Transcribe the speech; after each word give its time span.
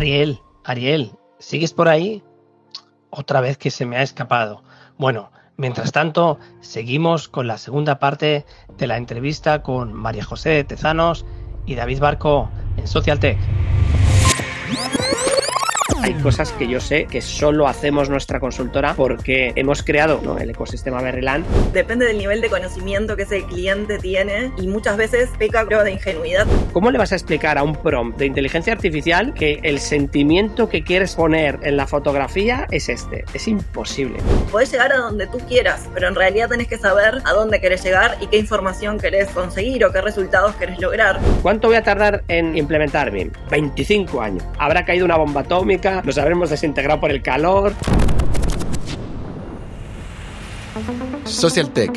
Ariel, 0.00 0.40
Ariel, 0.64 1.12
¿sigues 1.38 1.74
por 1.74 1.86
ahí? 1.86 2.22
Otra 3.10 3.42
vez 3.42 3.58
que 3.58 3.70
se 3.70 3.84
me 3.84 3.98
ha 3.98 4.02
escapado. 4.02 4.62
Bueno, 4.96 5.30
mientras 5.58 5.92
tanto, 5.92 6.38
seguimos 6.60 7.28
con 7.28 7.46
la 7.46 7.58
segunda 7.58 7.98
parte 7.98 8.46
de 8.78 8.86
la 8.86 8.96
entrevista 8.96 9.62
con 9.62 9.92
María 9.92 10.24
José 10.24 10.64
Tezanos 10.64 11.26
y 11.66 11.74
David 11.74 12.00
Barco 12.00 12.48
en 12.78 12.86
Socialtech 12.86 13.36
hay 16.02 16.14
cosas 16.14 16.52
que 16.52 16.66
yo 16.66 16.80
sé 16.80 17.06
que 17.06 17.20
solo 17.20 17.68
hacemos 17.68 18.08
nuestra 18.08 18.40
consultora 18.40 18.94
porque 18.94 19.52
hemos 19.56 19.82
creado 19.82 20.38
el 20.38 20.50
ecosistema 20.50 21.02
Berreland. 21.02 21.44
Depende 21.72 22.06
del 22.06 22.18
nivel 22.18 22.40
de 22.40 22.48
conocimiento 22.48 23.16
que 23.16 23.24
ese 23.24 23.44
cliente 23.44 23.98
tiene 23.98 24.50
y 24.56 24.66
muchas 24.66 24.96
veces 24.96 25.28
peca 25.38 25.66
creo 25.66 25.84
de 25.84 25.92
ingenuidad. 25.92 26.46
¿Cómo 26.72 26.90
le 26.90 26.98
vas 26.98 27.12
a 27.12 27.16
explicar 27.16 27.58
a 27.58 27.62
un 27.62 27.74
prompt 27.74 28.18
de 28.18 28.26
inteligencia 28.26 28.72
artificial 28.72 29.34
que 29.34 29.60
el 29.62 29.78
sentimiento 29.78 30.68
que 30.68 30.82
quieres 30.82 31.14
poner 31.14 31.58
en 31.62 31.76
la 31.76 31.86
fotografía 31.86 32.66
es 32.70 32.88
este? 32.88 33.24
Es 33.34 33.46
imposible. 33.46 34.18
Puedes 34.50 34.72
llegar 34.72 34.92
a 34.92 34.98
donde 34.98 35.26
tú 35.26 35.38
quieras, 35.48 35.88
pero 35.92 36.08
en 36.08 36.14
realidad 36.14 36.48
tenés 36.48 36.68
que 36.68 36.78
saber 36.78 37.20
a 37.24 37.32
dónde 37.32 37.60
querés 37.60 37.84
llegar 37.84 38.16
y 38.20 38.26
qué 38.26 38.38
información 38.38 38.98
querés 38.98 39.28
conseguir 39.30 39.84
o 39.84 39.92
qué 39.92 40.00
resultados 40.00 40.54
querés 40.56 40.80
lograr. 40.80 41.20
¿Cuánto 41.42 41.68
voy 41.68 41.76
a 41.76 41.82
tardar 41.82 42.24
en 42.28 42.56
implementar 42.56 43.10
BIM? 43.10 43.30
25 43.50 44.20
años. 44.20 44.44
Habrá 44.58 44.84
caído 44.84 45.04
una 45.04 45.16
bomba 45.16 45.42
atómica 45.42 45.99
nos 46.04 46.18
habremos 46.18 46.50
desintegrado 46.50 47.00
por 47.00 47.10
el 47.10 47.22
calor. 47.22 47.72
Social 51.24 51.70
Tech, 51.70 51.92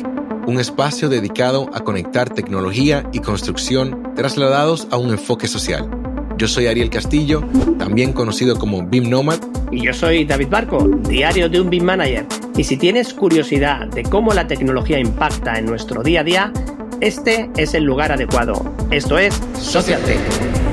un 0.46 0.60
espacio 0.60 1.08
dedicado 1.08 1.68
a 1.74 1.80
conectar 1.80 2.30
tecnología 2.30 3.04
y 3.12 3.20
construcción 3.20 4.14
trasladados 4.14 4.86
a 4.90 4.96
un 4.96 5.10
enfoque 5.10 5.48
social. 5.48 5.88
Yo 6.36 6.48
soy 6.48 6.66
Ariel 6.66 6.90
Castillo, 6.90 7.42
también 7.78 8.12
conocido 8.12 8.56
como 8.56 8.84
BIM 8.86 9.08
Nomad. 9.08 9.38
Y 9.70 9.84
yo 9.84 9.92
soy 9.92 10.24
David 10.24 10.48
Barco, 10.48 10.88
diario 11.08 11.48
de 11.48 11.60
un 11.60 11.70
BIM 11.70 11.84
Manager. 11.84 12.26
Y 12.56 12.64
si 12.64 12.76
tienes 12.76 13.14
curiosidad 13.14 13.86
de 13.88 14.02
cómo 14.02 14.32
la 14.32 14.46
tecnología 14.46 14.98
impacta 14.98 15.58
en 15.58 15.66
nuestro 15.66 16.02
día 16.02 16.20
a 16.20 16.24
día, 16.24 16.52
este 17.00 17.50
es 17.56 17.74
el 17.74 17.84
lugar 17.84 18.12
adecuado. 18.12 18.74
Esto 18.90 19.18
es 19.18 19.40
Social 19.58 20.00
Tech. 20.02 20.63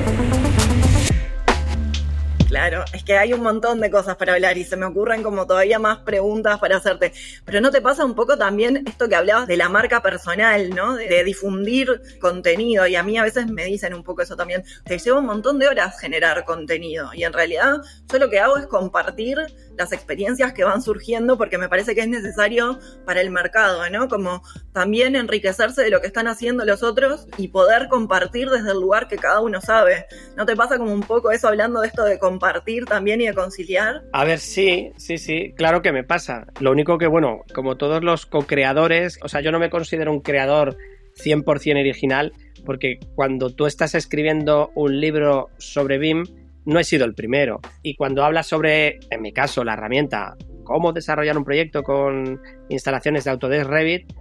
Claro, 2.52 2.84
es 2.92 3.02
que 3.02 3.16
hay 3.16 3.32
un 3.32 3.40
montón 3.40 3.80
de 3.80 3.90
cosas 3.90 4.16
para 4.16 4.34
hablar 4.34 4.58
y 4.58 4.64
se 4.64 4.76
me 4.76 4.84
ocurren 4.84 5.22
como 5.22 5.46
todavía 5.46 5.78
más 5.78 6.00
preguntas 6.00 6.58
para 6.58 6.76
hacerte. 6.76 7.14
Pero 7.46 7.62
¿no 7.62 7.70
te 7.70 7.80
pasa 7.80 8.04
un 8.04 8.14
poco 8.14 8.36
también 8.36 8.84
esto 8.86 9.08
que 9.08 9.16
hablabas 9.16 9.46
de 9.46 9.56
la 9.56 9.70
marca 9.70 10.02
personal, 10.02 10.68
¿no? 10.68 10.96
De, 10.96 11.24
difundir 11.24 11.88
contenido. 12.20 12.86
Y 12.86 12.94
a 12.94 13.02
mí 13.02 13.16
a 13.16 13.22
veces 13.22 13.46
me 13.46 13.64
dicen 13.64 13.94
un 13.94 14.02
poco 14.02 14.20
eso 14.20 14.36
también. 14.36 14.64
Te 14.84 14.98
lleva 14.98 15.20
un 15.20 15.24
montón 15.24 15.58
de 15.58 15.66
horas 15.66 15.98
generar 15.98 16.44
contenido. 16.44 17.08
Y 17.14 17.24
en 17.24 17.32
realidad 17.32 17.76
yo 18.12 18.18
lo 18.18 18.28
que 18.28 18.38
hago 18.38 18.58
es 18.58 18.66
compartir 18.66 19.38
las 19.76 19.92
experiencias 19.92 20.52
que 20.52 20.64
van 20.64 20.82
surgiendo 20.82 21.38
porque 21.38 21.58
me 21.58 21.68
parece 21.68 21.94
que 21.94 22.02
es 22.02 22.08
necesario 22.08 22.78
para 23.04 23.20
el 23.20 23.30
mercado, 23.30 23.88
¿no? 23.90 24.08
Como 24.08 24.42
también 24.72 25.16
enriquecerse 25.16 25.82
de 25.82 25.90
lo 25.90 26.00
que 26.00 26.06
están 26.06 26.28
haciendo 26.28 26.64
los 26.64 26.82
otros 26.82 27.26
y 27.38 27.48
poder 27.48 27.88
compartir 27.88 28.50
desde 28.50 28.72
el 28.72 28.80
lugar 28.80 29.08
que 29.08 29.16
cada 29.16 29.40
uno 29.40 29.60
sabe. 29.60 30.06
¿No 30.36 30.46
te 30.46 30.56
pasa 30.56 30.78
como 30.78 30.92
un 30.92 31.02
poco 31.02 31.30
eso 31.30 31.48
hablando 31.48 31.80
de 31.80 31.88
esto 31.88 32.04
de 32.04 32.18
compartir? 32.18 32.62
también 32.88 33.20
y 33.20 33.26
de 33.26 33.34
conciliar? 33.34 34.02
A 34.12 34.24
ver, 34.24 34.38
sí, 34.38 34.92
sí, 34.96 35.18
sí, 35.18 35.52
claro 35.56 35.82
que 35.82 35.92
me 35.92 36.04
pasa. 36.04 36.46
Lo 36.60 36.70
único 36.70 36.98
que, 36.98 37.06
bueno, 37.06 37.42
como 37.54 37.76
todos 37.76 38.02
los 38.02 38.26
co-creadores, 38.26 39.18
o 39.22 39.28
sea, 39.28 39.40
yo 39.40 39.52
no 39.52 39.58
me 39.58 39.70
considero 39.70 40.12
un 40.12 40.20
creador 40.20 40.76
100% 41.22 41.80
original, 41.80 42.32
porque 42.64 42.98
cuando 43.14 43.50
tú 43.50 43.66
estás 43.66 43.94
escribiendo 43.94 44.70
un 44.74 45.00
libro 45.00 45.50
sobre 45.58 45.98
BIM, 45.98 46.24
no 46.64 46.78
he 46.78 46.84
sido 46.84 47.04
el 47.04 47.14
primero. 47.14 47.60
Y 47.82 47.94
cuando 47.94 48.24
hablas 48.24 48.46
sobre, 48.46 49.00
en 49.10 49.22
mi 49.22 49.32
caso, 49.32 49.64
la 49.64 49.74
herramienta, 49.74 50.36
cómo 50.64 50.92
desarrollar 50.92 51.36
un 51.36 51.44
proyecto 51.44 51.82
con 51.82 52.40
instalaciones 52.68 53.24
de 53.24 53.30
Autodesk 53.30 53.68
Revit, 53.68 54.12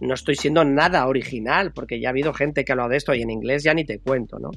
no 0.00 0.14
estoy 0.14 0.36
siendo 0.36 0.64
nada 0.64 1.06
original, 1.06 1.72
porque 1.72 2.00
ya 2.00 2.08
ha 2.08 2.10
habido 2.10 2.32
gente 2.32 2.64
que 2.64 2.72
ha 2.72 2.74
hablado 2.74 2.90
de 2.90 2.96
esto 2.98 3.14
y 3.14 3.22
en 3.22 3.30
inglés 3.30 3.64
ya 3.64 3.74
ni 3.74 3.84
te 3.84 3.98
cuento, 3.98 4.38
¿no? 4.38 4.50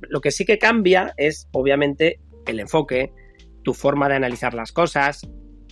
Lo 0.00 0.20
que 0.20 0.30
sí 0.30 0.44
que 0.44 0.58
cambia 0.58 1.14
es, 1.16 1.48
obviamente, 1.52 2.20
el 2.46 2.60
enfoque, 2.60 3.12
tu 3.62 3.74
forma 3.74 4.08
de 4.08 4.16
analizar 4.16 4.54
las 4.54 4.72
cosas, 4.72 5.28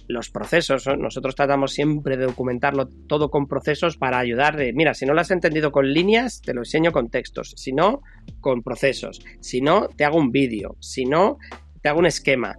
los 0.08 0.30
procesos. 0.30 0.86
Nosotros 0.98 1.34
tratamos 1.34 1.72
siempre 1.72 2.16
de 2.16 2.26
documentarlo 2.26 2.88
todo 3.06 3.30
con 3.30 3.46
procesos 3.46 3.96
para 3.96 4.18
ayudar 4.18 4.56
de, 4.56 4.72
mira, 4.72 4.94
si 4.94 5.06
no 5.06 5.14
lo 5.14 5.20
has 5.20 5.30
entendido 5.30 5.72
con 5.72 5.92
líneas, 5.92 6.40
te 6.40 6.54
lo 6.54 6.60
enseño 6.60 6.92
con 6.92 7.10
textos, 7.10 7.54
si 7.56 7.72
no, 7.72 8.02
con 8.40 8.62
procesos, 8.62 9.20
si 9.40 9.60
no, 9.60 9.88
te 9.88 10.04
hago 10.04 10.18
un 10.18 10.32
vídeo, 10.32 10.76
si 10.80 11.04
no, 11.04 11.38
te 11.82 11.88
hago 11.88 11.98
un 11.98 12.06
esquema. 12.06 12.56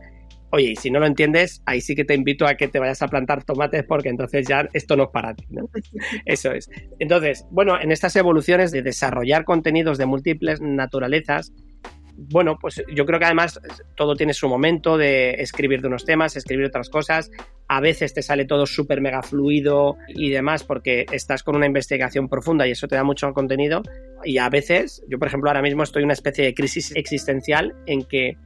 Oye, 0.50 0.72
y 0.72 0.76
si 0.78 0.90
no 0.90 1.00
lo 1.00 1.08
entiendes, 1.08 1.62
ahí 1.66 1.82
sí 1.82 1.94
que 1.94 2.06
te 2.06 2.14
invito 2.14 2.48
a 2.48 2.56
que 2.56 2.70
te 2.70 2.80
vayas 2.80 3.02
a 3.02 3.10
plantar 3.10 3.44
tomates 3.44 3.84
porque 3.84 4.08
entonces 4.08 4.48
ya 4.48 4.70
esto 4.72 4.96
no 4.96 5.04
es 5.04 5.10
para 5.10 5.34
ti, 5.34 5.46
¿no? 5.50 5.70
Eso 6.26 6.52
es. 6.52 6.70
Entonces, 7.00 7.46
bueno, 7.52 7.80
en 7.80 7.92
estas 7.92 8.16
evoluciones 8.16 8.72
de 8.72 8.82
desarrollar 8.82 9.44
contenidos 9.44 9.98
de 9.98 10.06
múltiples 10.06 10.62
naturalezas, 10.62 11.52
bueno, 12.18 12.58
pues 12.60 12.84
yo 12.92 13.06
creo 13.06 13.20
que 13.20 13.26
además 13.26 13.60
todo 13.96 14.16
tiene 14.16 14.34
su 14.34 14.50
momento 14.50 14.98
de 14.98 15.36
escribir 15.36 15.82
de 15.82 15.88
unos 15.88 16.04
temas, 16.04 16.36
escribir 16.36 16.66
otras 16.66 16.90
cosas. 16.90 17.30
A 17.68 17.80
veces 17.80 18.14
te 18.14 18.24
sale 18.24 18.46
todo 18.46 18.66
súper 18.66 19.02
mega 19.02 19.22
fluido 19.22 19.98
y 20.08 20.32
demás 20.32 20.64
porque 20.64 21.06
estás 21.12 21.44
con 21.44 21.56
una 21.56 21.68
investigación 21.68 22.28
profunda 22.28 22.68
y 22.68 22.72
eso 22.72 22.88
te 22.88 22.96
da 22.96 23.04
mucho 23.04 23.32
contenido. 23.34 23.84
Y 24.24 24.40
a 24.40 24.50
veces, 24.50 25.04
yo 25.08 25.20
por 25.20 25.28
ejemplo 25.28 25.50
ahora 25.52 25.62
mismo 25.62 25.84
estoy 25.84 26.02
en 26.02 26.06
una 26.06 26.14
especie 26.14 26.44
de 26.44 26.56
crisis 26.56 26.92
existencial 26.96 27.76
en 27.86 28.04
que 28.04 28.38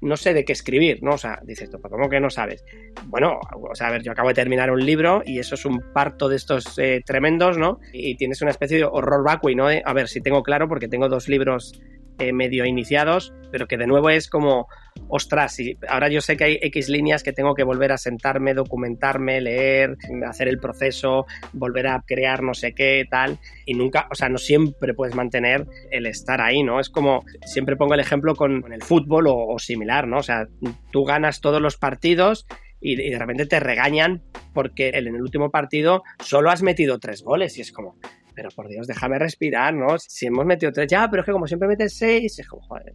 no 0.00 0.16
sé 0.16 0.32
de 0.32 0.44
qué 0.44 0.52
escribir, 0.52 1.02
¿no? 1.02 1.12
O 1.12 1.18
sea, 1.18 1.40
dices, 1.44 1.70
¿cómo 1.70 2.08
que 2.08 2.20
no 2.20 2.30
sabes? 2.30 2.64
Bueno, 3.06 3.40
o 3.52 3.74
sea, 3.74 3.88
a 3.88 3.90
ver, 3.90 4.02
yo 4.02 4.12
acabo 4.12 4.28
de 4.28 4.34
terminar 4.34 4.70
un 4.70 4.84
libro 4.84 5.22
y 5.24 5.38
eso 5.38 5.54
es 5.54 5.64
un 5.64 5.92
parto 5.92 6.28
de 6.28 6.36
estos 6.36 6.78
eh, 6.78 7.02
tremendos, 7.04 7.58
¿no? 7.58 7.80
Y 7.92 8.16
tienes 8.16 8.40
una 8.42 8.52
especie 8.52 8.78
de 8.78 8.84
horror 8.84 9.24
vacui, 9.24 9.54
¿no? 9.54 9.66
a 9.66 9.92
ver, 9.92 10.08
si 10.08 10.20
tengo 10.20 10.42
claro, 10.42 10.68
porque 10.68 10.88
tengo 10.88 11.08
dos 11.08 11.28
libros 11.28 11.80
eh, 12.18 12.32
medio 12.32 12.64
iniciados, 12.64 13.32
pero 13.50 13.66
que 13.66 13.76
de 13.76 13.86
nuevo 13.86 14.10
es 14.10 14.28
como, 14.28 14.66
ostras, 15.08 15.58
y 15.60 15.78
ahora 15.88 16.08
yo 16.08 16.20
sé 16.20 16.36
que 16.36 16.44
hay 16.44 16.58
X 16.62 16.88
líneas 16.88 17.22
que 17.22 17.32
tengo 17.32 17.54
que 17.54 17.62
volver 17.62 17.92
a 17.92 17.98
sentarme, 17.98 18.54
documentarme, 18.54 19.40
leer, 19.40 19.96
hacer 20.26 20.48
el 20.48 20.58
proceso, 20.58 21.26
volver 21.52 21.86
a 21.86 22.02
crear 22.06 22.42
no 22.42 22.54
sé 22.54 22.72
qué, 22.74 23.06
tal, 23.10 23.38
y 23.66 23.74
nunca, 23.74 24.08
o 24.10 24.14
sea, 24.14 24.28
no 24.28 24.38
siempre 24.38 24.94
puedes 24.94 25.14
mantener 25.14 25.66
el 25.90 26.06
estar 26.06 26.40
ahí, 26.40 26.62
¿no? 26.62 26.80
Es 26.80 26.90
como, 26.90 27.24
siempre 27.46 27.76
pongo 27.76 27.94
el 27.94 28.00
ejemplo 28.00 28.34
con, 28.34 28.72
el 28.72 28.82
fútbol 28.82 29.26
o, 29.28 29.58
similar, 29.58 30.06
¿no? 30.06 30.18
O 30.18 30.22
sea, 30.22 30.48
tú 30.90 31.04
ganas 31.04 31.40
todos 31.40 31.60
los 31.60 31.76
partidos 31.76 32.46
y, 32.80 32.96
de 32.96 33.18
repente 33.18 33.46
te 33.46 33.60
regañan 33.60 34.22
porque 34.54 34.90
en 34.90 35.06
el 35.06 35.22
último 35.22 35.50
partido 35.50 36.02
solo 36.20 36.50
has 36.50 36.62
metido 36.62 36.98
tres 36.98 37.22
goles 37.22 37.58
y 37.58 37.60
es 37.60 37.72
como, 37.72 37.96
pero 38.38 38.50
por 38.50 38.68
Dios, 38.68 38.86
déjame 38.86 39.18
respirar, 39.18 39.74
¿no? 39.74 39.98
Si 39.98 40.26
hemos 40.26 40.46
metido 40.46 40.70
tres, 40.70 40.86
ya, 40.86 41.10
pero 41.10 41.22
es 41.22 41.26
que 41.26 41.32
como 41.32 41.48
siempre 41.48 41.66
metes 41.66 41.98
seis, 41.98 42.38
es 42.38 42.46
como, 42.46 42.62
joder. 42.62 42.94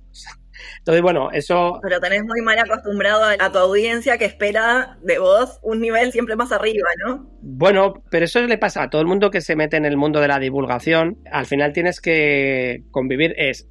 Entonces, 0.77 1.01
bueno, 1.01 1.31
eso... 1.31 1.79
Pero 1.83 1.99
tenés 1.99 2.23
muy 2.23 2.39
mal 2.39 2.57
acostumbrado 2.59 3.25
a 3.25 3.51
tu 3.51 3.57
audiencia 3.57 4.17
que 4.17 4.23
espera 4.23 4.97
de 5.01 5.19
vos 5.19 5.59
un 5.61 5.81
nivel 5.81 6.13
siempre 6.13 6.37
más 6.37 6.53
arriba, 6.53 6.87
¿no? 7.05 7.29
Bueno, 7.41 8.05
pero 8.09 8.23
eso 8.23 8.39
le 8.39 8.57
pasa 8.57 8.83
a 8.83 8.89
todo 8.89 9.01
el 9.01 9.07
mundo 9.07 9.31
que 9.31 9.41
se 9.41 9.57
mete 9.57 9.75
en 9.75 9.83
el 9.83 9.97
mundo 9.97 10.21
de 10.21 10.29
la 10.29 10.39
divulgación. 10.39 11.17
Al 11.29 11.45
final 11.45 11.73
tienes 11.73 11.99
que 11.99 12.85
convivir, 12.91 13.35
es, 13.37 13.67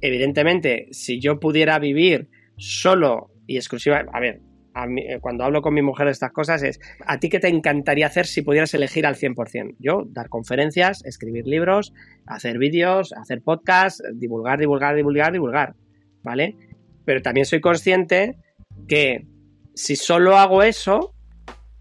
evidentemente, 0.00 0.86
si 0.92 1.20
yo 1.20 1.38
pudiera 1.38 1.78
vivir 1.78 2.30
solo 2.56 3.30
y 3.46 3.56
exclusiva, 3.56 4.06
a 4.10 4.20
ver, 4.20 4.40
eh, 4.74 5.18
cuando 5.20 5.44
hablo 5.44 5.62
con 5.62 5.74
mi 5.74 5.82
mujer 5.82 6.06
de 6.06 6.12
estas 6.12 6.32
cosas 6.32 6.62
es, 6.62 6.80
¿a 7.06 7.18
ti 7.18 7.28
qué 7.28 7.40
te 7.40 7.48
encantaría 7.48 8.06
hacer 8.06 8.26
si 8.26 8.42
pudieras 8.42 8.72
elegir 8.74 9.06
al 9.06 9.16
100%? 9.16 9.76
Yo, 9.78 10.04
dar 10.06 10.28
conferencias, 10.28 11.04
escribir 11.04 11.46
libros, 11.46 11.92
hacer 12.26 12.58
vídeos, 12.58 13.12
hacer 13.12 13.42
podcasts, 13.42 14.02
divulgar, 14.14 14.58
divulgar, 14.58 14.94
divulgar, 14.94 15.32
divulgar, 15.32 15.74
¿vale? 16.22 16.56
Pero 17.04 17.22
también 17.22 17.46
soy 17.46 17.60
consciente 17.60 18.36
que 18.86 19.26
si 19.74 19.96
solo 19.96 20.36
hago 20.36 20.62
eso, 20.62 21.14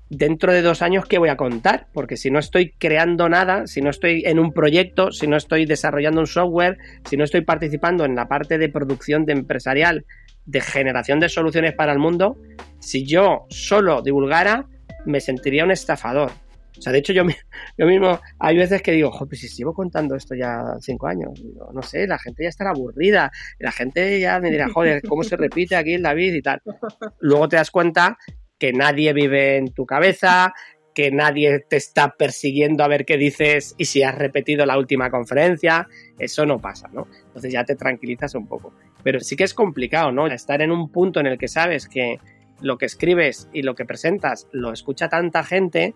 dentro 0.10 0.52
de 0.52 0.62
dos 0.62 0.82
años, 0.82 1.06
¿qué 1.06 1.20
voy 1.20 1.30
a 1.30 1.38
contar? 1.38 1.88
Porque 1.94 2.18
si 2.18 2.32
no 2.32 2.40
estoy 2.40 2.72
creando 2.72 3.30
nada, 3.30 3.68
si 3.68 3.82
no 3.82 3.90
estoy 3.90 4.24
en 4.26 4.40
un 4.40 4.54
proyecto, 4.54 5.12
si 5.12 5.28
no 5.28 5.38
estoy 5.38 5.66
desarrollando 5.66 6.22
un 6.22 6.28
software, 6.28 6.78
si 7.08 7.16
no 7.18 7.24
estoy 7.24 7.42
participando 7.42 8.06
en 8.06 8.16
la 8.16 8.28
parte 8.28 8.58
de 8.58 8.70
producción 8.70 9.26
de 9.26 9.34
empresarial 9.34 10.06
de 10.50 10.62
generación 10.62 11.20
de 11.20 11.30
soluciones 11.30 11.74
para 11.74 11.94
el 11.94 12.00
mundo, 12.00 12.38
si 12.80 13.06
yo 13.06 13.46
solo 13.50 14.02
divulgara, 14.02 14.68
me 15.06 15.22
sentiría 15.22 15.64
un 15.64 15.72
estafador. 15.72 16.32
O 16.78 16.82
sea, 16.82 16.92
de 16.92 17.00
hecho, 17.00 17.14
yo, 17.14 17.24
yo 17.78 17.86
mismo, 17.86 18.20
hay 18.40 18.58
veces 18.58 18.82
que 18.82 18.94
digo, 18.94 19.12
pues 19.12 19.42
si 19.42 19.48
sigo 19.48 19.74
contando 19.74 20.16
esto 20.16 20.34
ya 20.34 20.76
cinco 20.80 21.08
años, 21.08 21.40
no 21.74 21.82
sé, 21.84 22.08
la 22.08 22.18
gente 22.18 22.44
ya 22.44 22.50
estará 22.50 22.72
aburrida, 22.72 23.32
la 23.60 23.72
gente 23.72 24.20
ya 24.20 24.40
me 24.40 24.50
dirá, 24.50 24.70
joder, 24.70 25.04
¿cómo 25.08 25.24
se 25.24 25.38
repite 25.38 25.76
aquí 25.76 25.94
el 25.94 26.02
David 26.04 26.34
y 26.34 26.42
tal? 26.42 26.62
Luego 27.20 27.48
te 27.48 27.58
das 27.58 27.70
cuenta 27.70 28.18
que 28.58 28.74
nadie 28.74 29.14
vive 29.14 29.58
en 29.58 29.72
tu 29.74 29.86
cabeza, 29.86 30.54
que 31.00 31.12
nadie 31.12 31.62
te 31.62 31.78
está 31.78 32.10
persiguiendo 32.18 32.84
a 32.84 32.90
ver 32.90 33.06
qué 33.06 33.16
dices 33.16 33.74
y 33.78 33.86
si 33.86 34.04
has 34.04 34.18
repetido 34.18 34.66
la 34.66 34.78
última 34.78 35.10
conferencia, 35.10 35.88
eso 36.18 36.46
no 36.46 36.60
pasa, 36.60 36.90
¿no? 36.92 37.08
Entonces 37.28 37.54
ya 37.54 37.64
te 37.64 37.78
tranquilizas 37.78 38.36
un 38.36 38.46
poco. 38.46 38.74
Pero 39.02 39.22
sí 39.22 39.38
que 39.38 39.46
es 39.46 39.54
complicado, 39.54 40.12
¿no? 40.12 40.28
Estar 40.28 40.62
en 40.62 40.72
un 40.72 40.90
punto 40.90 41.22
en 41.22 41.28
el 41.28 41.38
que 41.38 41.48
sabes 41.48 41.88
que 41.88 42.18
lo 42.60 42.78
que 42.78 42.86
escribes 42.86 43.48
y 43.54 43.62
lo 43.62 43.76
que 43.76 43.86
presentas 43.86 44.50
lo 44.52 44.74
escucha 44.74 45.08
tanta 45.08 45.46
gente 45.46 45.94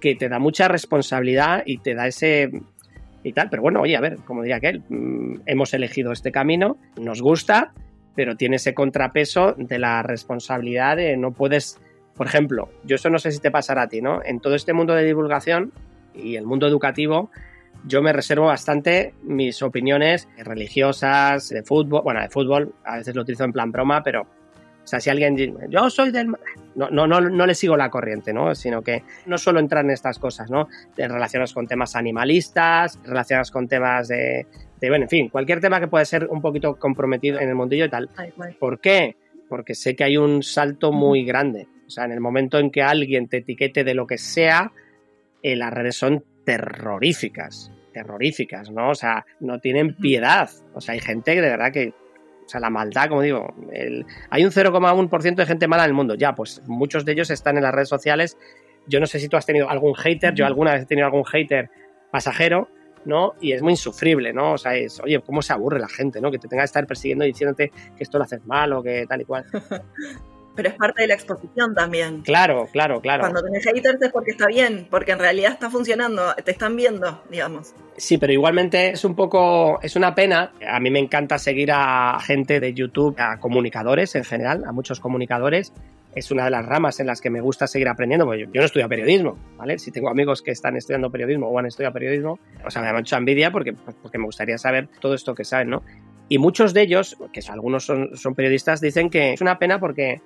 que 0.00 0.14
te 0.14 0.30
da 0.30 0.38
mucha 0.38 0.68
responsabilidad 0.68 1.62
y 1.66 1.76
te 1.76 1.94
da 1.94 2.06
ese 2.06 2.48
y 3.22 3.32
tal. 3.34 3.50
Pero 3.50 3.60
bueno, 3.60 3.82
oye, 3.82 3.94
a 3.94 4.00
ver, 4.00 4.20
como 4.24 4.40
diría 4.40 4.56
aquel, 4.56 4.84
mm, 4.88 5.42
hemos 5.44 5.74
elegido 5.74 6.12
este 6.12 6.32
camino, 6.32 6.78
nos 6.98 7.20
gusta, 7.20 7.74
pero 8.14 8.36
tiene 8.36 8.56
ese 8.56 8.72
contrapeso 8.72 9.52
de 9.58 9.78
la 9.78 10.02
responsabilidad 10.02 10.96
de 10.96 11.18
no 11.18 11.32
puedes, 11.32 11.78
por 12.16 12.26
ejemplo, 12.26 12.70
yo 12.84 12.96
eso 12.96 13.10
no 13.10 13.18
sé 13.18 13.30
si 13.30 13.40
te 13.40 13.50
pasará 13.50 13.82
a 13.82 13.88
ti, 13.88 14.00
¿no? 14.00 14.22
En 14.24 14.40
todo 14.40 14.54
este 14.54 14.72
mundo 14.72 14.94
de 14.94 15.04
divulgación 15.04 15.72
y 16.14 16.36
el 16.36 16.46
mundo 16.46 16.66
educativo, 16.66 17.30
yo 17.84 18.02
me 18.02 18.12
reservo 18.12 18.46
bastante 18.46 19.14
mis 19.22 19.62
opiniones 19.62 20.28
religiosas, 20.38 21.48
de 21.50 21.62
fútbol, 21.62 22.02
bueno, 22.02 22.20
de 22.20 22.28
fútbol, 22.28 22.74
a 22.84 22.96
veces 22.96 23.14
lo 23.14 23.22
utilizo 23.22 23.44
en 23.44 23.52
plan 23.52 23.70
broma, 23.70 24.02
pero 24.02 24.22
o 24.22 24.88
sea, 24.88 25.00
si 25.00 25.10
alguien 25.10 25.34
dice, 25.34 25.52
yo 25.68 25.90
soy 25.90 26.12
del... 26.12 26.28
No, 26.76 26.88
no, 26.90 27.08
no, 27.08 27.20
no 27.20 27.44
le 27.44 27.56
sigo 27.56 27.76
la 27.76 27.90
corriente, 27.90 28.32
¿no? 28.32 28.54
Sino 28.54 28.82
que 28.82 29.02
no 29.26 29.36
solo 29.36 29.58
entrar 29.58 29.84
en 29.84 29.90
estas 29.90 30.20
cosas, 30.20 30.48
¿no? 30.48 30.68
Relacionadas 30.96 31.52
con 31.52 31.66
temas 31.66 31.96
animalistas, 31.96 32.96
relacionadas 33.02 33.50
con 33.50 33.66
temas 33.66 34.06
de, 34.06 34.46
de, 34.80 34.88
bueno, 34.88 35.06
en 35.06 35.08
fin, 35.08 35.28
cualquier 35.28 35.60
tema 35.60 35.80
que 35.80 35.88
pueda 35.88 36.04
ser 36.04 36.28
un 36.28 36.40
poquito 36.40 36.76
comprometido 36.76 37.40
en 37.40 37.48
el 37.48 37.56
mundillo 37.56 37.86
y 37.86 37.90
tal. 37.90 38.08
¿Por 38.60 38.78
qué? 38.78 39.16
Porque 39.48 39.74
sé 39.74 39.96
que 39.96 40.04
hay 40.04 40.18
un 40.18 40.44
salto 40.44 40.92
muy 40.92 41.24
grande. 41.24 41.66
O 41.86 41.90
sea, 41.90 42.04
en 42.04 42.12
el 42.12 42.20
momento 42.20 42.58
en 42.58 42.70
que 42.70 42.82
alguien 42.82 43.28
te 43.28 43.38
etiquete 43.38 43.84
de 43.84 43.94
lo 43.94 44.06
que 44.06 44.18
sea, 44.18 44.72
eh, 45.42 45.56
las 45.56 45.72
redes 45.72 45.96
son 45.96 46.24
terroríficas, 46.44 47.70
terroríficas, 47.92 48.70
¿no? 48.70 48.90
O 48.90 48.94
sea, 48.94 49.24
no 49.40 49.60
tienen 49.60 49.96
piedad. 49.96 50.50
O 50.74 50.80
sea, 50.80 50.94
hay 50.94 51.00
gente 51.00 51.34
que 51.34 51.40
de 51.40 51.50
verdad 51.50 51.72
que 51.72 51.94
o 52.46 52.48
sea, 52.48 52.60
la 52.60 52.70
maldad, 52.70 53.08
como 53.08 53.22
digo, 53.22 53.52
hay 54.30 54.44
un 54.44 54.52
0,1% 54.52 55.34
de 55.34 55.46
gente 55.46 55.66
mala 55.66 55.82
en 55.82 55.90
el 55.90 55.94
mundo. 55.94 56.14
Ya, 56.14 56.34
pues 56.34 56.62
muchos 56.66 57.04
de 57.04 57.12
ellos 57.12 57.30
están 57.30 57.56
en 57.56 57.64
las 57.64 57.74
redes 57.74 57.88
sociales. 57.88 58.38
Yo 58.86 59.00
no 59.00 59.06
sé 59.06 59.18
si 59.18 59.28
tú 59.28 59.36
has 59.36 59.44
tenido 59.44 59.68
algún 59.68 59.94
hater, 59.94 60.32
yo 60.32 60.46
alguna 60.46 60.72
vez 60.72 60.82
he 60.82 60.86
tenido 60.86 61.06
algún 61.06 61.24
hater 61.24 61.70
pasajero, 62.12 62.68
¿no? 63.04 63.34
Y 63.40 63.50
es 63.50 63.62
muy 63.62 63.72
insufrible, 63.72 64.32
¿no? 64.32 64.52
O 64.52 64.58
sea, 64.58 64.76
es, 64.76 65.00
oye, 65.00 65.20
¿cómo 65.22 65.42
se 65.42 65.52
aburre 65.52 65.80
la 65.80 65.88
gente, 65.88 66.20
¿no? 66.20 66.30
Que 66.30 66.38
te 66.38 66.46
tenga 66.46 66.62
que 66.62 66.66
estar 66.66 66.86
persiguiendo 66.86 67.24
y 67.24 67.28
diciéndote 67.28 67.72
que 67.96 68.04
esto 68.04 68.16
lo 68.16 68.24
haces 68.24 68.46
mal 68.46 68.72
o 68.74 68.82
que 68.82 69.06
tal 69.08 69.22
y 69.22 69.24
cual. 69.24 69.44
Pero 70.56 70.70
es 70.70 70.74
parte 70.74 71.02
de 71.02 71.08
la 71.08 71.14
exposición 71.14 71.74
también. 71.74 72.22
Claro, 72.22 72.66
claro, 72.72 73.00
claro. 73.00 73.20
Cuando 73.20 73.42
tenés 73.42 73.64
haters 73.64 74.00
es 74.00 74.10
porque 74.10 74.30
está 74.30 74.46
bien, 74.46 74.88
porque 74.90 75.12
en 75.12 75.18
realidad 75.18 75.52
está 75.52 75.70
funcionando, 75.70 76.34
te 76.44 76.50
están 76.50 76.74
viendo, 76.74 77.22
digamos. 77.30 77.74
Sí, 77.96 78.18
pero 78.18 78.32
igualmente 78.32 78.90
es 78.90 79.04
un 79.04 79.14
poco, 79.14 79.78
es 79.82 79.96
una 79.96 80.14
pena. 80.14 80.52
A 80.66 80.80
mí 80.80 80.90
me 80.90 80.98
encanta 80.98 81.38
seguir 81.38 81.70
a 81.72 82.18
gente 82.20 82.58
de 82.58 82.74
YouTube, 82.74 83.14
a 83.18 83.38
comunicadores 83.38 84.14
en 84.14 84.24
general, 84.24 84.64
a 84.64 84.72
muchos 84.72 84.98
comunicadores. 84.98 85.72
Es 86.14 86.30
una 86.30 86.44
de 86.46 86.50
las 86.50 86.64
ramas 86.64 86.98
en 86.98 87.06
las 87.06 87.20
que 87.20 87.28
me 87.28 87.42
gusta 87.42 87.66
seguir 87.66 87.88
aprendiendo, 87.88 88.24
porque 88.24 88.48
yo, 88.50 88.60
no 88.60 88.64
estudio 88.64 88.88
periodismo, 88.88 89.38
¿vale? 89.58 89.78
Si 89.78 89.90
tengo 89.90 90.08
amigos 90.08 90.40
que 90.40 90.50
están 90.50 90.74
estudiando 90.74 91.10
periodismo 91.10 91.48
o 91.48 91.58
han 91.58 91.66
estudiado 91.66 91.92
periodismo, 91.92 92.38
o 92.64 92.70
sea, 92.70 92.80
me 92.80 92.88
da 92.88 92.94
mucha 92.94 93.18
envidia 93.18 93.50
porque, 93.50 93.74
porque 93.74 94.16
me 94.16 94.24
gustaría 94.24 94.56
saber 94.56 94.88
todo 94.98 95.12
esto 95.12 95.34
que 95.34 95.44
saben, 95.44 95.68
¿no? 95.68 95.82
Y 96.28 96.38
muchos 96.38 96.74
de 96.74 96.82
ellos, 96.82 97.16
que 97.32 97.40
algunos 97.48 97.84
son, 97.84 98.16
son 98.16 98.34
periodistas, 98.34 98.80
dicen 98.80 99.10
que 99.10 99.34
es 99.34 99.40
una 99.40 99.58
pena 99.58 99.78
porque 99.78 100.22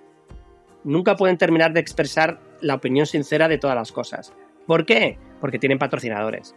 nunca 0.84 1.16
pueden 1.16 1.38
terminar 1.38 1.72
de 1.72 1.80
expresar 1.80 2.40
la 2.60 2.74
opinión 2.74 3.06
sincera 3.06 3.48
de 3.48 3.58
todas 3.58 3.76
las 3.76 3.92
cosas. 3.92 4.32
¿Por 4.66 4.86
qué? 4.86 5.18
Porque 5.40 5.58
tienen 5.58 5.78
patrocinadores. 5.78 6.54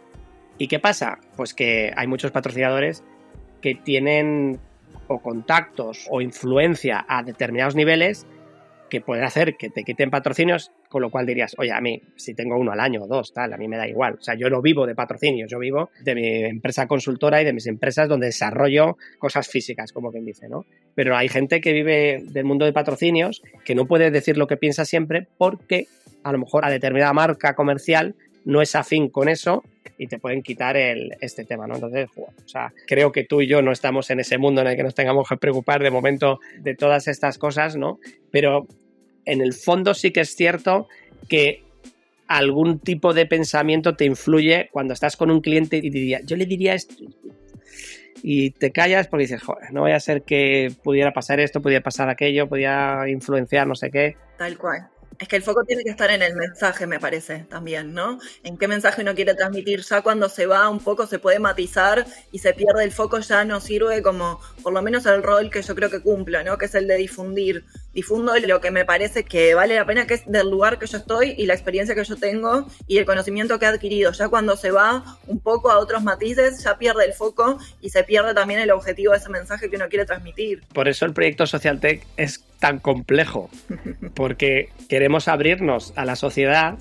¿Y 0.58 0.68
qué 0.68 0.78
pasa? 0.78 1.18
Pues 1.36 1.54
que 1.54 1.92
hay 1.96 2.06
muchos 2.06 2.30
patrocinadores 2.30 3.02
que 3.60 3.74
tienen 3.74 4.60
o 5.08 5.20
contactos 5.20 6.06
o 6.10 6.20
influencia 6.20 7.04
a 7.08 7.22
determinados 7.22 7.74
niveles 7.74 8.26
que 8.88 9.00
pueden 9.00 9.24
hacer 9.24 9.56
que 9.56 9.70
te 9.70 9.82
quiten 9.82 10.10
patrocinios, 10.10 10.70
con 10.94 11.02
lo 11.02 11.10
cual 11.10 11.26
dirías, 11.26 11.56
oye, 11.58 11.72
a 11.72 11.80
mí, 11.80 12.00
si 12.14 12.34
tengo 12.34 12.56
uno 12.56 12.70
al 12.70 12.78
año 12.78 13.02
o 13.02 13.08
dos, 13.08 13.32
tal, 13.32 13.52
a 13.52 13.56
mí 13.56 13.66
me 13.66 13.76
da 13.76 13.88
igual. 13.88 14.14
O 14.14 14.22
sea, 14.22 14.36
yo 14.36 14.48
no 14.48 14.62
vivo 14.62 14.86
de 14.86 14.94
patrocinios, 14.94 15.50
yo 15.50 15.58
vivo 15.58 15.90
de 16.04 16.14
mi 16.14 16.44
empresa 16.44 16.86
consultora 16.86 17.42
y 17.42 17.44
de 17.44 17.52
mis 17.52 17.66
empresas 17.66 18.08
donde 18.08 18.26
desarrollo 18.26 18.96
cosas 19.18 19.48
físicas, 19.48 19.92
como 19.92 20.12
quien 20.12 20.24
dice, 20.24 20.48
¿no? 20.48 20.66
Pero 20.94 21.16
hay 21.16 21.28
gente 21.28 21.60
que 21.60 21.72
vive 21.72 22.22
del 22.26 22.44
mundo 22.44 22.64
de 22.64 22.72
patrocinios 22.72 23.42
que 23.64 23.74
no 23.74 23.86
puede 23.86 24.12
decir 24.12 24.38
lo 24.38 24.46
que 24.46 24.56
piensa 24.56 24.84
siempre 24.84 25.26
porque 25.36 25.88
a 26.22 26.30
lo 26.30 26.38
mejor 26.38 26.64
a 26.64 26.70
determinada 26.70 27.12
marca 27.12 27.56
comercial 27.56 28.14
no 28.44 28.62
es 28.62 28.76
afín 28.76 29.08
con 29.08 29.28
eso 29.28 29.64
y 29.98 30.06
te 30.06 30.20
pueden 30.20 30.42
quitar 30.42 30.76
el, 30.76 31.16
este 31.20 31.44
tema, 31.44 31.66
¿no? 31.66 31.74
Entonces, 31.74 32.08
o 32.16 32.48
sea, 32.48 32.72
creo 32.86 33.10
que 33.10 33.24
tú 33.24 33.40
y 33.40 33.48
yo 33.48 33.62
no 33.62 33.72
estamos 33.72 34.10
en 34.10 34.20
ese 34.20 34.38
mundo 34.38 34.60
en 34.60 34.68
el 34.68 34.76
que 34.76 34.84
nos 34.84 34.94
tengamos 34.94 35.28
que 35.28 35.38
preocupar 35.38 35.82
de 35.82 35.90
momento 35.90 36.38
de 36.60 36.76
todas 36.76 37.08
estas 37.08 37.36
cosas, 37.36 37.74
¿no? 37.74 37.98
Pero 38.30 38.68
en 39.26 39.40
el 39.40 39.52
fondo 39.52 39.94
sí 39.94 40.10
que 40.10 40.20
es 40.20 40.34
cierto 40.34 40.88
que 41.28 41.64
algún 42.26 42.78
tipo 42.78 43.12
de 43.12 43.26
pensamiento 43.26 43.96
te 43.96 44.04
influye 44.04 44.68
cuando 44.72 44.94
estás 44.94 45.16
con 45.16 45.30
un 45.30 45.40
cliente 45.40 45.76
y 45.76 45.90
diría, 45.90 46.20
yo 46.24 46.36
le 46.36 46.46
diría 46.46 46.74
esto 46.74 46.94
y 48.26 48.52
te 48.52 48.72
callas 48.72 49.06
porque 49.06 49.24
dices, 49.24 49.42
joder, 49.42 49.70
no 49.74 49.82
vaya 49.82 49.96
a 49.96 50.00
ser 50.00 50.22
que 50.22 50.72
pudiera 50.82 51.12
pasar 51.12 51.40
esto, 51.40 51.60
pudiera 51.60 51.82
pasar 51.82 52.08
aquello, 52.08 52.48
pudiera 52.48 53.06
influenciar 53.06 53.66
no 53.66 53.74
sé 53.74 53.90
qué. 53.90 54.16
Tal 54.38 54.56
cual. 54.56 54.88
Es 55.18 55.28
que 55.28 55.36
el 55.36 55.42
foco 55.42 55.64
tiene 55.64 55.84
que 55.84 55.90
estar 55.90 56.10
en 56.10 56.22
el 56.22 56.34
mensaje, 56.34 56.86
me 56.86 56.98
parece, 56.98 57.46
también, 57.48 57.94
¿no? 57.94 58.18
En 58.42 58.56
qué 58.56 58.68
mensaje 58.68 59.02
uno 59.02 59.14
quiere 59.14 59.34
transmitir. 59.34 59.82
Ya 59.82 60.02
cuando 60.02 60.28
se 60.28 60.46
va 60.46 60.68
un 60.68 60.80
poco 60.80 61.06
se 61.06 61.18
puede 61.18 61.38
matizar 61.38 62.06
y 62.32 62.38
se 62.38 62.52
pierde 62.52 62.84
el 62.84 62.92
foco, 62.92 63.18
ya 63.20 63.44
no 63.44 63.60
sirve 63.60 64.02
como, 64.02 64.40
por 64.62 64.72
lo 64.72 64.82
menos 64.82 65.06
el 65.06 65.22
rol 65.22 65.50
que 65.50 65.62
yo 65.62 65.74
creo 65.74 65.90
que 65.90 66.00
cumpla, 66.00 66.42
¿no? 66.42 66.58
Que 66.58 66.66
es 66.66 66.74
el 66.74 66.86
de 66.86 66.96
difundir. 66.96 67.64
Difundo 67.92 68.36
lo 68.36 68.60
que 68.60 68.72
me 68.72 68.84
parece 68.84 69.24
que 69.24 69.54
vale 69.54 69.76
la 69.76 69.86
pena, 69.86 70.06
que 70.06 70.14
es 70.14 70.26
del 70.26 70.50
lugar 70.50 70.80
que 70.80 70.86
yo 70.86 70.98
estoy 70.98 71.34
y 71.38 71.46
la 71.46 71.54
experiencia 71.54 71.94
que 71.94 72.02
yo 72.02 72.16
tengo 72.16 72.66
y 72.88 72.98
el 72.98 73.04
conocimiento 73.04 73.58
que 73.58 73.66
he 73.66 73.68
adquirido. 73.68 74.10
Ya 74.10 74.28
cuando 74.28 74.56
se 74.56 74.72
va 74.72 75.18
un 75.28 75.38
poco 75.38 75.70
a 75.70 75.78
otros 75.78 76.02
matices, 76.02 76.62
ya 76.64 76.76
pierde 76.76 77.04
el 77.04 77.12
foco 77.12 77.58
y 77.80 77.90
se 77.90 78.02
pierde 78.02 78.34
también 78.34 78.58
el 78.58 78.72
objetivo 78.72 79.12
de 79.12 79.18
ese 79.18 79.28
mensaje 79.28 79.70
que 79.70 79.76
uno 79.76 79.88
quiere 79.88 80.06
transmitir. 80.06 80.64
Por 80.72 80.88
eso 80.88 81.06
el 81.06 81.12
proyecto 81.12 81.46
Social 81.46 81.78
Tech 81.78 82.04
es 82.16 82.42
tan 82.64 82.78
complejo, 82.78 83.50
porque 84.14 84.70
queremos 84.88 85.28
abrirnos 85.28 85.92
a 85.96 86.06
la 86.06 86.16
sociedad 86.16 86.78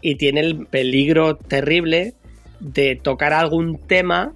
y 0.00 0.16
tiene 0.16 0.40
el 0.40 0.66
peligro 0.66 1.36
terrible 1.36 2.14
de 2.58 2.96
tocar 2.96 3.32
algún 3.32 3.78
tema 3.78 4.32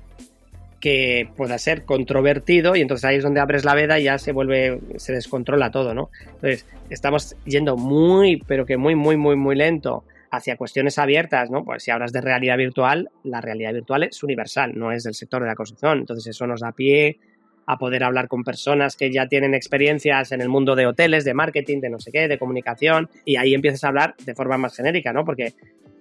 que 0.81 1.29
pueda 1.37 1.59
ser 1.59 1.85
controvertido 1.85 2.77
y 2.77 2.81
entonces 2.81 3.05
ahí 3.07 3.17
es 3.17 3.25
donde 3.25 3.41
abres 3.41 3.65
la 3.65 3.75
veda 3.75 3.99
y 3.99 4.05
ya 4.05 4.19
se 4.19 4.31
vuelve, 4.31 4.79
se 4.99 5.15
descontrola 5.15 5.73
todo, 5.73 5.95
¿no? 5.95 6.11
Entonces, 6.35 6.65
estamos 6.91 7.35
yendo 7.45 7.77
muy, 7.77 8.41
pero 8.47 8.67
que 8.67 8.77
muy, 8.77 8.95
muy, 8.95 9.17
muy, 9.17 9.35
muy 9.35 9.57
lento 9.57 10.05
hacia 10.31 10.57
cuestiones 10.57 10.97
abiertas, 11.01 11.51
¿no? 11.51 11.65
Pues 11.65 11.83
si 11.83 11.91
hablas 11.91 12.13
de 12.13 12.21
realidad 12.21 12.57
virtual, 12.57 13.11
la 13.25 13.41
realidad 13.41 13.73
virtual 13.73 14.05
es 14.05 14.23
universal, 14.23 14.75
no 14.77 14.93
es 14.93 15.03
del 15.03 15.15
sector 15.15 15.43
de 15.43 15.49
la 15.49 15.57
construcción. 15.57 15.99
Entonces, 15.99 16.29
eso 16.29 16.47
nos 16.47 16.61
da 16.61 16.71
pie 16.71 17.19
a 17.67 17.79
poder 17.79 18.05
hablar 18.05 18.29
con 18.29 18.45
personas 18.45 18.97
que 18.97 19.13
ya 19.13 19.27
tienen 19.27 19.55
experiencias 19.55 20.33
en 20.33 20.41
el 20.41 20.49
mundo 20.49 20.77
de 20.77 20.87
hoteles, 20.87 21.25
de 21.25 21.35
marketing, 21.35 21.81
de 21.81 21.91
no 21.91 21.99
sé 21.99 22.13
qué, 22.13 22.29
de 22.29 22.39
comunicación, 22.39 23.11
y 23.25 23.37
ahí 23.37 23.55
empiezas 23.55 23.85
a 23.85 23.89
hablar 23.89 24.15
de 24.25 24.35
forma 24.35 24.57
más 24.57 24.77
genérica, 24.77 25.13
¿no? 25.13 25.25
Porque, 25.25 25.55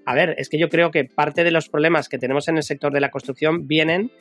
a 0.05 0.13
ver, 0.13 0.35
es 0.37 0.49
que 0.49 0.59
yo 0.59 0.69
creo 0.69 0.91
que 0.91 1.05
parte 1.05 1.43
de 1.43 1.51
los 1.51 1.69
problemas 1.69 2.07
que 2.07 2.19
tenemos 2.19 2.47
en 2.47 2.57
el 2.57 2.63
sector 2.63 2.93
de 2.93 3.01
la 3.01 3.09
construcción 3.11 3.67
vienen 3.67 4.11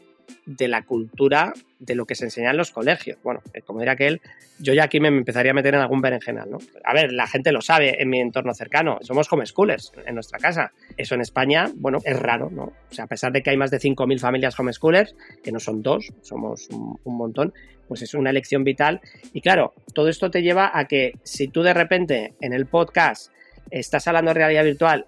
de 0.46 0.68
la 0.68 0.82
cultura 0.82 1.52
de 1.78 1.94
lo 1.94 2.06
que 2.06 2.14
se 2.14 2.24
enseña 2.24 2.50
en 2.50 2.56
los 2.56 2.70
colegios. 2.70 3.18
Bueno, 3.22 3.42
eh, 3.52 3.60
como 3.62 3.80
diría 3.80 3.92
aquel, 3.92 4.20
yo 4.58 4.72
ya 4.72 4.84
aquí 4.84 5.00
me 5.00 5.08
empezaría 5.08 5.52
a 5.52 5.54
meter 5.54 5.74
en 5.74 5.80
algún 5.80 6.00
berenjenal, 6.00 6.50
¿no? 6.50 6.58
A 6.84 6.94
ver, 6.94 7.12
la 7.12 7.26
gente 7.26 7.52
lo 7.52 7.60
sabe 7.60 8.02
en 8.02 8.08
mi 8.08 8.20
entorno 8.20 8.54
cercano, 8.54 8.98
somos 9.02 9.30
homeschoolers 9.32 9.92
en 10.06 10.14
nuestra 10.14 10.38
casa. 10.38 10.72
Eso 10.96 11.14
en 11.14 11.20
España, 11.20 11.70
bueno, 11.74 11.98
es 12.04 12.18
raro, 12.18 12.50
¿no? 12.50 12.64
O 12.64 12.94
sea, 12.94 13.04
a 13.04 13.08
pesar 13.08 13.32
de 13.32 13.42
que 13.42 13.50
hay 13.50 13.56
más 13.56 13.70
de 13.70 13.78
5.000 13.78 14.18
familias 14.18 14.58
homeschoolers, 14.58 15.14
que 15.42 15.52
no 15.52 15.60
son 15.60 15.82
dos, 15.82 16.12
somos 16.22 16.68
un, 16.70 16.98
un 17.04 17.16
montón, 17.16 17.52
pues 17.88 18.02
es 18.02 18.14
una 18.14 18.30
elección 18.30 18.64
vital. 18.64 19.00
Y 19.32 19.40
claro, 19.40 19.74
todo 19.92 20.08
esto 20.08 20.30
te 20.30 20.42
lleva 20.42 20.70
a 20.72 20.86
que 20.86 21.12
si 21.22 21.48
tú 21.48 21.62
de 21.62 21.74
repente 21.74 22.34
en 22.40 22.52
el 22.52 22.66
podcast 22.66 23.32
estás 23.70 24.06
hablando 24.08 24.30
de 24.30 24.34
realidad 24.34 24.64
virtual 24.64 25.06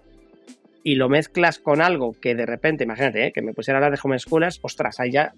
y 0.87 0.95
lo 0.95 1.09
mezclas 1.09 1.59
con 1.59 1.81
algo 1.81 2.15
que 2.21 2.33
de 2.33 2.45
repente, 2.45 2.85
imagínate, 2.85 3.25
¿eh? 3.25 3.31
que 3.33 3.41
me 3.41 3.53
pusiera 3.53 3.77
a 3.77 3.79
hablar 3.79 3.91
de 3.91 3.99
homeschoolers, 4.01 4.59
ostras, 4.61 5.01
ahí 5.01 5.11
ya 5.11 5.33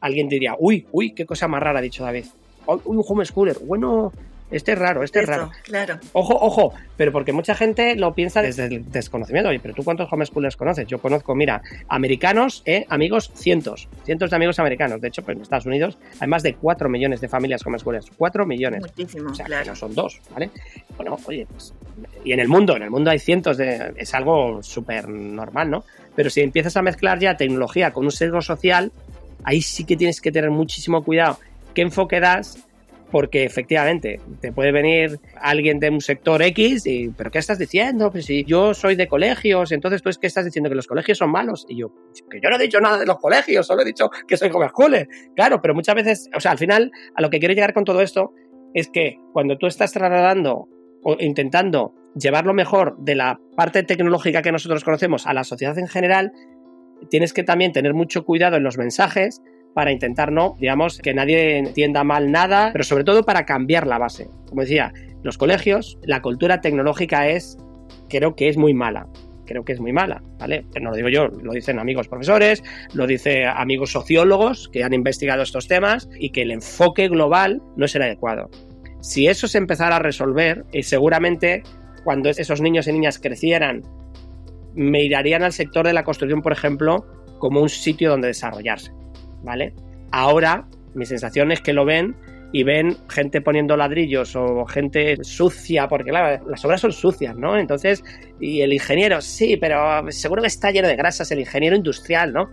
alguien 0.00 0.30
diría, 0.30 0.54
uy, 0.58 0.86
uy, 0.92 1.12
qué 1.12 1.26
cosa 1.26 1.46
más 1.46 1.62
rara 1.62 1.80
ha 1.80 1.82
dicho 1.82 2.02
David. 2.02 2.24
un 2.66 3.04
homeschooler, 3.06 3.58
bueno, 3.66 4.14
este 4.50 4.72
es 4.72 4.78
raro, 4.78 5.02
este 5.02 5.20
es 5.20 5.26
raro. 5.26 5.50
Claro. 5.64 5.98
Ojo, 6.12 6.36
ojo, 6.38 6.74
pero 6.96 7.12
porque 7.12 7.32
mucha 7.32 7.54
gente 7.54 7.96
lo 7.96 8.14
piensa 8.14 8.42
desde 8.42 8.66
el 8.66 8.90
desconocimiento. 8.90 9.48
Oye, 9.48 9.60
pero 9.60 9.74
tú 9.74 9.82
cuántos 9.82 10.12
homeschoolers 10.12 10.56
conoces? 10.56 10.86
Yo 10.86 10.98
conozco, 10.98 11.34
mira, 11.34 11.62
americanos, 11.88 12.62
eh, 12.66 12.84
amigos, 12.88 13.30
cientos, 13.34 13.88
cientos 14.04 14.30
de 14.30 14.36
amigos 14.36 14.58
americanos. 14.58 15.00
De 15.00 15.08
hecho, 15.08 15.22
pues 15.22 15.36
en 15.36 15.42
Estados 15.42 15.66
Unidos 15.66 15.98
hay 16.20 16.28
más 16.28 16.42
de 16.42 16.54
4 16.54 16.88
millones 16.88 17.20
de 17.20 17.28
familias 17.28 17.64
homeschoolers. 17.66 18.10
4 18.16 18.46
millones. 18.46 18.82
Muchísimo, 18.82 19.30
o 19.30 19.34
sea, 19.34 19.46
claro. 19.46 19.64
que 19.64 19.70
no 19.70 19.76
son 19.76 19.94
dos, 19.94 20.20
¿vale? 20.32 20.50
Bueno, 20.96 21.18
oye, 21.26 21.46
pues. 21.50 21.72
Y 22.24 22.32
en 22.32 22.40
el 22.40 22.48
mundo, 22.48 22.76
en 22.76 22.82
el 22.82 22.90
mundo 22.90 23.10
hay 23.10 23.18
cientos 23.18 23.56
de. 23.56 23.92
Es 23.96 24.14
algo 24.14 24.62
súper 24.62 25.08
normal, 25.08 25.70
¿no? 25.70 25.84
Pero 26.14 26.30
si 26.30 26.40
empiezas 26.42 26.76
a 26.76 26.82
mezclar 26.82 27.18
ya 27.18 27.36
tecnología 27.36 27.92
con 27.92 28.04
un 28.04 28.12
sesgo 28.12 28.40
social, 28.40 28.92
ahí 29.42 29.62
sí 29.62 29.84
que 29.84 29.96
tienes 29.96 30.20
que 30.20 30.30
tener 30.30 30.50
muchísimo 30.50 31.02
cuidado. 31.02 31.38
¿Qué 31.74 31.82
enfoque 31.82 32.20
das? 32.20 32.58
Porque 33.14 33.44
efectivamente 33.44 34.20
te 34.40 34.50
puede 34.50 34.72
venir 34.72 35.20
alguien 35.40 35.78
de 35.78 35.88
un 35.88 36.00
sector 36.00 36.42
X 36.42 36.84
y, 36.84 37.10
¿pero 37.10 37.30
qué 37.30 37.38
estás 37.38 37.60
diciendo? 37.60 38.10
Pues 38.10 38.24
si 38.24 38.42
yo 38.42 38.74
soy 38.74 38.96
de 38.96 39.06
colegios, 39.06 39.70
entonces 39.70 40.02
tú 40.02 40.08
es 40.08 40.18
que 40.18 40.26
estás 40.26 40.44
diciendo 40.44 40.68
que 40.68 40.74
los 40.74 40.88
colegios 40.88 41.18
son 41.18 41.30
malos. 41.30 41.64
Y 41.68 41.78
yo, 41.78 41.94
que 42.28 42.40
yo 42.42 42.50
no 42.50 42.56
he 42.56 42.58
dicho 42.58 42.80
nada 42.80 42.98
de 42.98 43.06
los 43.06 43.18
colegios, 43.18 43.68
solo 43.68 43.82
he 43.82 43.84
dicho 43.84 44.10
que 44.26 44.36
soy 44.36 44.50
homeschooler. 44.52 45.06
Claro, 45.36 45.62
pero 45.62 45.76
muchas 45.76 45.94
veces, 45.94 46.28
o 46.36 46.40
sea, 46.40 46.50
al 46.50 46.58
final, 46.58 46.90
a 47.14 47.22
lo 47.22 47.30
que 47.30 47.38
quiero 47.38 47.54
llegar 47.54 47.72
con 47.72 47.84
todo 47.84 48.00
esto 48.00 48.32
es 48.74 48.88
que 48.88 49.20
cuando 49.32 49.58
tú 49.58 49.68
estás 49.68 49.92
trasladando 49.92 50.66
o 51.04 51.16
intentando 51.20 51.94
llevar 52.16 52.46
lo 52.46 52.52
mejor 52.52 52.96
de 52.98 53.14
la 53.14 53.38
parte 53.54 53.84
tecnológica 53.84 54.42
que 54.42 54.50
nosotros 54.50 54.82
conocemos 54.82 55.28
a 55.28 55.34
la 55.34 55.44
sociedad 55.44 55.78
en 55.78 55.86
general, 55.86 56.32
tienes 57.10 57.32
que 57.32 57.44
también 57.44 57.70
tener 57.70 57.94
mucho 57.94 58.24
cuidado 58.24 58.56
en 58.56 58.64
los 58.64 58.76
mensajes 58.76 59.40
para 59.74 59.92
intentar 59.92 60.32
no, 60.32 60.56
digamos, 60.58 60.98
que 60.98 61.12
nadie 61.12 61.58
entienda 61.58 62.04
mal 62.04 62.30
nada, 62.30 62.70
pero 62.72 62.84
sobre 62.84 63.04
todo 63.04 63.24
para 63.24 63.44
cambiar 63.44 63.86
la 63.86 63.98
base. 63.98 64.28
Como 64.48 64.62
decía, 64.62 64.92
los 65.22 65.36
colegios, 65.36 65.98
la 66.02 66.22
cultura 66.22 66.60
tecnológica 66.60 67.28
es, 67.28 67.58
creo 68.08 68.36
que 68.36 68.48
es 68.48 68.56
muy 68.56 68.72
mala. 68.72 69.06
Creo 69.46 69.64
que 69.64 69.72
es 69.72 69.80
muy 69.80 69.92
mala, 69.92 70.22
¿vale? 70.38 70.64
Pero 70.72 70.84
no 70.84 70.90
lo 70.90 70.96
digo 70.96 71.08
yo, 71.10 71.26
lo 71.26 71.52
dicen 71.52 71.78
amigos 71.78 72.08
profesores, 72.08 72.62
lo 72.94 73.06
dicen 73.06 73.46
amigos 73.46 73.92
sociólogos 73.92 74.70
que 74.72 74.84
han 74.84 74.94
investigado 74.94 75.42
estos 75.42 75.68
temas 75.68 76.08
y 76.18 76.30
que 76.30 76.42
el 76.42 76.50
enfoque 76.50 77.08
global 77.08 77.60
no 77.76 77.84
es 77.84 77.94
el 77.94 78.02
adecuado. 78.02 78.48
Si 79.02 79.26
eso 79.26 79.46
se 79.46 79.58
empezara 79.58 79.96
a 79.96 79.98
resolver, 79.98 80.64
y 80.72 80.82
seguramente 80.84 81.62
cuando 82.04 82.30
esos 82.30 82.62
niños 82.62 82.86
y 82.86 82.92
niñas 82.92 83.18
crecieran, 83.18 83.82
mirarían 84.74 85.42
al 85.42 85.52
sector 85.52 85.86
de 85.86 85.92
la 85.92 86.04
construcción, 86.04 86.40
por 86.40 86.52
ejemplo, 86.52 87.04
como 87.38 87.60
un 87.60 87.68
sitio 87.68 88.10
donde 88.10 88.28
desarrollarse. 88.28 88.92
¿Vale? 89.44 89.72
Ahora 90.10 90.66
mi 90.94 91.06
sensación 91.06 91.52
es 91.52 91.60
que 91.60 91.72
lo 91.72 91.84
ven 91.84 92.16
y 92.52 92.62
ven 92.62 92.96
gente 93.08 93.40
poniendo 93.40 93.76
ladrillos 93.76 94.36
o 94.36 94.64
gente 94.64 95.16
sucia, 95.22 95.88
porque 95.88 96.10
claro, 96.10 96.44
las 96.48 96.64
obras 96.64 96.80
son 96.80 96.92
sucias, 96.92 97.36
¿no? 97.36 97.58
Entonces, 97.58 98.04
y 98.40 98.60
el 98.60 98.72
ingeniero, 98.72 99.20
sí, 99.20 99.56
pero 99.56 100.10
seguro 100.12 100.40
que 100.40 100.46
está 100.48 100.70
lleno 100.70 100.86
de 100.86 100.94
grasas, 100.94 101.32
el 101.32 101.40
ingeniero 101.40 101.74
industrial, 101.74 102.32
¿no? 102.32 102.48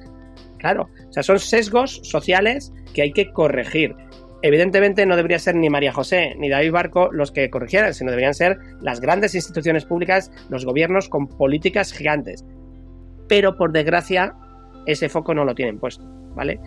Claro, 0.57 0.89
o 1.07 1.13
sea, 1.13 1.21
son 1.21 1.37
sesgos 1.37 2.01
sociales 2.03 2.73
que 2.95 3.03
hay 3.03 3.11
que 3.11 3.31
corregir. 3.31 3.95
Evidentemente 4.41 5.05
no 5.05 5.15
debería 5.15 5.37
ser 5.37 5.55
ni 5.55 5.69
María 5.69 5.93
José 5.93 6.33
ni 6.39 6.49
David 6.49 6.71
Barco 6.71 7.09
los 7.11 7.31
que 7.31 7.51
corrigieran, 7.51 7.93
sino 7.93 8.09
deberían 8.09 8.33
ser 8.33 8.57
las 8.81 9.01
grandes 9.01 9.35
instituciones 9.35 9.85
públicas, 9.85 10.31
los 10.49 10.65
gobiernos 10.65 11.09
con 11.09 11.27
políticas 11.27 11.93
gigantes. 11.93 12.43
Pero 13.27 13.55
por 13.55 13.71
desgracia, 13.71 14.33
ese 14.87 15.09
foco 15.09 15.35
no 15.35 15.45
lo 15.45 15.53
tienen 15.53 15.77
puesto, 15.77 16.03
¿vale? 16.35 16.59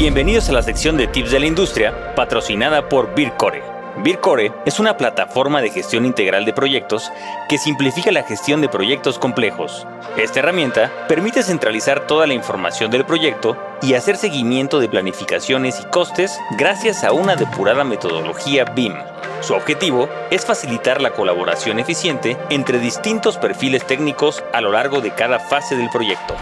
Bienvenidos 0.00 0.48
a 0.48 0.52
la 0.52 0.62
sección 0.62 0.96
de 0.96 1.08
tips 1.08 1.30
de 1.30 1.40
la 1.40 1.44
industria, 1.44 2.14
patrocinada 2.14 2.88
por 2.88 3.14
Bircore. 3.14 3.69
Bircore 3.98 4.52
es 4.64 4.80
una 4.80 4.96
plataforma 4.96 5.60
de 5.60 5.70
gestión 5.70 6.06
integral 6.06 6.44
de 6.44 6.52
proyectos 6.52 7.12
que 7.48 7.58
simplifica 7.58 8.10
la 8.10 8.22
gestión 8.22 8.60
de 8.60 8.68
proyectos 8.68 9.18
complejos. 9.18 9.86
Esta 10.16 10.38
herramienta 10.38 10.90
permite 11.08 11.42
centralizar 11.42 12.06
toda 12.06 12.26
la 12.26 12.34
información 12.34 12.90
del 12.90 13.04
proyecto 13.04 13.56
y 13.82 13.94
hacer 13.94 14.16
seguimiento 14.16 14.80
de 14.80 14.88
planificaciones 14.88 15.80
y 15.80 15.84
costes 15.90 16.38
gracias 16.56 17.04
a 17.04 17.12
una 17.12 17.36
depurada 17.36 17.84
metodología 17.84 18.64
BIM. 18.64 18.94
Su 19.40 19.54
objetivo 19.54 20.08
es 20.30 20.46
facilitar 20.46 21.00
la 21.00 21.10
colaboración 21.10 21.78
eficiente 21.78 22.36
entre 22.48 22.78
distintos 22.78 23.38
perfiles 23.38 23.86
técnicos 23.86 24.42
a 24.52 24.60
lo 24.60 24.72
largo 24.72 25.00
de 25.00 25.10
cada 25.10 25.40
fase 25.40 25.76
del 25.76 25.90
proyecto. 25.90 26.34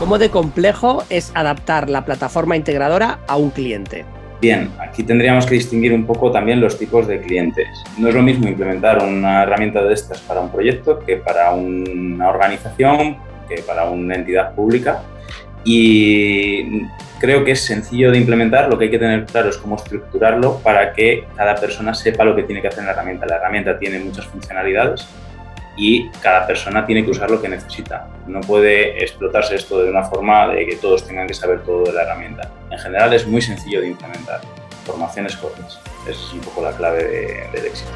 ¿Cómo 0.00 0.18
de 0.18 0.30
complejo 0.30 1.04
es 1.08 1.32
adaptar 1.34 1.88
la 1.88 2.04
plataforma 2.04 2.56
integradora 2.56 3.20
a 3.26 3.36
un 3.36 3.50
cliente? 3.50 4.04
Bien, 4.40 4.70
aquí 4.78 5.02
tendríamos 5.02 5.46
que 5.46 5.54
distinguir 5.54 5.92
un 5.92 6.06
poco 6.06 6.30
también 6.30 6.60
los 6.60 6.78
tipos 6.78 7.08
de 7.08 7.20
clientes. 7.20 7.66
No 7.98 8.08
es 8.08 8.14
lo 8.14 8.22
mismo 8.22 8.48
implementar 8.48 9.02
una 9.02 9.42
herramienta 9.42 9.82
de 9.82 9.94
estas 9.94 10.20
para 10.20 10.40
un 10.40 10.50
proyecto 10.50 11.00
que 11.00 11.16
para 11.16 11.50
una 11.50 12.28
organización, 12.28 13.16
que 13.48 13.62
para 13.62 13.90
una 13.90 14.14
entidad 14.14 14.54
pública. 14.54 15.02
Y 15.64 16.86
creo 17.18 17.44
que 17.44 17.50
es 17.52 17.64
sencillo 17.64 18.12
de 18.12 18.18
implementar, 18.18 18.68
lo 18.68 18.78
que 18.78 18.84
hay 18.84 18.90
que 18.92 18.98
tener 19.00 19.24
claro 19.26 19.48
es 19.48 19.56
cómo 19.56 19.74
estructurarlo 19.74 20.58
para 20.58 20.92
que 20.92 21.24
cada 21.36 21.56
persona 21.56 21.92
sepa 21.92 22.22
lo 22.22 22.36
que 22.36 22.44
tiene 22.44 22.62
que 22.62 22.68
hacer 22.68 22.80
en 22.80 22.86
la 22.86 22.92
herramienta. 22.92 23.26
La 23.26 23.36
herramienta 23.36 23.76
tiene 23.76 23.98
muchas 23.98 24.26
funcionalidades 24.26 25.08
y 25.76 26.08
cada 26.22 26.46
persona 26.46 26.86
tiene 26.86 27.04
que 27.04 27.10
usar 27.10 27.28
lo 27.28 27.42
que 27.42 27.48
necesita. 27.48 28.06
No 28.28 28.40
puede 28.40 29.02
explotarse 29.02 29.56
esto 29.56 29.82
de 29.82 29.90
una 29.90 30.04
forma 30.04 30.48
de 30.48 30.64
que 30.64 30.76
todos 30.76 31.04
tengan 31.06 31.26
que 31.26 31.34
saber 31.34 31.62
todo 31.62 31.82
de 31.84 31.92
la 31.92 32.02
herramienta. 32.02 32.48
En 32.78 32.84
general 32.84 33.12
es 33.12 33.26
muy 33.26 33.42
sencillo 33.42 33.80
de 33.80 33.88
implementar. 33.88 34.40
Formaciones 34.86 35.36
cortas. 35.36 35.80
Esa 36.02 36.10
es 36.10 36.32
un 36.32 36.38
poco 36.38 36.62
la 36.62 36.70
clave 36.76 37.02
de, 37.02 37.50
del 37.52 37.66
éxito. 37.66 37.90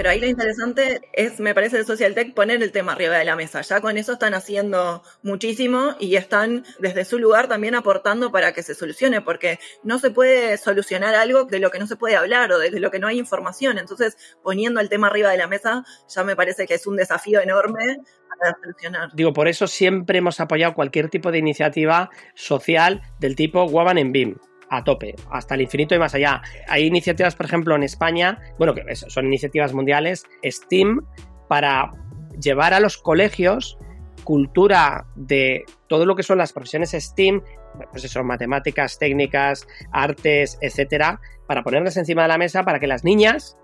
Pero 0.00 0.08
ahí 0.08 0.18
lo 0.18 0.28
interesante 0.28 1.02
es, 1.12 1.40
me 1.40 1.54
parece, 1.54 1.76
de 1.76 1.84
Social 1.84 2.14
Tech 2.14 2.32
poner 2.32 2.62
el 2.62 2.72
tema 2.72 2.92
arriba 2.92 3.18
de 3.18 3.26
la 3.26 3.36
mesa. 3.36 3.60
Ya 3.60 3.82
con 3.82 3.98
eso 3.98 4.14
están 4.14 4.32
haciendo 4.32 5.02
muchísimo 5.22 5.94
y 6.00 6.16
están 6.16 6.64
desde 6.78 7.04
su 7.04 7.18
lugar 7.18 7.48
también 7.48 7.74
aportando 7.74 8.32
para 8.32 8.54
que 8.54 8.62
se 8.62 8.74
solucione, 8.74 9.20
porque 9.20 9.58
no 9.82 9.98
se 9.98 10.10
puede 10.10 10.56
solucionar 10.56 11.14
algo 11.14 11.44
de 11.44 11.58
lo 11.58 11.70
que 11.70 11.78
no 11.78 11.86
se 11.86 11.96
puede 11.96 12.16
hablar 12.16 12.50
o 12.50 12.58
de 12.58 12.80
lo 12.80 12.90
que 12.90 12.98
no 12.98 13.08
hay 13.08 13.18
información. 13.18 13.76
Entonces, 13.76 14.16
poniendo 14.42 14.80
el 14.80 14.88
tema 14.88 15.08
arriba 15.08 15.32
de 15.32 15.36
la 15.36 15.48
mesa, 15.48 15.84
ya 16.08 16.24
me 16.24 16.34
parece 16.34 16.66
que 16.66 16.72
es 16.72 16.86
un 16.86 16.96
desafío 16.96 17.42
enorme 17.42 17.98
para 18.38 18.56
solucionar. 18.58 19.10
Digo, 19.12 19.34
por 19.34 19.48
eso 19.48 19.66
siempre 19.66 20.16
hemos 20.16 20.40
apoyado 20.40 20.72
cualquier 20.72 21.10
tipo 21.10 21.30
de 21.30 21.36
iniciativa 21.36 22.08
social 22.34 23.02
del 23.18 23.36
tipo 23.36 23.64
Waban 23.64 23.98
en 23.98 24.12
BIM 24.12 24.38
a 24.70 24.84
tope, 24.84 25.16
hasta 25.30 25.56
el 25.56 25.62
infinito 25.62 25.94
y 25.94 25.98
más 25.98 26.14
allá. 26.14 26.42
Hay 26.68 26.86
iniciativas, 26.86 27.34
por 27.34 27.46
ejemplo, 27.46 27.74
en 27.74 27.82
España, 27.82 28.38
bueno, 28.58 28.74
que 28.74 28.94
son 28.94 29.26
iniciativas 29.26 29.74
mundiales, 29.74 30.24
STEAM, 30.44 31.04
para 31.48 31.92
llevar 32.40 32.72
a 32.72 32.80
los 32.80 32.96
colegios 32.96 33.76
cultura 34.24 35.06
de 35.16 35.64
todo 35.88 36.06
lo 36.06 36.14
que 36.14 36.22
son 36.22 36.38
las 36.38 36.52
profesiones 36.52 36.90
STEAM, 36.90 37.42
pues 37.90 38.04
eso, 38.04 38.22
matemáticas, 38.22 38.98
técnicas, 38.98 39.66
artes, 39.92 40.58
etcétera, 40.60 41.20
para 41.46 41.62
ponerlas 41.62 41.96
encima 41.96 42.22
de 42.22 42.28
la 42.28 42.38
mesa 42.38 42.64
para 42.64 42.78
que 42.78 42.86
las 42.86 43.04
niñas, 43.04 43.56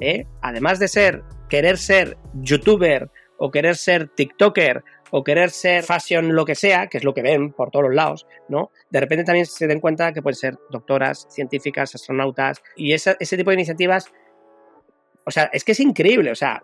¿eh? 0.00 0.26
además 0.42 0.78
de 0.78 0.88
ser, 0.88 1.22
querer 1.48 1.78
ser 1.78 2.18
youtuber 2.34 3.10
o 3.38 3.50
querer 3.50 3.76
ser 3.76 4.08
TikToker 4.08 4.82
o 5.10 5.24
querer 5.24 5.50
ser 5.50 5.82
fashion 5.82 6.34
lo 6.34 6.44
que 6.44 6.54
sea, 6.54 6.88
que 6.88 6.98
es 6.98 7.04
lo 7.04 7.14
que 7.14 7.22
ven 7.22 7.52
por 7.52 7.70
todos 7.70 7.86
los 7.86 7.94
lados, 7.94 8.26
¿no? 8.48 8.70
De 8.90 9.00
repente 9.00 9.24
también 9.24 9.46
se 9.46 9.66
den 9.66 9.80
cuenta 9.80 10.12
que 10.12 10.22
pueden 10.22 10.36
ser 10.36 10.58
doctoras, 10.70 11.26
científicas, 11.30 11.94
astronautas 11.94 12.62
y 12.76 12.92
ese, 12.92 13.16
ese 13.20 13.36
tipo 13.36 13.50
de 13.50 13.54
iniciativas, 13.54 14.12
o 15.24 15.30
sea, 15.30 15.50
es 15.52 15.64
que 15.64 15.72
es 15.72 15.80
increíble, 15.80 16.30
o 16.30 16.34
sea, 16.34 16.62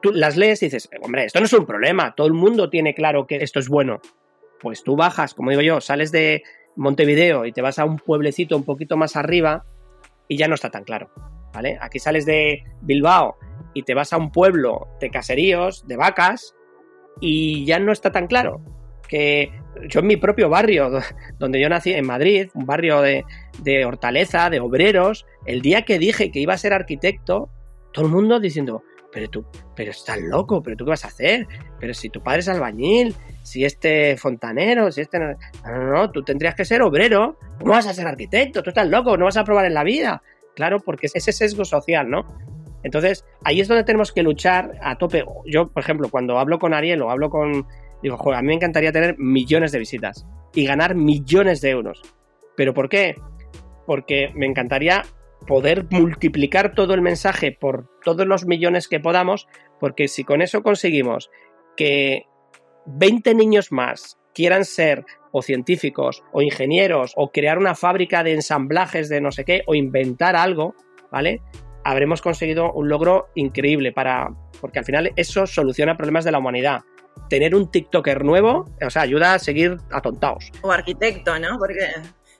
tú 0.00 0.12
las 0.12 0.36
lees 0.36 0.62
y 0.62 0.66
dices, 0.66 0.88
hombre, 1.00 1.24
esto 1.24 1.40
no 1.40 1.46
es 1.46 1.52
un 1.52 1.66
problema, 1.66 2.14
todo 2.14 2.26
el 2.26 2.32
mundo 2.32 2.70
tiene 2.70 2.94
claro 2.94 3.26
que 3.26 3.36
esto 3.36 3.58
es 3.58 3.68
bueno. 3.68 4.00
Pues 4.60 4.82
tú 4.82 4.96
bajas, 4.96 5.34
como 5.34 5.50
digo 5.50 5.62
yo, 5.62 5.80
sales 5.80 6.10
de 6.12 6.42
Montevideo 6.76 7.44
y 7.44 7.52
te 7.52 7.62
vas 7.62 7.78
a 7.78 7.84
un 7.84 7.98
pueblecito 7.98 8.56
un 8.56 8.64
poquito 8.64 8.96
más 8.96 9.16
arriba 9.16 9.64
y 10.28 10.36
ya 10.36 10.48
no 10.48 10.54
está 10.54 10.70
tan 10.70 10.84
claro, 10.84 11.10
¿vale? 11.52 11.78
Aquí 11.80 11.98
sales 11.98 12.26
de 12.26 12.64
Bilbao 12.80 13.36
y 13.74 13.82
te 13.82 13.94
vas 13.94 14.12
a 14.12 14.16
un 14.16 14.32
pueblo 14.32 14.88
de 15.00 15.10
caseríos, 15.10 15.86
de 15.86 15.96
vacas, 15.96 16.55
y 17.20 17.64
ya 17.64 17.78
no 17.78 17.92
está 17.92 18.12
tan 18.12 18.26
claro. 18.26 18.60
Que 19.08 19.50
yo 19.88 20.00
en 20.00 20.06
mi 20.06 20.16
propio 20.16 20.48
barrio, 20.48 20.90
donde 21.38 21.60
yo 21.60 21.68
nací, 21.68 21.92
en 21.92 22.06
Madrid, 22.06 22.48
un 22.54 22.66
barrio 22.66 23.00
de, 23.00 23.24
de, 23.62 23.84
hortaleza, 23.84 24.50
de 24.50 24.60
obreros, 24.60 25.26
el 25.44 25.62
día 25.62 25.82
que 25.82 25.98
dije 25.98 26.30
que 26.30 26.40
iba 26.40 26.54
a 26.54 26.58
ser 26.58 26.72
arquitecto, 26.72 27.50
todo 27.92 28.06
el 28.06 28.12
mundo 28.12 28.40
diciendo, 28.40 28.82
pero 29.12 29.30
tú, 29.30 29.46
pero 29.74 29.92
estás 29.92 30.20
loco, 30.20 30.62
pero 30.62 30.76
tú 30.76 30.84
qué 30.84 30.90
vas 30.90 31.04
a 31.04 31.08
hacer, 31.08 31.46
pero 31.80 31.94
si 31.94 32.10
tu 32.10 32.22
padre 32.22 32.40
es 32.40 32.48
albañil, 32.48 33.14
si 33.42 33.64
este 33.64 34.16
fontanero, 34.16 34.90
si 34.90 35.00
este... 35.00 35.18
No, 35.18 35.36
no, 35.64 35.92
no, 35.92 36.10
tú 36.10 36.22
tendrías 36.22 36.54
que 36.54 36.64
ser 36.64 36.82
obrero, 36.82 37.38
¿cómo 37.58 37.72
vas 37.72 37.86
a 37.86 37.94
ser 37.94 38.06
arquitecto? 38.06 38.62
Tú 38.62 38.70
estás 38.70 38.88
loco, 38.88 39.16
no 39.16 39.24
vas 39.24 39.36
a 39.36 39.44
probar 39.44 39.66
en 39.66 39.74
la 39.74 39.84
vida. 39.84 40.22
Claro, 40.54 40.80
porque 40.80 41.06
es 41.06 41.16
ese 41.16 41.32
sesgo 41.32 41.64
social, 41.64 42.10
¿no? 42.10 42.26
Entonces, 42.82 43.24
ahí 43.44 43.60
es 43.60 43.68
donde 43.68 43.84
tenemos 43.84 44.12
que 44.12 44.22
luchar 44.22 44.72
a 44.82 44.96
tope. 44.96 45.24
Yo, 45.46 45.68
por 45.68 45.82
ejemplo, 45.82 46.08
cuando 46.08 46.38
hablo 46.38 46.58
con 46.58 46.74
Ariel 46.74 47.02
o 47.02 47.10
hablo 47.10 47.30
con, 47.30 47.66
Digo, 48.02 48.16
joder, 48.18 48.38
a 48.38 48.42
mí 48.42 48.48
me 48.48 48.54
encantaría 48.54 48.92
tener 48.92 49.16
millones 49.18 49.72
de 49.72 49.78
visitas 49.78 50.26
y 50.54 50.66
ganar 50.66 50.94
millones 50.94 51.60
de 51.60 51.70
euros. 51.70 52.02
¿Pero 52.56 52.74
por 52.74 52.88
qué? 52.88 53.16
Porque 53.86 54.30
me 54.34 54.46
encantaría 54.46 55.02
poder 55.46 55.86
multiplicar 55.90 56.74
todo 56.74 56.94
el 56.94 57.02
mensaje 57.02 57.52
por 57.52 57.88
todos 58.04 58.26
los 58.26 58.46
millones 58.46 58.88
que 58.88 59.00
podamos, 59.00 59.48
porque 59.80 60.08
si 60.08 60.24
con 60.24 60.42
eso 60.42 60.62
conseguimos 60.62 61.30
que 61.76 62.24
20 62.86 63.34
niños 63.34 63.72
más 63.72 64.18
quieran 64.34 64.64
ser 64.64 65.04
o 65.32 65.42
científicos 65.42 66.22
o 66.32 66.42
ingenieros 66.42 67.12
o 67.16 67.30
crear 67.30 67.58
una 67.58 67.74
fábrica 67.74 68.22
de 68.22 68.34
ensamblajes 68.34 69.08
de 69.08 69.20
no 69.20 69.30
sé 69.30 69.44
qué 69.44 69.62
o 69.66 69.74
inventar 69.74 70.36
algo, 70.36 70.74
¿vale? 71.10 71.42
Habremos 71.88 72.20
conseguido 72.20 72.72
un 72.72 72.88
logro 72.88 73.28
increíble 73.36 73.92
para 73.92 74.30
porque 74.60 74.80
al 74.80 74.84
final 74.84 75.12
eso 75.14 75.46
soluciona 75.46 75.96
problemas 75.96 76.24
de 76.24 76.32
la 76.32 76.38
humanidad. 76.40 76.80
Tener 77.28 77.54
un 77.54 77.70
TikToker 77.70 78.24
nuevo, 78.24 78.68
o 78.84 78.90
sea, 78.90 79.02
ayuda 79.02 79.34
a 79.34 79.38
seguir 79.38 79.76
atontados. 79.92 80.50
O 80.62 80.72
arquitecto, 80.72 81.38
¿no? 81.38 81.56
Porque 81.60 81.86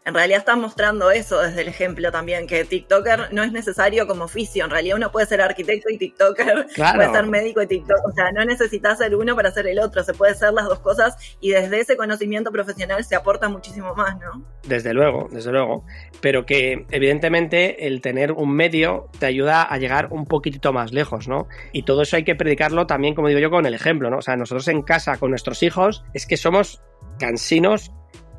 en 0.07 0.15
realidad 0.15 0.39
está 0.39 0.55
mostrando 0.55 1.11
eso 1.11 1.43
desde 1.43 1.63
el 1.63 1.69
ejemplo 1.69 2.13
también, 2.13 2.47
que 2.47 2.65
TikToker 2.65 3.33
no 3.33 3.43
es 3.43 3.51
necesario 3.51 4.07
como 4.07 4.25
oficio, 4.25 4.65
en 4.65 4.71
realidad 4.71 4.97
uno 4.97 5.11
puede 5.11 5.27
ser 5.27 5.41
arquitecto 5.41 5.91
y 5.91 5.99
TikToker, 5.99 6.67
puede 6.77 7.13
ser 7.13 7.27
médico 7.27 7.61
y 7.61 7.67
TikToker, 7.67 8.05
o 8.09 8.13
sea, 8.13 8.31
no 8.31 8.45
necesitas 8.45 8.99
ser 8.99 9.17
uno 9.17 9.35
para 9.35 9.51
ser 9.51 9.67
el 9.67 9.81
otro, 9.81 10.05
se 10.05 10.15
puede 10.15 10.35
ser 10.37 10.53
las 10.53 10.67
dos 10.67 10.79
cosas 10.79 11.17
y 11.41 11.51
desde 11.51 11.81
ese 11.81 11.97
conocimiento 11.97 12.53
profesional 12.53 13.05
se 13.05 13.17
aporta 13.17 13.49
muchísimo 13.49 13.97
más, 13.97 14.17
¿no? 14.21 14.45
Desde 14.63 14.95
luego, 14.95 15.27
desde 15.33 15.51
luego, 15.51 15.85
pero 16.21 16.47
que 16.47 16.87
evidentemente 16.93 17.89
el 17.89 18.01
tener 18.01 18.31
un 18.31 18.55
medio 18.55 19.09
te 19.19 19.27
ayuda 19.27 19.63
a 19.63 19.77
llegar 19.77 20.09
un 20.13 20.27
poquitito 20.27 20.73
más 20.73 20.93
lejos, 20.93 21.27
¿no? 21.27 21.49
Y 21.73 21.83
todo 21.83 22.03
eso 22.03 22.15
hay 22.15 22.23
que 22.23 22.37
predicarlo 22.37 22.87
también, 22.87 23.17
como 23.17 23.27
digo 23.27 23.41
yo, 23.41 23.51
con 23.51 23.67
el 23.67 23.75
ejemplo, 23.75 24.09
¿no? 24.09 24.19
O 24.19 24.23
sea, 24.23 24.37
nosotros 24.37 24.69
en 24.69 24.83
casa 24.83 25.17
con 25.17 25.31
nuestros 25.31 25.65
hijos 25.65 26.05
es 26.15 26.27
que 26.27 26.37
somos 26.37 26.81
cansinos 27.19 27.91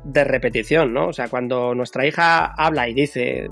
de 0.04 0.24
repetición, 0.24 0.92
¿no? 0.92 1.08
O 1.08 1.12
sea, 1.12 1.28
cuando 1.28 1.74
nuestra 1.74 2.06
hija 2.06 2.46
habla 2.46 2.88
y 2.88 2.94
dice, 2.94 3.48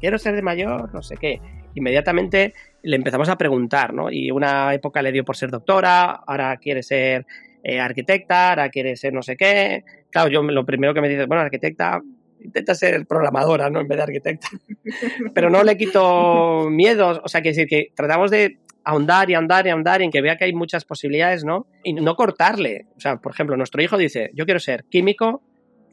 quiero 0.00 0.18
ser 0.18 0.34
de 0.34 0.42
mayor, 0.42 0.92
no 0.92 1.02
sé 1.02 1.16
qué, 1.16 1.40
inmediatamente 1.74 2.54
le 2.82 2.96
empezamos 2.96 3.28
a 3.28 3.38
preguntar, 3.38 3.94
¿no? 3.94 4.10
Y 4.10 4.30
una 4.30 4.74
época 4.74 5.02
le 5.02 5.12
dio 5.12 5.24
por 5.24 5.36
ser 5.36 5.50
doctora, 5.50 6.10
ahora 6.26 6.56
quiere 6.58 6.82
ser 6.82 7.26
eh, 7.62 7.80
arquitecta, 7.80 8.50
ahora 8.50 8.68
quiere 8.68 8.96
ser 8.96 9.12
no 9.12 9.22
sé 9.22 9.36
qué. 9.36 9.84
Claro, 10.10 10.28
yo 10.28 10.42
lo 10.42 10.66
primero 10.66 10.94
que 10.94 11.00
me 11.00 11.08
dice, 11.08 11.26
bueno, 11.26 11.42
arquitecta, 11.42 12.02
intenta 12.42 12.74
ser 12.74 13.06
programadora, 13.06 13.70
¿no? 13.70 13.80
En 13.80 13.88
vez 13.88 13.96
de 13.96 14.02
arquitecta. 14.02 14.48
Pero 15.34 15.50
no 15.50 15.64
le 15.64 15.76
quito 15.76 16.68
miedos, 16.70 17.20
o 17.24 17.28
sea, 17.28 17.40
que 17.40 17.50
decir 17.50 17.66
que 17.66 17.90
tratamos 17.94 18.30
de 18.30 18.58
ahondar 18.84 19.30
y 19.30 19.34
ahondar 19.34 19.66
y 19.66 19.70
ahondar 19.70 20.02
en 20.02 20.10
que 20.10 20.20
vea 20.20 20.36
que 20.36 20.44
hay 20.44 20.52
muchas 20.52 20.84
posibilidades, 20.84 21.44
¿no? 21.44 21.66
Y 21.82 21.94
no 21.94 22.14
cortarle. 22.16 22.86
O 22.96 23.00
sea, 23.00 23.16
por 23.16 23.32
ejemplo, 23.32 23.56
nuestro 23.56 23.82
hijo 23.82 23.96
dice, 23.96 24.30
yo 24.34 24.44
quiero 24.44 24.60
ser 24.60 24.84
químico, 24.84 25.42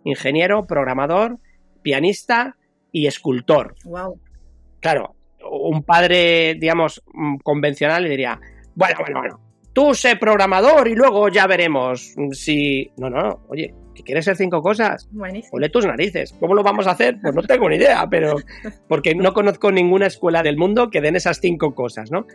ingeniero, 0.03 0.65
programador, 0.65 1.37
pianista 1.81 2.57
y 2.91 3.07
escultor. 3.07 3.75
Wow. 3.85 4.19
Claro, 4.79 5.15
un 5.49 5.83
padre, 5.83 6.55
digamos, 6.55 7.03
mm, 7.13 7.37
convencional 7.37 8.03
le 8.03 8.09
diría, 8.09 8.39
bueno, 8.75 8.95
bueno, 8.99 9.19
bueno, 9.19 9.39
tú 9.73 9.93
sé 9.93 10.15
programador 10.15 10.87
y 10.87 10.95
luego 10.95 11.29
ya 11.29 11.47
veremos 11.47 12.15
si... 12.31 12.91
No, 12.97 13.09
no, 13.09 13.45
oye, 13.49 13.73
¿que 13.95 14.03
quieres 14.03 14.25
ser 14.25 14.35
cinco 14.35 14.61
cosas? 14.61 15.07
Buenísimo. 15.11 15.57
Ole 15.57 15.69
tus 15.69 15.85
narices. 15.85 16.33
¿Cómo 16.39 16.55
lo 16.55 16.63
vamos 16.63 16.87
a 16.87 16.91
hacer? 16.91 17.19
Pues 17.21 17.35
no 17.35 17.43
tengo 17.43 17.69
ni 17.69 17.75
idea, 17.75 18.07
pero... 18.09 18.35
Porque 18.87 19.15
no 19.15 19.33
conozco 19.33 19.71
ninguna 19.71 20.07
escuela 20.07 20.43
del 20.43 20.57
mundo 20.57 20.89
que 20.89 21.01
den 21.01 21.15
esas 21.15 21.39
cinco 21.39 21.73
cosas, 21.75 22.11
¿no? 22.11 22.25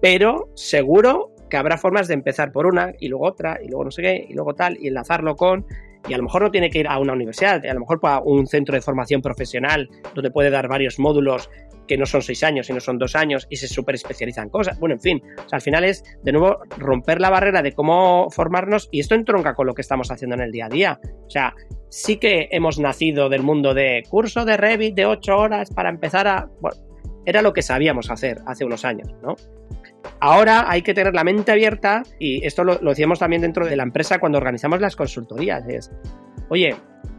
Pero 0.00 0.50
seguro 0.54 1.32
que 1.48 1.56
habrá 1.56 1.78
formas 1.78 2.08
de 2.08 2.14
empezar 2.14 2.52
por 2.52 2.66
una 2.66 2.92
y 3.00 3.08
luego 3.08 3.26
otra 3.26 3.58
y 3.62 3.68
luego 3.68 3.84
no 3.84 3.90
sé 3.90 4.02
qué 4.02 4.26
y 4.28 4.34
luego 4.34 4.54
tal 4.54 4.76
y 4.78 4.88
enlazarlo 4.88 5.34
con 5.34 5.66
y 6.08 6.14
a 6.14 6.16
lo 6.16 6.24
mejor 6.24 6.42
no 6.42 6.50
tiene 6.50 6.70
que 6.70 6.80
ir 6.80 6.88
a 6.88 6.98
una 6.98 7.12
universidad, 7.12 7.64
a 7.64 7.74
lo 7.74 7.80
mejor 7.80 8.00
para 8.00 8.20
un 8.20 8.46
centro 8.46 8.74
de 8.74 8.80
formación 8.80 9.22
profesional 9.22 9.88
donde 10.14 10.30
puede 10.30 10.50
dar 10.50 10.68
varios 10.68 10.98
módulos 10.98 11.50
que 11.88 11.96
no 11.96 12.06
son 12.06 12.22
seis 12.22 12.44
años, 12.44 12.66
sino 12.66 12.80
son 12.80 12.98
dos 12.98 13.16
años 13.16 13.46
y 13.50 13.56
se 13.56 13.66
super 13.66 13.94
especializan 13.94 14.50
cosas. 14.50 14.78
Bueno, 14.78 14.94
en 14.94 15.00
fin, 15.00 15.22
al 15.50 15.60
final 15.60 15.84
es 15.84 16.04
de 16.22 16.32
nuevo 16.32 16.58
romper 16.76 17.20
la 17.20 17.30
barrera 17.30 17.62
de 17.62 17.72
cómo 17.72 18.28
formarnos 18.30 18.88
y 18.92 19.00
esto 19.00 19.14
entronca 19.14 19.54
con 19.54 19.66
lo 19.66 19.74
que 19.74 19.82
estamos 19.82 20.10
haciendo 20.10 20.36
en 20.36 20.42
el 20.42 20.52
día 20.52 20.66
a 20.66 20.68
día. 20.68 21.00
O 21.26 21.30
sea, 21.30 21.54
sí 21.88 22.18
que 22.18 22.48
hemos 22.52 22.78
nacido 22.78 23.28
del 23.28 23.42
mundo 23.42 23.74
de 23.74 24.04
curso 24.08 24.44
de 24.44 24.56
Revit 24.56 24.94
de 24.94 25.06
ocho 25.06 25.36
horas 25.36 25.70
para 25.72 25.88
empezar 25.88 26.28
a... 26.28 26.48
Bueno, 26.60 26.76
era 27.24 27.42
lo 27.42 27.52
que 27.52 27.62
sabíamos 27.62 28.10
hacer 28.10 28.38
hace 28.46 28.64
unos 28.64 28.84
años, 28.84 29.08
¿no? 29.22 29.34
Ahora 30.20 30.70
hay 30.70 30.82
que 30.82 30.94
tener 30.94 31.14
la 31.14 31.24
mente 31.24 31.52
abierta 31.52 32.02
y 32.18 32.44
esto 32.46 32.64
lo, 32.64 32.76
decíamos 32.78 33.18
también 33.18 33.42
dentro 33.42 33.66
de 33.66 33.76
la 33.76 33.82
empresa 33.82 34.18
cuando 34.18 34.38
organizamos 34.38 34.80
las 34.80 34.96
consultorías. 34.96 35.64
Es, 35.68 35.90
oye, 36.48 36.74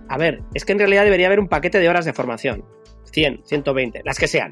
a 0.09 0.17
ver, 0.17 0.41
es 0.53 0.65
que 0.65 0.73
en 0.73 0.79
realidad 0.79 1.03
debería 1.03 1.27
haber 1.27 1.39
un 1.39 1.47
paquete 1.47 1.79
de 1.79 1.89
horas 1.89 2.05
de 2.05 2.13
formación. 2.13 2.65
100, 3.11 3.41
120, 3.45 4.01
las 4.03 4.19
que 4.19 4.27
sean. 4.27 4.51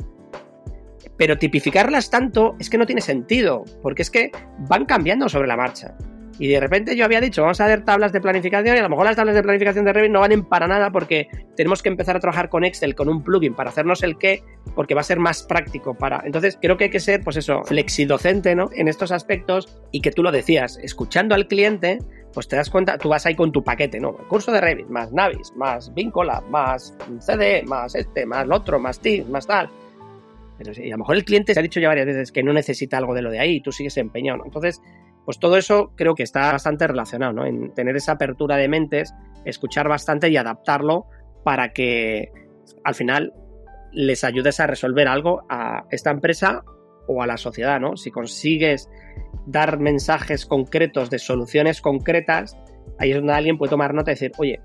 Pero 1.18 1.38
tipificarlas 1.38 2.10
tanto 2.10 2.56
es 2.60 2.70
que 2.70 2.78
no 2.78 2.86
tiene 2.86 3.02
sentido, 3.02 3.64
porque 3.82 4.04
es 4.04 4.12
que 4.12 4.32
van 4.70 4.86
cambiando 4.86 5.30
sobre 5.30 5.48
la 5.48 5.58
marcha. 5.58 5.96
Y 6.40 6.48
de 6.48 6.60
repente 6.60 6.96
yo 6.96 7.06
había 7.06 7.20
dicho, 7.20 7.42
vamos 7.42 7.60
a 7.62 7.68
ver 7.68 7.84
tablas 7.84 8.12
de 8.12 8.22
planificación 8.22 8.76
y 8.76 8.80
a 8.80 8.84
lo 8.84 8.90
mejor 8.90 9.06
las 9.06 9.16
tablas 9.16 9.36
de 9.36 9.42
planificación 9.42 9.86
de 9.86 9.94
Revit 9.94 10.12
no 10.12 10.20
valen 10.20 10.44
para 10.44 10.68
nada 10.68 10.92
porque 10.92 11.28
tenemos 11.56 11.82
que 11.82 11.90
empezar 11.90 12.16
a 12.16 12.20
trabajar 12.20 12.50
con 12.50 12.64
Excel, 12.64 12.96
con 12.96 13.10
un 13.10 13.24
plugin 13.24 13.56
para 13.56 13.70
hacernos 13.70 14.04
el 14.04 14.18
qué, 14.18 14.44
porque 14.76 14.94
va 14.94 15.02
a 15.02 15.04
ser 15.04 15.20
más 15.20 15.44
práctico 15.44 15.96
para... 15.96 16.22
Entonces 16.26 16.58
creo 16.62 16.78
que 16.78 16.86
hay 16.86 16.90
que 16.90 17.00
ser, 17.00 17.22
pues 17.24 17.38
eso, 17.38 17.64
flexidocente, 17.64 18.56
¿no? 18.56 18.70
En 18.74 18.88
estos 18.88 19.12
aspectos 19.12 19.82
y 19.92 20.02
que 20.02 20.12
tú 20.12 20.22
lo 20.22 20.32
decías, 20.32 20.80
escuchando 20.84 21.34
al 21.34 21.48
cliente, 21.48 22.00
pues 22.34 22.48
te 22.48 22.56
das 22.56 22.70
cuenta, 22.70 22.98
tú 23.00 23.10
vas 23.10 23.26
ahí 23.26 23.36
con 23.36 23.52
tu 23.52 23.64
paquete, 23.64 24.00
¿no? 24.00 24.16
curso 24.28 24.52
de 24.52 24.62
Revit, 24.62 24.88
más 24.90 25.12
Navis, 25.12 25.54
más 25.56 25.92
Vincola, 25.94 26.42
más 26.50 26.96
CD, 27.20 27.64
más 27.64 27.96
este, 27.96 28.28
más 28.28 28.46
lo 28.46 28.58
otro, 28.58 28.80
más 28.80 29.00
Teams, 29.00 29.28
más 29.30 29.48
tal. 29.48 29.70
Pero 30.58 30.74
sí, 30.74 30.88
a 30.88 30.92
lo 30.92 31.00
mejor 31.00 31.16
el 31.16 31.24
cliente 31.24 31.54
se 31.54 31.60
ha 31.60 31.64
dicho 31.64 31.80
ya 31.80 31.88
varias 31.88 32.08
veces 32.08 32.32
que 32.32 32.44
no 32.44 32.52
necesita 32.52 32.98
algo 32.98 33.14
de 33.14 33.22
lo 33.22 33.30
de 33.30 33.40
ahí, 33.40 33.62
tú 33.62 33.72
sigues 33.72 33.98
empeñado, 33.98 34.40
¿no? 34.40 34.46
Entonces, 34.46 34.82
pues 35.28 35.40
todo 35.40 35.58
eso 35.58 35.92
creo 35.96 36.16
que 36.16 36.24
está 36.24 36.54
bastante 36.54 36.88
relacionado, 36.88 37.34
¿no? 37.34 37.46
En 37.46 37.74
tener 37.74 37.98
esa 37.98 38.14
apertura 38.14 38.56
de 38.56 38.70
mentes, 38.70 39.14
escuchar 39.44 39.90
bastante 39.90 40.30
y 40.30 40.38
adaptarlo 40.38 41.08
para 41.44 41.74
que 41.74 42.32
al 42.86 42.96
final 42.96 43.34
les 43.92 44.24
ayudes 44.24 44.62
a 44.62 44.68
resolver 44.68 45.10
algo 45.10 45.44
a 45.50 45.84
esta 45.92 46.12
empresa 46.12 46.64
o 47.10 47.22
a 47.22 47.28
la 47.28 47.36
sociedad, 47.36 47.78
¿no? 47.78 47.98
Si 47.98 48.10
consigues 48.10 48.90
dar 49.46 49.80
mensajes 49.82 50.46
concretos 50.46 51.10
de 51.10 51.20
soluciones 51.20 51.82
concretas, 51.82 52.56
ahí 52.98 53.12
es 53.12 53.18
donde 53.18 53.34
alguien 53.34 53.58
puede 53.58 53.72
tomar 53.72 53.94
nota 53.94 54.12
y 54.12 54.14
decir, 54.14 54.32
oye, 54.38 54.62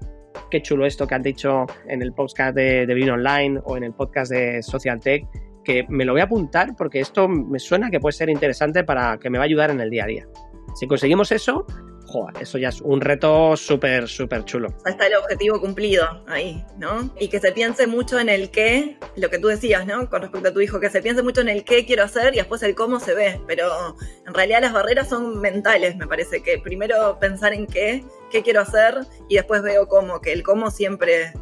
qué 0.48 0.62
chulo 0.62 0.86
esto 0.86 1.08
que 1.08 1.16
han 1.16 1.22
dicho 1.22 1.66
en 1.88 2.02
el 2.02 2.12
podcast 2.12 2.54
de, 2.54 2.86
de 2.86 3.10
Online 3.10 3.60
o 3.64 3.76
en 3.76 3.82
el 3.82 3.94
podcast 3.94 4.30
de 4.30 4.62
Social 4.62 5.00
Tech, 5.00 5.24
que 5.64 5.86
me 5.88 6.04
lo 6.04 6.12
voy 6.12 6.20
a 6.20 6.24
apuntar 6.26 6.76
porque 6.76 7.00
esto 7.00 7.26
me 7.26 7.58
suena 7.58 7.90
que 7.90 7.98
puede 7.98 8.12
ser 8.12 8.28
interesante 8.30 8.84
para 8.84 9.18
que 9.18 9.28
me 9.28 9.38
va 9.38 9.42
a 9.44 9.46
ayudar 9.46 9.72
en 9.72 9.80
el 9.80 9.90
día 9.90 10.04
a 10.04 10.06
día. 10.06 10.28
Si 10.74 10.86
conseguimos 10.86 11.32
eso, 11.32 11.66
joder, 12.12 12.42
eso 12.42 12.58
ya 12.58 12.68
es 12.68 12.80
un 12.80 13.00
reto 13.00 13.56
súper, 13.56 14.08
súper 14.08 14.44
chulo. 14.44 14.68
Está 14.84 15.06
el 15.06 15.14
objetivo 15.14 15.60
cumplido 15.60 16.04
ahí, 16.26 16.64
¿no? 16.78 17.10
Y 17.18 17.28
que 17.28 17.40
se 17.40 17.52
piense 17.52 17.86
mucho 17.86 18.18
en 18.18 18.28
el 18.28 18.50
qué, 18.50 18.98
lo 19.16 19.30
que 19.30 19.38
tú 19.38 19.48
decías, 19.48 19.86
¿no? 19.86 20.08
Con 20.10 20.22
respecto 20.22 20.48
a 20.48 20.52
tu 20.52 20.60
hijo, 20.60 20.78
que 20.78 20.90
se 20.90 21.00
piense 21.00 21.22
mucho 21.22 21.40
en 21.40 21.48
el 21.48 21.64
qué 21.64 21.86
quiero 21.86 22.04
hacer 22.04 22.34
y 22.34 22.38
después 22.38 22.62
el 22.62 22.74
cómo 22.74 23.00
se 23.00 23.14
ve. 23.14 23.40
Pero 23.46 23.96
en 24.26 24.34
realidad 24.34 24.60
las 24.60 24.72
barreras 24.72 25.08
son 25.08 25.40
mentales, 25.40 25.96
me 25.96 26.06
parece, 26.06 26.42
que 26.42 26.58
primero 26.58 27.18
pensar 27.18 27.54
en 27.54 27.66
qué, 27.66 28.04
qué 28.30 28.42
quiero 28.42 28.60
hacer 28.60 29.06
y 29.28 29.36
después 29.36 29.62
veo 29.62 29.88
cómo, 29.88 30.20
que 30.20 30.32
el 30.32 30.42
cómo 30.42 30.70
siempre 30.70 31.32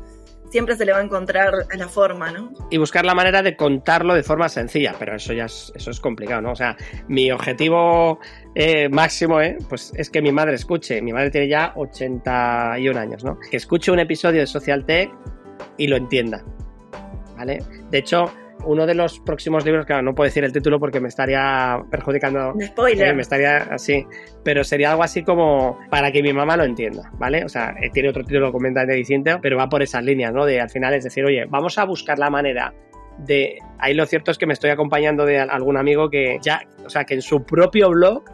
siempre 0.51 0.77
se 0.77 0.85
le 0.85 0.93
va 0.93 0.99
a 0.99 1.03
encontrar 1.03 1.53
la 1.77 1.89
forma, 1.89 2.31
¿no? 2.31 2.53
Y 2.71 2.79
buscar 2.79 3.05
la 3.05 3.15
manera 3.15 3.43
de 3.43 3.57
contarlo 3.57 4.15
de 4.15 4.23
forma 4.23 4.49
sencilla, 4.49 4.95
pero 4.99 5.17
eso 5.17 5.33
ya 5.33 5.47
es, 5.47 5.73
eso 5.75 5.91
es 5.91 6.01
complicado, 6.01 6.43
¿no? 6.43 6.53
O 6.53 6.57
sea, 6.57 6.77
mi 7.09 7.31
objetivo 7.31 8.21
eh, 8.55 8.89
máximo 8.89 9.41
¿eh? 9.41 9.57
pues 9.69 9.93
es 9.97 10.11
que 10.11 10.21
mi 10.21 10.33
madre 10.33 10.55
escuche, 10.55 11.01
mi 11.01 11.13
madre 11.13 11.31
tiene 11.31 11.49
ya 11.49 11.73
81 11.77 12.99
años, 12.99 13.25
¿no? 13.25 13.39
Que 13.51 13.57
escuche 13.57 13.91
un 13.91 14.01
episodio 14.01 14.41
de 14.41 14.47
Social 14.47 14.85
Tech 14.85 15.11
y 15.77 15.87
lo 15.87 15.97
entienda, 15.97 16.45
¿vale? 17.37 17.63
De 17.91 17.99
hecho, 17.99 18.31
uno 18.65 18.87
de 18.87 18.95
los 18.95 19.21
próximos 19.21 19.65
libros, 19.65 19.87
que 19.87 20.01
no 20.03 20.15
puedo 20.15 20.27
decir 20.27 20.45
el 20.45 20.53
título 20.53 20.79
porque 20.79 21.01
me 21.01 21.09
estaría 21.09 21.83
perjudicando. 21.91 22.55
Spoiler. 22.61 23.15
me 23.15 23.23
estaría 23.23 23.59
así. 23.71 24.07
Pero 24.45 24.65
sería 24.65 24.91
algo 24.91 25.03
así 25.03 25.23
como 25.23 25.79
para 25.91 26.13
que 26.13 26.23
mi 26.23 26.33
mamá 26.33 26.57
lo 26.57 26.65
entienda, 26.65 27.11
¿vale? 27.19 27.45
O 27.45 27.49
sea, 27.49 27.75
eh, 27.81 27.91
tiene 27.91 28.09
otro 28.09 28.25
título 28.25 28.53
completamente 28.53 28.95
distinto, 28.95 29.39
pero 29.43 29.57
va 29.57 29.69
por 29.69 29.83
esas 29.83 30.05
líneas, 30.05 30.33
¿no? 30.33 30.45
De 30.45 30.61
al 30.61 30.71
final 30.71 30.95
es 30.95 31.05
decir, 31.05 31.25
oye, 31.25 31.45
vamos 31.49 31.79
a 31.79 31.85
buscar 31.85 32.19
la 32.19 32.31
manera 32.31 32.75
de. 33.19 33.59
Ahí 33.79 33.95
lo 33.95 34.07
cierto 34.07 34.31
es 34.31 34.39
que 34.39 34.47
me 34.47 34.53
estoy 34.53 34.71
acompañando 34.71 35.25
de 35.25 35.39
algún 35.39 35.77
amigo 35.77 36.11
que 36.11 36.39
ya, 36.43 36.63
o 36.85 36.91
sea, 36.91 37.05
que 37.05 37.15
en 37.15 37.23
su 37.23 37.45
propio 37.45 37.91
blog 37.91 38.25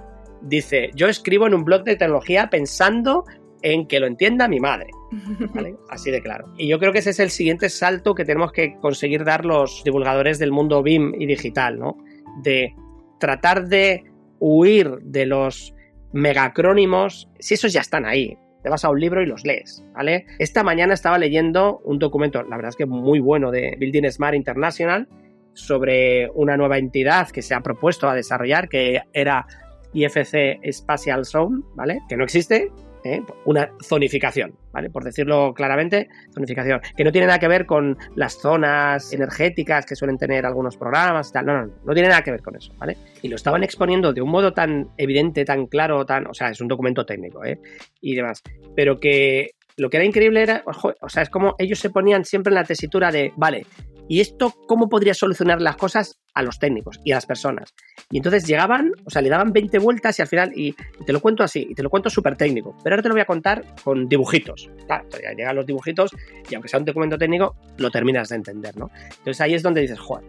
dice: 0.43 0.91
Yo 0.95 1.09
escribo 1.09 1.47
en 1.47 1.55
un 1.55 1.65
blog 1.65 1.85
de 1.85 1.97
tecnología 1.97 2.49
pensando 2.51 3.25
en 3.63 3.87
que 3.87 4.01
lo 4.01 4.07
entienda 4.07 4.49
mi 4.49 4.61
madre. 4.61 4.89
Así 5.91 6.11
de 6.11 6.21
claro. 6.21 6.53
Y 6.57 6.69
yo 6.69 6.79
creo 6.79 6.93
que 6.93 6.99
ese 6.99 7.11
es 7.11 7.21
el 7.21 7.31
siguiente 7.31 7.69
salto 7.69 8.15
que 8.15 8.25
tenemos 8.25 8.53
que 8.53 8.77
conseguir 8.81 9.25
dar 9.25 9.45
los 9.45 9.83
divulgadores 9.85 10.39
del 10.39 10.53
mundo 10.53 10.83
BIM 10.83 11.15
y 11.21 11.27
digital, 11.27 11.79
¿no? 11.79 11.97
De 12.43 12.75
tratar 13.19 13.69
de 13.69 14.05
huir 14.39 14.99
de 15.03 15.27
los 15.27 15.75
megacrónimos, 16.13 17.29
si 17.39 17.55
esos 17.55 17.73
ya 17.73 17.81
están 17.81 18.07
ahí, 18.07 18.37
te 18.63 18.71
vas 18.71 18.85
a 18.85 18.91
un 18.91 19.01
libro 19.01 19.23
y 19.23 19.27
los 19.27 19.45
lees, 19.45 19.85
¿vale? 19.95 20.27
Esta 20.39 20.65
mañana 20.65 20.95
estaba 20.95 21.19
leyendo 21.19 21.79
un 21.85 21.99
documento, 21.99 22.43
la 22.43 22.57
verdad 22.57 22.71
es 22.71 22.77
que 22.77 22.87
muy 22.87 23.21
bueno, 23.21 23.51
de 23.51 23.77
Building 23.79 24.11
Smart 24.11 24.35
International, 24.35 25.09
sobre 25.53 26.29
una 26.35 26.57
nueva 26.57 26.79
entidad 26.79 27.31
que 27.31 27.43
se 27.43 27.55
ha 27.55 27.61
propuesto 27.61 28.09
a 28.09 28.15
desarrollar, 28.15 28.69
que 28.69 29.03
era 29.13 29.47
IFC 29.93 30.61
Spatial 30.71 31.25
Zone, 31.25 31.63
¿vale? 31.75 32.01
Que 32.09 32.17
no 32.17 32.25
existe, 32.25 32.71
¿eh? 33.15 33.23
una 33.45 33.71
zonificación, 33.83 34.55
¿vale? 34.73 34.91
Por 34.91 35.05
decirlo 35.05 35.55
claramente, 35.55 36.09
zonificación, 36.33 36.81
que 36.97 37.05
no 37.05 37.13
tiene 37.13 37.27
nada 37.27 37.39
que 37.39 37.49
ver 37.49 37.67
con 37.67 37.97
las 38.15 38.41
zonas 38.41 39.13
energéticas 39.13 39.87
que 39.87 39.97
suelen 39.97 40.19
tener 40.19 40.47
algunos 40.47 40.77
programas 40.77 41.31
y 41.31 41.33
tal, 41.33 41.47
no, 41.47 41.67
no, 41.67 41.73
no, 41.85 41.95
tiene 41.95 42.09
nada 42.09 42.23
que 42.23 42.31
ver 42.31 42.43
con 42.43 42.57
eso, 42.57 42.73
¿vale? 42.79 42.97
Y 43.23 43.29
lo 43.29 43.37
estaban 43.37 43.65
exponiendo 43.65 44.13
de 44.13 44.23
un 44.23 44.31
modo 44.31 44.53
tan 44.53 44.91
evidente, 44.97 45.45
tan 45.45 45.67
claro, 45.67 46.05
tan, 46.05 46.27
o 46.27 46.35
sea, 46.35 46.51
es 46.51 46.61
un 46.61 46.69
documento 46.69 47.07
técnico, 47.07 47.45
¿eh? 47.45 47.59
Y 48.01 48.15
demás, 48.15 48.43
pero 48.75 48.99
que 48.99 49.51
lo 49.77 49.91
que 49.91 49.99
era 49.99 50.07
increíble 50.07 50.43
era, 50.43 50.63
o 50.65 51.09
sea, 51.09 51.23
es 51.23 51.31
como 51.31 51.55
ellos 51.59 51.79
se 51.79 51.91
ponían 51.91 52.25
siempre 52.25 52.51
en 52.51 52.55
la 52.55 52.65
tesitura 52.65 53.11
de, 53.11 53.33
vale, 53.37 53.67
¿y 54.09 54.21
esto 54.21 54.55
cómo 54.67 54.89
podría 54.89 55.15
solucionar 55.15 55.61
las 55.61 55.77
cosas 55.77 56.19
a 56.35 56.43
los 56.43 56.59
técnicos 56.59 57.01
y 57.05 57.13
a 57.13 57.17
las 57.17 57.27
personas? 57.27 57.75
Y 58.11 58.19
entonces 58.19 58.47
llegaban, 58.47 58.93
o 59.05 59.11
sea, 59.11 59.23
le 59.23 59.29
daban 59.29 59.53
20 59.53 59.79
vueltas 59.79 60.19
y 60.19 60.23
al 60.23 60.29
final, 60.29 60.53
y, 60.55 60.75
te 61.05 61.13
lo 61.13 61.21
cuento 61.21 61.43
así, 61.43 61.67
y 61.71 61.75
te 61.75 61.83
lo 61.83 61.91
cuento 61.91 62.11
súper 62.11 62.37
técnico, 62.37 62.77
pero 62.83 62.95
ahora 62.95 63.03
te 63.03 63.09
lo 63.09 63.15
voy 63.15 63.23
a 63.23 63.27
contar 63.27 63.65
con 63.83 64.09
dibujitos. 64.09 64.71
Claro, 64.87 65.07
llegan 65.37 65.57
los 65.57 65.67
dibujitos 65.67 66.11
y 66.49 66.55
aunque 66.55 66.69
sea 66.69 66.79
un 66.79 66.87
documento 66.87 67.19
técnico, 67.19 67.57
lo 67.79 67.91
terminas 67.91 68.29
de 68.29 68.37
entender, 68.37 68.77
¿no? 68.77 68.91
Entonces 69.19 69.41
ahí 69.41 69.55
es 69.55 69.63
donde 69.63 69.81
dices, 69.81 69.99
joder, 69.99 70.25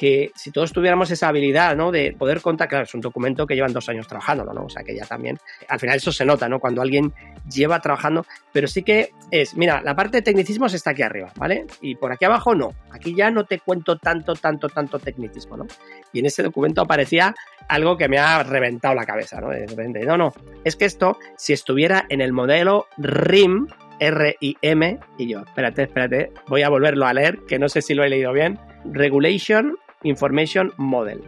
que 0.00 0.32
si 0.34 0.50
todos 0.50 0.72
tuviéramos 0.72 1.10
esa 1.10 1.28
habilidad, 1.28 1.76
¿no? 1.76 1.92
De 1.92 2.16
poder 2.18 2.40
contar, 2.40 2.68
claro, 2.68 2.84
es 2.84 2.94
un 2.94 3.02
documento 3.02 3.46
que 3.46 3.54
llevan 3.54 3.74
dos 3.74 3.86
años 3.90 4.08
trabajando, 4.08 4.46
¿no? 4.46 4.64
O 4.64 4.70
sea, 4.70 4.82
que 4.82 4.96
ya 4.96 5.04
también, 5.04 5.38
al 5.68 5.78
final 5.78 5.96
eso 5.98 6.10
se 6.10 6.24
nota, 6.24 6.48
¿no? 6.48 6.58
Cuando 6.58 6.80
alguien 6.80 7.12
lleva 7.52 7.80
trabajando, 7.80 8.24
pero 8.50 8.66
sí 8.66 8.82
que 8.82 9.10
es, 9.30 9.54
mira, 9.58 9.82
la 9.82 9.94
parte 9.94 10.16
de 10.16 10.22
tecnicismos 10.22 10.72
está 10.72 10.92
aquí 10.92 11.02
arriba, 11.02 11.30
¿vale? 11.36 11.66
Y 11.82 11.96
por 11.96 12.12
aquí 12.12 12.24
abajo 12.24 12.54
no, 12.54 12.72
aquí 12.90 13.14
ya 13.14 13.30
no 13.30 13.44
te 13.44 13.58
cuento 13.58 13.98
tanto, 13.98 14.32
tanto, 14.32 14.70
tanto 14.70 14.98
tecnicismo, 14.98 15.58
¿no? 15.58 15.66
Y 16.14 16.20
en 16.20 16.24
ese 16.24 16.42
documento 16.42 16.80
aparecía 16.80 17.34
algo 17.68 17.98
que 17.98 18.08
me 18.08 18.16
ha 18.16 18.42
reventado 18.42 18.94
la 18.94 19.04
cabeza, 19.04 19.38
¿no? 19.42 19.50
De 19.50 19.66
repente, 19.66 20.00
no, 20.06 20.16
no, 20.16 20.32
es 20.64 20.76
que 20.76 20.86
esto, 20.86 21.18
si 21.36 21.52
estuviera 21.52 22.06
en 22.08 22.22
el 22.22 22.32
modelo 22.32 22.86
RIM, 22.96 23.66
R-I-M, 23.98 24.98
y 25.18 25.28
yo, 25.28 25.40
espérate, 25.40 25.82
espérate, 25.82 26.32
voy 26.48 26.62
a 26.62 26.70
volverlo 26.70 27.04
a 27.04 27.12
leer, 27.12 27.40
que 27.46 27.58
no 27.58 27.68
sé 27.68 27.82
si 27.82 27.92
lo 27.92 28.02
he 28.02 28.08
leído 28.08 28.32
bien, 28.32 28.58
Regulation 28.86 29.76
Information 30.02 30.72
Model. 30.76 31.22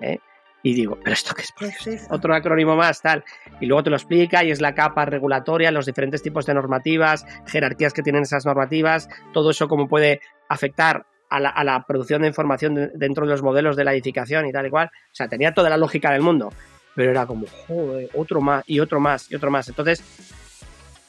¿eh? 0.00 0.18
Y 0.62 0.74
digo, 0.74 0.98
¿pero 1.02 1.14
esto 1.14 1.34
qué 1.34 1.42
es? 1.90 2.06
Otro 2.10 2.34
acrónimo 2.34 2.76
más, 2.76 3.00
tal. 3.00 3.24
Y 3.60 3.66
luego 3.66 3.84
te 3.84 3.90
lo 3.90 3.96
explica 3.96 4.44
y 4.44 4.50
es 4.50 4.60
la 4.60 4.74
capa 4.74 5.06
regulatoria, 5.06 5.70
los 5.70 5.86
diferentes 5.86 6.22
tipos 6.22 6.44
de 6.46 6.54
normativas, 6.54 7.24
jerarquías 7.46 7.94
que 7.94 8.02
tienen 8.02 8.22
esas 8.22 8.44
normativas, 8.44 9.08
todo 9.32 9.50
eso 9.50 9.68
cómo 9.68 9.88
puede 9.88 10.20
afectar 10.48 11.06
a 11.30 11.64
la, 11.64 11.84
producción 11.86 12.22
de 12.22 12.28
información 12.28 12.90
dentro 12.94 13.24
de 13.24 13.30
los 13.30 13.42
modelos 13.42 13.76
de 13.76 13.84
la 13.84 13.92
edificación 13.92 14.46
y 14.46 14.52
tal 14.52 14.66
y 14.66 14.70
cual. 14.70 14.88
O 14.88 15.14
sea, 15.14 15.28
tenía 15.28 15.54
toda 15.54 15.70
la 15.70 15.76
lógica 15.76 16.10
del 16.10 16.22
mundo, 16.22 16.52
pero 16.94 17.12
era 17.12 17.24
como, 17.24 17.46
joder, 17.68 18.10
otro 18.14 18.40
más 18.40 18.64
y 18.66 18.80
otro 18.80 19.00
más 19.00 19.30
y 19.30 19.36
otro 19.36 19.50
más. 19.50 19.68
Entonces, 19.68 20.02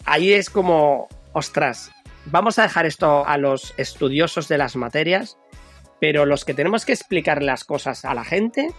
ahí 0.06 0.32
es 0.32 0.50
como, 0.52 1.08
ostras, 1.34 1.92
vamos 2.26 2.60
a 2.60 2.64
dejar 2.64 2.86
esto 2.86 3.26
a 3.26 3.38
los 3.38 3.74
estudiosos 3.78 4.48
de 4.48 4.60
las 4.60 4.76
materias 4.76 5.38
pero 6.02 6.26
los 6.26 6.44
que 6.46 6.56
tenemos 6.56 6.84
que 6.84 6.94
explicar 6.94 7.44
las 7.44 7.64
cosas 7.64 8.06
a 8.06 8.16
la 8.16 8.26
gente, 8.26 8.74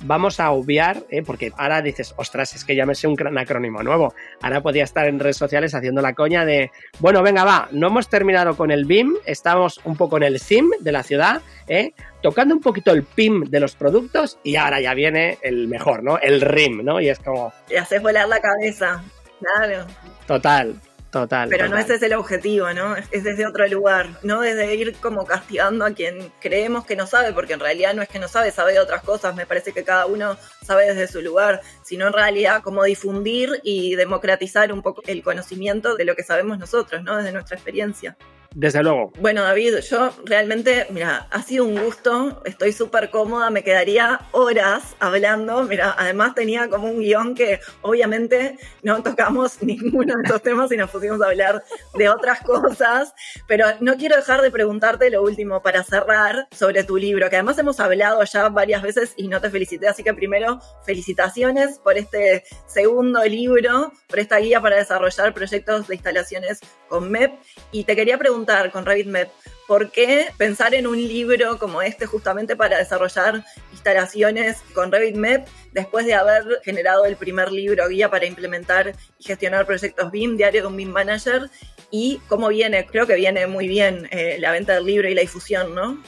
vamos 0.00 0.38
a 0.38 0.50
obviar, 0.50 1.02
¿eh? 1.08 1.22
porque 1.22 1.50
ahora 1.56 1.80
dices, 1.80 2.12
ostras, 2.18 2.54
es 2.54 2.62
que 2.62 2.76
ya 2.76 2.84
me 2.84 2.94
sé 2.94 3.08
un 3.08 3.38
acrónimo 3.38 3.82
nuevo. 3.82 4.14
Ahora 4.42 4.60
podía 4.60 4.84
estar 4.84 5.08
en 5.08 5.18
redes 5.18 5.38
sociales 5.38 5.74
haciendo 5.74 6.02
la 6.02 6.12
coña 6.12 6.44
de, 6.44 6.70
bueno, 6.98 7.22
venga, 7.22 7.42
va, 7.44 7.68
no 7.72 7.86
hemos 7.86 8.08
terminado 8.10 8.54
con 8.54 8.70
el 8.70 8.84
BIM, 8.84 9.14
estamos 9.24 9.80
un 9.84 9.96
poco 9.96 10.18
en 10.18 10.24
el 10.24 10.40
CIM 10.40 10.68
de 10.80 10.92
la 10.92 11.02
ciudad, 11.02 11.40
¿eh? 11.68 11.94
tocando 12.20 12.54
un 12.54 12.60
poquito 12.60 12.92
el 12.92 13.02
PIM 13.02 13.44
de 13.44 13.60
los 13.60 13.74
productos 13.74 14.38
y 14.44 14.56
ahora 14.56 14.78
ya 14.78 14.92
viene 14.92 15.38
el 15.40 15.68
mejor, 15.68 16.02
¿no? 16.02 16.18
El 16.18 16.42
RIM, 16.42 16.84
¿no? 16.84 17.00
Y 17.00 17.08
es 17.08 17.18
como... 17.18 17.50
Y 17.70 17.76
haces 17.76 18.02
volar 18.02 18.28
la 18.28 18.40
cabeza, 18.40 19.02
claro. 19.40 19.86
Total, 20.26 20.78
Total. 21.10 21.48
Pero 21.48 21.68
no 21.68 21.78
ese 21.78 21.94
es 21.94 22.02
el 22.02 22.12
objetivo, 22.12 22.70
¿no? 22.74 22.94
Es 22.96 23.24
desde 23.24 23.46
otro 23.46 23.66
lugar, 23.66 24.08
no 24.22 24.42
desde 24.42 24.74
ir 24.74 24.94
como 24.96 25.24
castigando 25.24 25.86
a 25.86 25.92
quien 25.92 26.30
creemos 26.38 26.84
que 26.84 26.96
no 26.96 27.06
sabe, 27.06 27.32
porque 27.32 27.54
en 27.54 27.60
realidad 27.60 27.94
no 27.94 28.02
es 28.02 28.08
que 28.10 28.18
no 28.18 28.28
sabe, 28.28 28.50
sabe 28.50 28.74
de 28.74 28.80
otras 28.80 29.02
cosas, 29.02 29.34
me 29.34 29.46
parece 29.46 29.72
que 29.72 29.84
cada 29.84 30.04
uno 30.04 30.36
sabe 30.62 30.86
desde 30.86 31.10
su 31.10 31.22
lugar, 31.22 31.62
sino 31.82 32.08
en 32.08 32.12
realidad 32.12 32.62
como 32.62 32.84
difundir 32.84 33.58
y 33.62 33.94
democratizar 33.94 34.70
un 34.70 34.82
poco 34.82 35.02
el 35.06 35.22
conocimiento 35.22 35.96
de 35.96 36.04
lo 36.04 36.14
que 36.14 36.24
sabemos 36.24 36.58
nosotros, 36.58 37.02
¿no? 37.02 37.16
Desde 37.16 37.32
nuestra 37.32 37.56
experiencia. 37.56 38.14
Desde 38.54 38.82
luego. 38.82 39.12
Bueno, 39.20 39.42
David, 39.42 39.76
yo 39.90 40.10
realmente, 40.24 40.86
mira, 40.90 41.28
ha 41.30 41.42
sido 41.42 41.64
un 41.64 41.78
gusto, 41.78 42.42
estoy 42.46 42.72
súper 42.72 43.10
cómoda, 43.10 43.50
me 43.50 43.62
quedaría 43.62 44.20
horas 44.32 44.96
hablando. 45.00 45.62
Mira, 45.64 45.94
además 45.98 46.34
tenía 46.34 46.68
como 46.68 46.88
un 46.88 47.00
guion 47.00 47.34
que 47.34 47.60
obviamente 47.82 48.58
no 48.82 49.02
tocamos 49.02 49.62
ninguno 49.62 50.14
de 50.16 50.22
estos 50.24 50.42
temas 50.42 50.72
y 50.72 50.76
nos 50.76 50.90
pusimos 50.90 51.20
a 51.20 51.26
hablar 51.26 51.62
de 51.94 52.08
otras 52.08 52.40
cosas, 52.40 53.12
pero 53.46 53.66
no 53.80 53.96
quiero 53.96 54.16
dejar 54.16 54.40
de 54.40 54.50
preguntarte 54.50 55.10
lo 55.10 55.22
último 55.22 55.62
para 55.62 55.84
cerrar 55.84 56.48
sobre 56.50 56.84
tu 56.84 56.96
libro, 56.96 57.28
que 57.28 57.36
además 57.36 57.58
hemos 57.58 57.78
hablado 57.80 58.24
ya 58.24 58.48
varias 58.48 58.82
veces 58.82 59.12
y 59.16 59.28
no 59.28 59.40
te 59.40 59.50
felicité, 59.50 59.88
así 59.88 60.02
que 60.02 60.14
primero 60.14 60.60
felicitaciones 60.84 61.78
por 61.78 61.98
este 61.98 62.44
segundo 62.66 63.22
libro, 63.24 63.92
por 64.08 64.18
esta 64.18 64.38
guía 64.38 64.60
para 64.60 64.76
desarrollar 64.76 65.34
proyectos 65.34 65.86
de 65.86 65.94
instalaciones 65.96 66.60
con 66.88 67.10
MEP 67.10 67.34
y 67.72 67.84
te 67.84 67.94
quería 67.94 68.16
preguntar 68.16 68.37
con 68.46 68.86
RevitMap, 68.86 69.28
¿por 69.66 69.90
qué 69.90 70.26
pensar 70.36 70.74
en 70.74 70.86
un 70.86 70.96
libro 70.96 71.58
como 71.58 71.82
este 71.82 72.06
justamente 72.06 72.56
para 72.56 72.78
desarrollar 72.78 73.44
instalaciones 73.72 74.58
con 74.74 74.92
RevitMap 74.92 75.46
después 75.72 76.06
de 76.06 76.14
haber 76.14 76.44
generado 76.64 77.04
el 77.04 77.16
primer 77.16 77.52
libro 77.52 77.88
guía 77.88 78.10
para 78.10 78.26
implementar 78.26 78.94
y 79.18 79.24
gestionar 79.24 79.66
proyectos 79.66 80.10
BIM, 80.10 80.36
diario 80.36 80.62
de 80.62 80.66
un 80.68 80.76
BIM 80.76 80.90
Manager? 80.90 81.50
¿Y 81.90 82.20
cómo 82.28 82.48
viene? 82.48 82.86
Creo 82.86 83.06
que 83.06 83.14
viene 83.14 83.46
muy 83.46 83.66
bien 83.66 84.08
eh, 84.10 84.36
la 84.38 84.52
venta 84.52 84.74
del 84.74 84.84
libro 84.84 85.08
y 85.08 85.14
la 85.14 85.22
difusión, 85.22 85.74
¿no? 85.74 86.02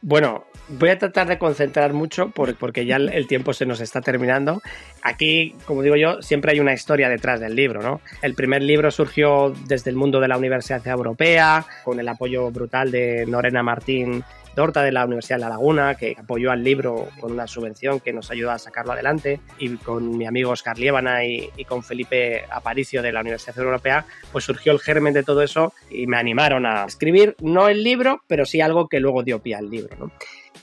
Bueno, 0.00 0.44
voy 0.68 0.90
a 0.90 0.98
tratar 0.98 1.26
de 1.28 1.38
concentrar 1.38 1.92
mucho 1.92 2.30
porque 2.30 2.86
ya 2.86 2.96
el 2.96 3.26
tiempo 3.26 3.52
se 3.52 3.66
nos 3.66 3.80
está 3.80 4.00
terminando. 4.00 4.62
Aquí, 5.02 5.54
como 5.64 5.82
digo 5.82 5.96
yo, 5.96 6.22
siempre 6.22 6.52
hay 6.52 6.60
una 6.60 6.72
historia 6.72 7.08
detrás 7.08 7.40
del 7.40 7.54
libro, 7.54 7.82
¿no? 7.82 8.00
El 8.22 8.34
primer 8.34 8.62
libro 8.62 8.90
surgió 8.90 9.54
desde 9.66 9.90
el 9.90 9.96
mundo 9.96 10.20
de 10.20 10.28
la 10.28 10.36
Universidad 10.36 10.86
Europea, 10.86 11.64
con 11.84 11.98
el 12.00 12.08
apoyo 12.08 12.50
brutal 12.50 12.90
de 12.90 13.24
Norena 13.26 13.62
Martín 13.62 14.24
Dorta 14.58 14.82
de 14.82 14.90
la 14.90 15.04
Universidad 15.04 15.36
de 15.36 15.42
La 15.42 15.50
Laguna, 15.50 15.94
que 15.94 16.16
apoyó 16.18 16.50
al 16.50 16.64
libro 16.64 17.06
con 17.20 17.30
una 17.30 17.46
subvención 17.46 18.00
que 18.00 18.12
nos 18.12 18.32
ayuda 18.32 18.54
a 18.54 18.58
sacarlo 18.58 18.90
adelante, 18.90 19.40
y 19.56 19.76
con 19.76 20.18
mi 20.18 20.26
amigo 20.26 20.50
Oscar 20.50 20.76
Liébana 20.76 21.24
y, 21.24 21.48
con 21.68 21.84
Felipe 21.84 22.44
Aparicio 22.50 23.00
de 23.00 23.12
la 23.12 23.20
Universidad 23.20 23.56
Europea, 23.56 24.04
pues 24.32 24.44
surgió 24.44 24.72
el 24.72 24.80
germen 24.80 25.14
de 25.14 25.22
todo 25.22 25.42
eso 25.42 25.72
y 25.90 26.08
me 26.08 26.16
animaron 26.16 26.66
a 26.66 26.86
escribir, 26.86 27.36
no 27.40 27.68
el 27.68 27.84
libro, 27.84 28.20
pero 28.26 28.44
sí 28.44 28.60
algo 28.60 28.88
que 28.88 28.98
luego 28.98 29.22
dio 29.22 29.38
pie 29.38 29.54
al 29.54 29.70
libro. 29.70 30.10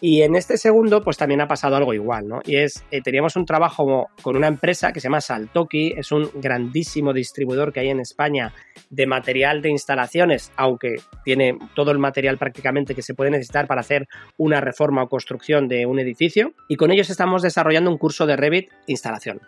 Y 0.02 0.22
en 0.22 0.36
este 0.36 0.58
segundo, 0.58 1.02
pues 1.02 1.18
también 1.18 1.42
ha 1.42 1.48
pasado 1.48 1.76
algo 1.76 1.94
igual, 1.94 2.28
¿no? 2.28 2.42
Y 2.46 2.58
es, 2.58 2.84
eh, 2.92 3.02
teníamos 3.02 3.36
un 3.36 3.46
trabajo 3.46 4.10
con 4.22 4.36
una 4.36 4.48
empresa 4.48 4.92
que 4.92 5.00
se 5.00 5.06
llama 5.06 5.22
Saltoki, 5.22 5.94
es 5.98 6.12
un 6.12 6.30
grandísimo 6.36 7.14
distribuidor 7.14 7.72
que 7.72 7.80
hay 7.80 7.90
en 7.90 8.00
España 8.00 8.54
de 8.90 9.08
material 9.08 9.62
de 9.62 9.70
instalaciones, 9.70 10.52
aunque 10.58 10.96
tiene 11.24 11.58
todo 11.76 11.92
el 11.92 12.00
material 12.00 12.38
prácticamente 12.38 12.94
que 12.94 13.02
se 13.02 13.14
puede 13.14 13.32
necesitar 13.32 13.68
para 13.68 13.82
hacer 13.82 14.08
una 14.38 14.62
reforma 14.62 15.04
o 15.04 15.10
construcción 15.10 15.68
de 15.68 15.86
un 15.86 16.00
edificio. 16.00 16.54
Y 16.68 16.76
con 16.76 16.92
ellos 16.92 17.10
estamos 17.10 17.42
desarrollando 17.42 17.90
un 17.90 17.98
curso 17.98 18.26
de 18.26 18.36
Revit 18.36 18.70
instalación 18.88 19.42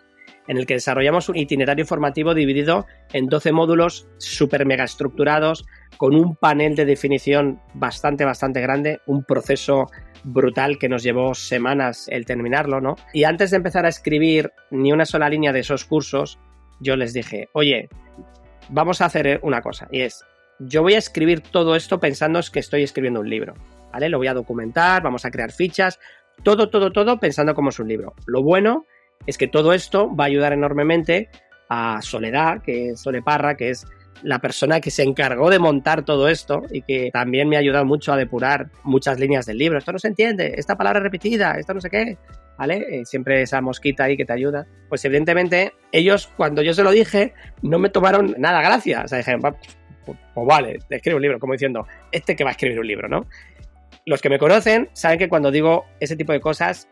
en 0.47 0.57
el 0.57 0.65
que 0.65 0.75
desarrollamos 0.75 1.29
un 1.29 1.37
itinerario 1.37 1.85
formativo 1.85 2.33
dividido 2.33 2.85
en 3.13 3.27
12 3.27 3.51
módulos 3.51 4.07
súper 4.17 4.65
mega 4.65 4.85
estructurados, 4.85 5.65
con 5.97 6.15
un 6.15 6.35
panel 6.35 6.75
de 6.75 6.85
definición 6.85 7.61
bastante, 7.73 8.25
bastante 8.25 8.61
grande, 8.61 8.99
un 9.05 9.23
proceso 9.23 9.87
brutal 10.23 10.77
que 10.77 10.89
nos 10.89 11.03
llevó 11.03 11.33
semanas 11.33 12.07
el 12.09 12.25
terminarlo, 12.25 12.81
¿no? 12.81 12.95
Y 13.13 13.23
antes 13.23 13.51
de 13.51 13.57
empezar 13.57 13.85
a 13.85 13.89
escribir 13.89 14.51
ni 14.71 14.91
una 14.91 15.05
sola 15.05 15.29
línea 15.29 15.53
de 15.53 15.59
esos 15.59 15.85
cursos, 15.85 16.39
yo 16.79 16.95
les 16.95 17.13
dije, 17.13 17.49
oye, 17.53 17.89
vamos 18.69 19.01
a 19.01 19.05
hacer 19.05 19.39
una 19.43 19.61
cosa, 19.61 19.87
y 19.91 20.01
es, 20.01 20.25
yo 20.59 20.81
voy 20.81 20.95
a 20.95 20.99
escribir 20.99 21.41
todo 21.41 21.75
esto 21.75 21.99
pensando 21.99 22.39
que 22.51 22.59
estoy 22.59 22.83
escribiendo 22.83 23.21
un 23.21 23.29
libro, 23.29 23.53
¿vale? 23.91 24.09
Lo 24.09 24.17
voy 24.17 24.27
a 24.27 24.33
documentar, 24.33 25.01
vamos 25.01 25.25
a 25.25 25.31
crear 25.31 25.51
fichas, 25.51 25.99
todo, 26.43 26.69
todo, 26.69 26.91
todo 26.91 27.19
pensando 27.19 27.53
como 27.53 27.69
es 27.69 27.79
un 27.79 27.87
libro. 27.87 28.13
Lo 28.25 28.43
bueno 28.43 28.85
es 29.25 29.37
que 29.37 29.47
todo 29.47 29.73
esto 29.73 30.13
va 30.15 30.25
a 30.25 30.27
ayudar 30.27 30.53
enormemente 30.53 31.29
a 31.69 32.01
Soledad, 32.01 32.61
que 32.61 32.89
es 32.89 33.01
Sole 33.01 33.21
Parra, 33.21 33.55
que 33.55 33.69
es 33.69 33.85
la 34.23 34.39
persona 34.39 34.81
que 34.81 34.91
se 34.91 35.03
encargó 35.03 35.49
de 35.49 35.59
montar 35.59 36.03
todo 36.03 36.27
esto 36.27 36.63
y 36.71 36.81
que 36.81 37.09
también 37.11 37.49
me 37.49 37.55
ha 37.55 37.59
ayudado 37.59 37.85
mucho 37.85 38.13
a 38.13 38.17
depurar 38.17 38.69
muchas 38.83 39.19
líneas 39.19 39.45
del 39.45 39.57
libro. 39.57 39.77
Esto 39.77 39.91
no 39.91 39.99
se 39.99 40.07
entiende, 40.07 40.53
esta 40.57 40.77
palabra 40.77 40.99
repetida, 40.99 41.53
esto 41.59 41.73
no 41.73 41.81
sé 41.81 41.89
qué, 41.89 42.17
¿vale? 42.57 42.85
Eh, 42.89 43.05
siempre 43.05 43.41
esa 43.41 43.61
mosquita 43.61 44.05
ahí 44.05 44.17
que 44.17 44.25
te 44.25 44.33
ayuda. 44.33 44.67
Pues 44.89 45.03
evidentemente 45.05 45.73
ellos, 45.91 46.31
cuando 46.35 46.61
yo 46.61 46.73
se 46.73 46.83
lo 46.83 46.91
dije, 46.91 47.33
no 47.61 47.79
me 47.79 47.89
tomaron 47.89 48.35
nada 48.37 48.61
gracia. 48.61 49.03
O 49.05 49.07
sea, 49.07 49.19
dijeron, 49.19 49.41
pues, 49.41 49.55
pues 50.05 50.47
vale, 50.47 50.79
escribe 50.89 51.15
un 51.15 51.21
libro, 51.21 51.39
como 51.39 51.53
diciendo, 51.53 51.87
este 52.11 52.35
que 52.35 52.43
va 52.43 52.51
a 52.51 52.53
escribir 52.53 52.79
un 52.79 52.87
libro, 52.87 53.07
¿no? 53.07 53.27
Los 54.05 54.21
que 54.21 54.29
me 54.29 54.39
conocen 54.39 54.89
saben 54.93 55.19
que 55.19 55.29
cuando 55.29 55.51
digo 55.51 55.85
ese 55.99 56.15
tipo 56.15 56.31
de 56.31 56.39
cosas 56.39 56.87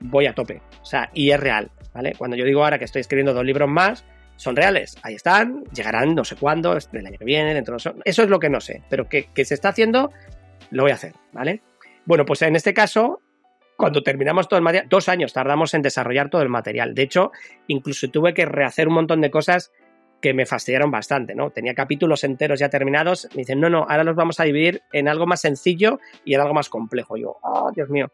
voy 0.00 0.26
a 0.26 0.34
tope. 0.34 0.62
O 0.80 0.84
sea, 0.84 1.10
y 1.12 1.30
es 1.30 1.38
real, 1.38 1.70
¿vale? 1.92 2.14
Cuando 2.16 2.36
yo 2.36 2.44
digo 2.44 2.64
ahora 2.64 2.78
que 2.78 2.84
estoy 2.84 3.00
escribiendo 3.00 3.34
dos 3.34 3.44
libros 3.44 3.68
más, 3.68 4.04
son 4.36 4.56
reales, 4.56 4.96
ahí 5.02 5.14
están, 5.14 5.64
llegarán 5.72 6.14
no 6.14 6.24
sé 6.24 6.36
cuándo, 6.36 6.76
el 6.76 7.06
año 7.06 7.18
que 7.18 7.24
viene, 7.24 7.54
dentro 7.54 7.76
de 7.76 7.94
Eso 8.04 8.22
es 8.22 8.28
lo 8.28 8.38
que 8.38 8.50
no 8.50 8.60
sé, 8.60 8.82
pero 8.88 9.08
que, 9.08 9.28
se 9.44 9.54
está 9.54 9.70
haciendo, 9.70 10.10
lo 10.70 10.82
voy 10.82 10.92
a 10.92 10.94
hacer, 10.94 11.14
¿vale? 11.32 11.62
Bueno, 12.04 12.24
pues 12.24 12.42
en 12.42 12.56
este 12.56 12.74
caso, 12.74 13.20
cuando 13.76 14.02
terminamos 14.02 14.48
todo 14.48 14.58
el 14.58 14.64
material, 14.64 14.88
dos 14.88 15.08
años 15.08 15.32
tardamos 15.32 15.74
en 15.74 15.82
desarrollar 15.82 16.30
todo 16.30 16.42
el 16.42 16.48
material. 16.48 16.94
De 16.94 17.02
hecho, 17.02 17.32
incluso 17.66 18.08
tuve 18.08 18.34
que 18.34 18.44
rehacer 18.44 18.88
un 18.88 18.94
montón 18.94 19.20
de 19.20 19.30
cosas 19.30 19.72
que 20.20 20.34
me 20.34 20.46
fastidiaron 20.46 20.90
bastante, 20.90 21.34
¿no? 21.34 21.50
Tenía 21.50 21.74
capítulos 21.74 22.24
enteros 22.24 22.58
ya 22.58 22.70
terminados, 22.70 23.28
me 23.34 23.42
dicen, 23.42 23.60
no, 23.60 23.68
no, 23.68 23.86
ahora 23.88 24.04
los 24.04 24.16
vamos 24.16 24.40
a 24.40 24.44
dividir 24.44 24.82
en 24.92 25.08
algo 25.08 25.26
más 25.26 25.42
sencillo 25.42 26.00
y 26.24 26.34
en 26.34 26.40
algo 26.40 26.54
más 26.54 26.68
complejo. 26.68 27.16
yo, 27.16 27.36
oh, 27.42 27.70
Dios 27.74 27.90
mío. 27.90 28.10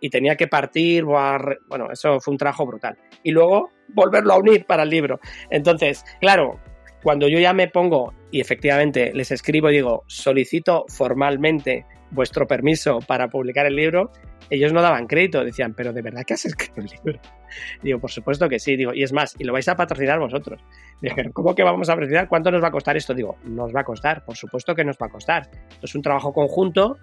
Y 0.00 0.10
tenía 0.10 0.36
que 0.36 0.46
partir, 0.46 1.04
bueno, 1.04 1.90
eso 1.92 2.20
fue 2.20 2.32
un 2.32 2.38
trabajo 2.38 2.66
brutal. 2.66 2.96
Y 3.22 3.32
luego 3.32 3.70
volverlo 3.88 4.34
a 4.34 4.38
unir 4.38 4.64
para 4.66 4.82
el 4.84 4.90
libro. 4.90 5.20
Entonces, 5.50 6.04
claro, 6.20 6.60
cuando 7.02 7.28
yo 7.28 7.38
ya 7.38 7.52
me 7.52 7.68
pongo 7.68 8.12
y 8.30 8.40
efectivamente 8.40 9.12
les 9.14 9.30
escribo 9.30 9.70
y 9.70 9.74
digo, 9.74 10.04
solicito 10.06 10.84
formalmente 10.88 11.86
vuestro 12.10 12.46
permiso 12.46 13.00
para 13.00 13.28
publicar 13.28 13.66
el 13.66 13.76
libro, 13.76 14.10
ellos 14.50 14.72
no 14.72 14.80
daban 14.80 15.06
crédito, 15.06 15.44
decían, 15.44 15.74
pero 15.74 15.92
¿de 15.92 16.02
verdad 16.02 16.22
que 16.26 16.34
has 16.34 16.44
escrito 16.46 16.80
el 16.80 16.86
libro? 16.86 17.20
Digo, 17.82 17.98
por 17.98 18.10
supuesto 18.10 18.48
que 18.48 18.58
sí, 18.58 18.76
digo, 18.76 18.94
y 18.94 19.02
es 19.02 19.12
más, 19.12 19.34
y 19.38 19.44
lo 19.44 19.52
vais 19.52 19.68
a 19.68 19.76
patrocinar 19.76 20.18
vosotros. 20.18 20.60
Dijeron, 21.00 21.32
¿cómo 21.34 21.54
que 21.54 21.62
vamos 21.62 21.88
a 21.88 21.94
patrocinar? 21.94 22.28
¿Cuánto 22.28 22.50
nos 22.50 22.62
va 22.62 22.68
a 22.68 22.70
costar 22.70 22.96
esto? 22.96 23.14
Digo, 23.14 23.36
nos 23.44 23.74
va 23.74 23.80
a 23.80 23.84
costar, 23.84 24.24
por 24.24 24.36
supuesto 24.36 24.74
que 24.74 24.84
nos 24.84 24.96
va 24.96 25.06
a 25.06 25.10
costar. 25.10 25.50
Es 25.82 25.94
un 25.94 26.02
trabajo 26.02 26.32
conjunto 26.32 26.96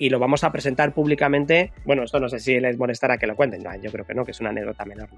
y 0.00 0.08
lo 0.08 0.18
vamos 0.18 0.44
a 0.44 0.50
presentar 0.50 0.94
públicamente. 0.94 1.72
Bueno, 1.84 2.04
esto 2.04 2.18
no 2.18 2.28
sé 2.30 2.40
si 2.40 2.58
les 2.58 2.78
molestará 2.78 3.18
que 3.18 3.26
lo 3.26 3.36
cuenten, 3.36 3.62
yo 3.82 3.92
creo 3.92 4.06
que 4.06 4.14
no, 4.14 4.24
que 4.24 4.30
es 4.30 4.40
una 4.40 4.48
anécdota 4.48 4.86
menor. 4.86 5.10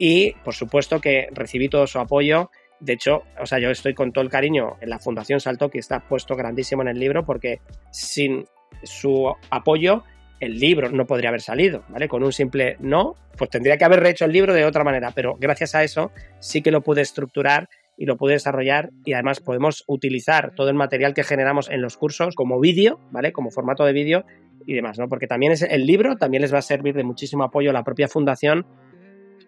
Y 0.00 0.32
por 0.44 0.52
supuesto 0.52 1.00
que 1.00 1.28
recibí 1.30 1.68
todo 1.68 1.86
su 1.86 2.00
apoyo. 2.00 2.50
De 2.80 2.94
hecho, 2.94 3.22
o 3.40 3.46
sea, 3.46 3.60
yo 3.60 3.70
estoy 3.70 3.94
con 3.94 4.12
todo 4.12 4.24
el 4.24 4.28
cariño 4.28 4.78
en 4.80 4.90
la 4.90 4.98
Fundación 4.98 5.38
Salto, 5.38 5.70
que 5.70 5.78
está 5.78 6.00
puesto 6.00 6.34
grandísimo 6.34 6.82
en 6.82 6.88
el 6.88 6.98
libro, 6.98 7.24
porque 7.24 7.60
sin 7.92 8.46
su 8.82 9.32
apoyo 9.48 10.02
el 10.40 10.58
libro 10.58 10.90
no 10.90 11.06
podría 11.06 11.28
haber 11.28 11.40
salido, 11.40 11.84
¿vale? 11.88 12.08
Con 12.08 12.24
un 12.24 12.32
simple 12.32 12.76
no, 12.80 13.14
pues 13.38 13.48
tendría 13.48 13.78
que 13.78 13.84
haber 13.84 14.04
hecho 14.06 14.24
el 14.24 14.32
libro 14.32 14.52
de 14.52 14.64
otra 14.64 14.82
manera, 14.82 15.12
pero 15.14 15.36
gracias 15.38 15.76
a 15.76 15.84
eso 15.84 16.10
sí 16.40 16.62
que 16.62 16.72
lo 16.72 16.82
pude 16.82 17.00
estructurar 17.00 17.68
y 17.96 18.06
lo 18.06 18.16
pude 18.16 18.34
desarrollar 18.34 18.90
y 19.04 19.14
además 19.14 19.40
podemos 19.40 19.84
utilizar 19.86 20.52
todo 20.54 20.68
el 20.68 20.74
material 20.74 21.14
que 21.14 21.24
generamos 21.24 21.70
en 21.70 21.82
los 21.82 21.96
cursos 21.96 22.34
como 22.34 22.60
vídeo, 22.60 23.00
¿vale? 23.10 23.32
Como 23.32 23.50
formato 23.50 23.84
de 23.84 23.92
vídeo 23.92 24.24
y 24.66 24.74
demás, 24.74 24.98
¿no? 24.98 25.08
Porque 25.08 25.26
también 25.26 25.52
es 25.52 25.62
el 25.62 25.86
libro 25.86 26.16
también 26.16 26.42
les 26.42 26.52
va 26.52 26.58
a 26.58 26.62
servir 26.62 26.94
de 26.94 27.04
muchísimo 27.04 27.44
apoyo 27.44 27.70
a 27.70 27.72
la 27.72 27.84
propia 27.84 28.08
fundación 28.08 28.66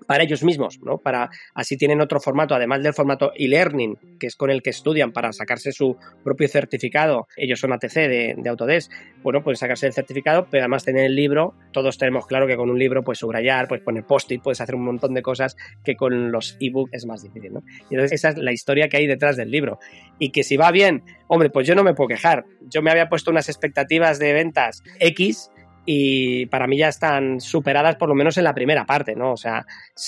para 0.08 0.24
ellos 0.24 0.42
mismos, 0.42 0.80
¿no? 0.82 0.96
Para 0.96 1.28
así 1.52 1.76
tienen 1.76 2.00
otro 2.00 2.18
formato, 2.18 2.54
además 2.54 2.82
del 2.82 2.94
formato 2.94 3.30
e-learning, 3.36 4.16
que 4.18 4.28
es 4.28 4.36
con 4.36 4.50
el 4.50 4.62
que 4.62 4.70
estudian 4.70 5.12
para 5.12 5.34
sacarse 5.34 5.70
su 5.70 5.98
propio 6.24 6.48
certificado. 6.48 7.28
Ellos 7.36 7.60
son 7.60 7.74
ATC 7.74 7.92
de, 7.92 8.34
de, 8.38 8.48
Autodesk. 8.48 8.90
Bueno, 9.22 9.42
pueden 9.42 9.58
sacarse 9.58 9.86
el 9.86 9.92
certificado, 9.92 10.46
pero 10.50 10.62
además 10.62 10.86
tener 10.86 11.04
el 11.04 11.14
libro. 11.14 11.52
Todos 11.72 11.98
tenemos 11.98 12.26
claro 12.26 12.46
que 12.46 12.56
con 12.56 12.70
un 12.70 12.78
libro 12.78 13.04
puedes 13.04 13.18
subrayar, 13.18 13.68
puedes 13.68 13.84
poner 13.84 14.06
post-it, 14.06 14.40
puedes 14.42 14.62
hacer 14.62 14.76
un 14.76 14.86
montón 14.86 15.12
de 15.12 15.20
cosas 15.20 15.58
que 15.84 15.94
con 15.94 16.32
los 16.32 16.56
e-books 16.58 16.94
es 16.94 17.04
más 17.04 17.22
difícil, 17.22 17.52
¿no? 17.52 17.62
Y 17.90 17.94
entonces 17.94 18.12
esa 18.12 18.30
es 18.30 18.38
la 18.38 18.52
historia 18.52 18.88
que 18.88 18.96
hay 18.96 19.06
detrás 19.06 19.36
del 19.36 19.50
libro. 19.50 19.78
Y 20.18 20.30
que 20.30 20.42
si 20.42 20.56
va 20.56 20.70
bien, 20.70 21.02
hombre, 21.26 21.50
pues 21.50 21.66
yo 21.66 21.74
no 21.74 21.84
me 21.84 21.92
puedo 21.92 22.08
quejar. 22.08 22.46
Yo 22.62 22.80
me 22.80 22.90
había 22.90 23.10
puesto 23.10 23.30
unas 23.30 23.50
expectativas 23.50 24.18
de 24.18 24.32
ventas 24.32 24.82
X 25.00 25.50
y 25.90 26.44
para 26.44 26.66
mí 26.66 26.76
ya 26.76 26.88
están 26.88 27.40
superadas 27.40 27.96
por 27.96 28.10
lo 28.10 28.14
menos 28.14 28.36
en 28.36 28.44
la 28.44 28.52
primera 28.52 28.84
parte, 28.84 29.16
¿no? 29.16 29.32
O 29.32 29.38
sea, 29.38 29.64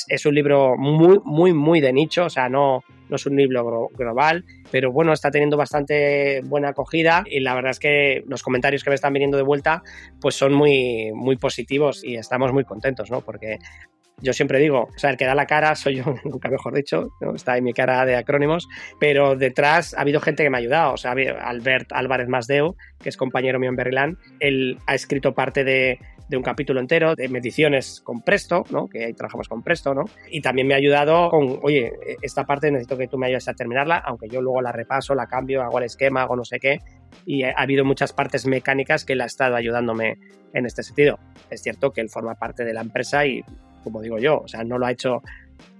es 0.09 0.27
un 0.27 0.35
libro 0.35 0.77
muy, 0.77 1.21
muy, 1.25 1.55
muy 1.55 1.81
de 1.81 1.91
nicho, 1.91 2.27
o 2.27 2.29
sea, 2.29 2.51
no, 2.51 2.85
no 3.09 3.17
es 3.17 3.25
un 3.25 3.35
libro 3.35 3.89
global, 3.95 4.45
pero 4.71 4.93
bueno, 4.93 5.15
está 5.15 5.31
teniendo 5.31 5.57
bastante 5.57 6.43
buena 6.43 6.69
acogida 6.69 7.25
y 7.25 7.41
la 7.41 7.55
verdad 7.55 7.71
es 7.71 7.79
que 7.79 8.23
los 8.27 8.43
comentarios 8.43 8.85
que 8.85 8.91
me 8.91 8.95
están 8.95 9.15
viniendo 9.15 9.39
de 9.39 9.43
vuelta 9.43 9.83
pues 10.21 10.35
son 10.35 10.53
muy, 10.53 11.13
muy 11.15 11.37
positivos 11.37 12.05
y 12.05 12.17
estamos 12.17 12.53
muy 12.53 12.65
contentos, 12.65 13.11
¿no? 13.11 13.23
Porque 13.23 13.59
yo 14.23 14.33
siempre 14.33 14.59
digo, 14.59 14.89
o 14.95 14.99
sea, 14.99 15.11
el 15.11 15.17
que 15.17 15.25
da 15.25 15.35
la 15.35 15.47
cara 15.47 15.75
soy 15.75 15.97
yo, 15.97 16.05
nunca 16.25 16.49
mejor 16.49 16.75
dicho, 16.75 17.11
está 17.35 17.57
en 17.57 17.65
mi 17.65 17.73
cara 17.73 18.05
de 18.05 18.17
acrónimos, 18.17 18.69
pero 18.99 19.37
detrás 19.37 19.95
ha 19.95 20.03
habido 20.03 20.21
gente 20.21 20.43
que 20.43 20.51
me 20.51 20.59
ha 20.59 20.61
ayudado, 20.61 20.95
o 20.95 20.97
sea, 20.97 21.13
Albert 21.13 21.93
Álvarez 21.93 22.29
Masdeu, 22.29 22.77
que 23.03 23.09
es 23.09 23.17
compañero 23.17 23.59
mío 23.59 23.71
en 23.71 23.77
Berrilán, 23.77 24.19
él 24.41 24.79
ha 24.87 24.95
escrito 24.95 25.35
parte 25.35 25.65
de, 25.65 25.99
de 26.31 26.37
un 26.37 26.45
capítulo 26.45 26.79
entero 26.79 27.17
de 27.17 27.29
mediciones 27.29 28.01
con 28.05 28.23
Presto, 28.23 28.65
¿no? 28.71 28.89
que 28.89 29.05
ahí 29.05 29.13
trabajamos 29.15 29.49
con 29.49 29.63
Presto, 29.63 29.95
¿no? 29.95 30.05
y 30.31 30.41
también 30.41 30.69
me 30.69 30.75
ha 30.75 30.77
ayudado 30.77 31.29
con, 31.29 31.59
oye, 31.63 31.93
esta 32.23 32.45
parte 32.45 32.71
necesito 32.71 32.97
que 32.97 33.09
tú 33.09 33.19
me 33.19 33.27
ayudes 33.27 33.49
a 33.49 33.55
terminarla, 33.55 33.99
aunque 33.99 34.29
yo 34.29 34.41
luego 34.41 34.63
la 34.63 34.71
repaso, 34.71 35.17
la 35.17 35.27
cambio, 35.27 35.63
hago 35.63 35.79
el 35.79 35.85
esquema, 35.85 36.23
hago 36.23 36.37
no 36.37 36.45
sé 36.45 36.61
qué, 36.61 36.79
y 37.27 37.43
ha 37.43 37.53
habido 37.57 37.85
muchas 37.85 38.13
partes 38.13 38.47
mecánicas 38.47 39.05
que 39.05 39.15
él 39.15 39.21
ha 39.23 39.27
estado 39.27 39.57
ayudándome 39.57 40.19
en 40.53 40.67
este 40.67 40.85
sentido. 40.85 41.19
Es 41.51 41.63
cierto 41.63 41.93
que 41.93 42.01
él 42.01 42.09
forma 42.09 42.37
parte 42.37 42.65
de 42.65 42.75
la 42.75 42.81
empresa 42.81 43.27
y 43.27 43.43
como 43.83 44.01
digo 44.01 44.19
yo, 44.19 44.41
o 44.41 44.49
sea, 44.49 44.65
no 44.65 44.79
lo 44.79 44.87
ha 44.87 44.93
hecho 44.93 45.23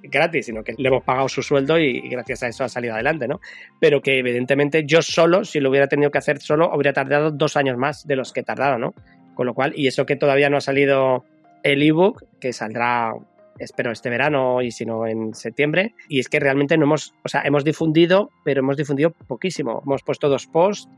gratis, 0.03 0.47
sino 0.47 0.63
que 0.63 0.75
le 0.77 0.89
hemos 0.89 1.05
pagado 1.05 1.29
su 1.29 1.43
sueldo 1.43 1.79
y, 1.79 2.01
gracias 2.09 2.43
a 2.43 2.49
eso 2.49 2.65
ha 2.65 2.69
salido 2.69 2.95
adelante, 2.95 3.29
¿no? 3.29 3.41
Pero 3.81 4.01
que 4.01 4.19
evidentemente 4.19 4.85
yo 4.87 5.03
solo, 5.03 5.45
si 5.45 5.61
lo 5.61 5.71
hubiera 5.71 5.89
tenido 5.89 6.11
que 6.11 6.19
hacer 6.19 6.41
solo, 6.41 6.73
habría 6.73 6.93
tardado 6.93 7.31
dos 7.31 7.57
años 7.57 7.77
más 7.77 8.07
de 8.07 8.17
los 8.17 8.33
que 8.33 8.41
he 8.41 8.45
tardado, 8.45 8.79
¿no? 8.79 8.95
Con 9.35 9.47
lo 9.47 9.55
cual, 9.55 9.73
y 9.77 9.87
eso 9.87 10.07
que 10.07 10.17
todavía 10.17 10.51
no 10.51 10.57
ha 10.57 10.61
salido 10.61 11.25
el 11.63 11.83
ebook, 11.83 12.25
que 12.41 12.53
saldrá 12.53 13.15
espero 13.59 13.93
este 13.93 14.09
verano 14.09 14.63
y 14.63 14.71
si 14.71 14.87
no 14.87 15.07
en 15.07 15.35
septiembre. 15.35 15.95
Y 16.09 16.19
es 16.19 16.29
que 16.29 16.41
realmente 16.41 16.77
no 16.79 16.85
hemos, 16.85 17.15
o 17.23 17.29
sea, 17.29 17.43
hemos 17.43 17.63
difundido, 17.63 18.31
pero 18.45 18.61
hemos 18.61 18.77
difundido 18.77 19.11
poquísimo. 19.11 19.83
Hemos 19.85 20.03
puesto 20.03 20.29
dos 20.29 20.47
posts 20.47 20.89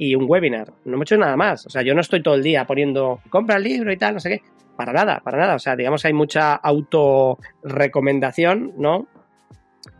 y 0.00 0.14
un 0.14 0.24
webinar. 0.26 0.72
No 0.86 0.94
hemos 0.94 1.04
hecho 1.04 1.18
nada 1.18 1.36
más. 1.36 1.66
O 1.66 1.70
sea, 1.70 1.82
yo 1.82 1.94
no 1.94 2.00
estoy 2.00 2.22
todo 2.22 2.34
el 2.34 2.42
día 2.42 2.66
poniendo 2.66 3.20
compra 3.28 3.56
el 3.56 3.64
libro 3.64 3.92
y 3.92 3.96
tal, 3.96 4.14
no 4.14 4.20
sé 4.20 4.30
qué 4.30 4.42
para 4.80 4.94
nada, 4.94 5.20
para 5.22 5.36
nada. 5.36 5.56
O 5.56 5.58
sea, 5.58 5.76
digamos, 5.76 6.06
hay 6.06 6.14
mucha 6.14 6.54
autorrecomendación, 6.54 8.72
¿no? 8.78 9.08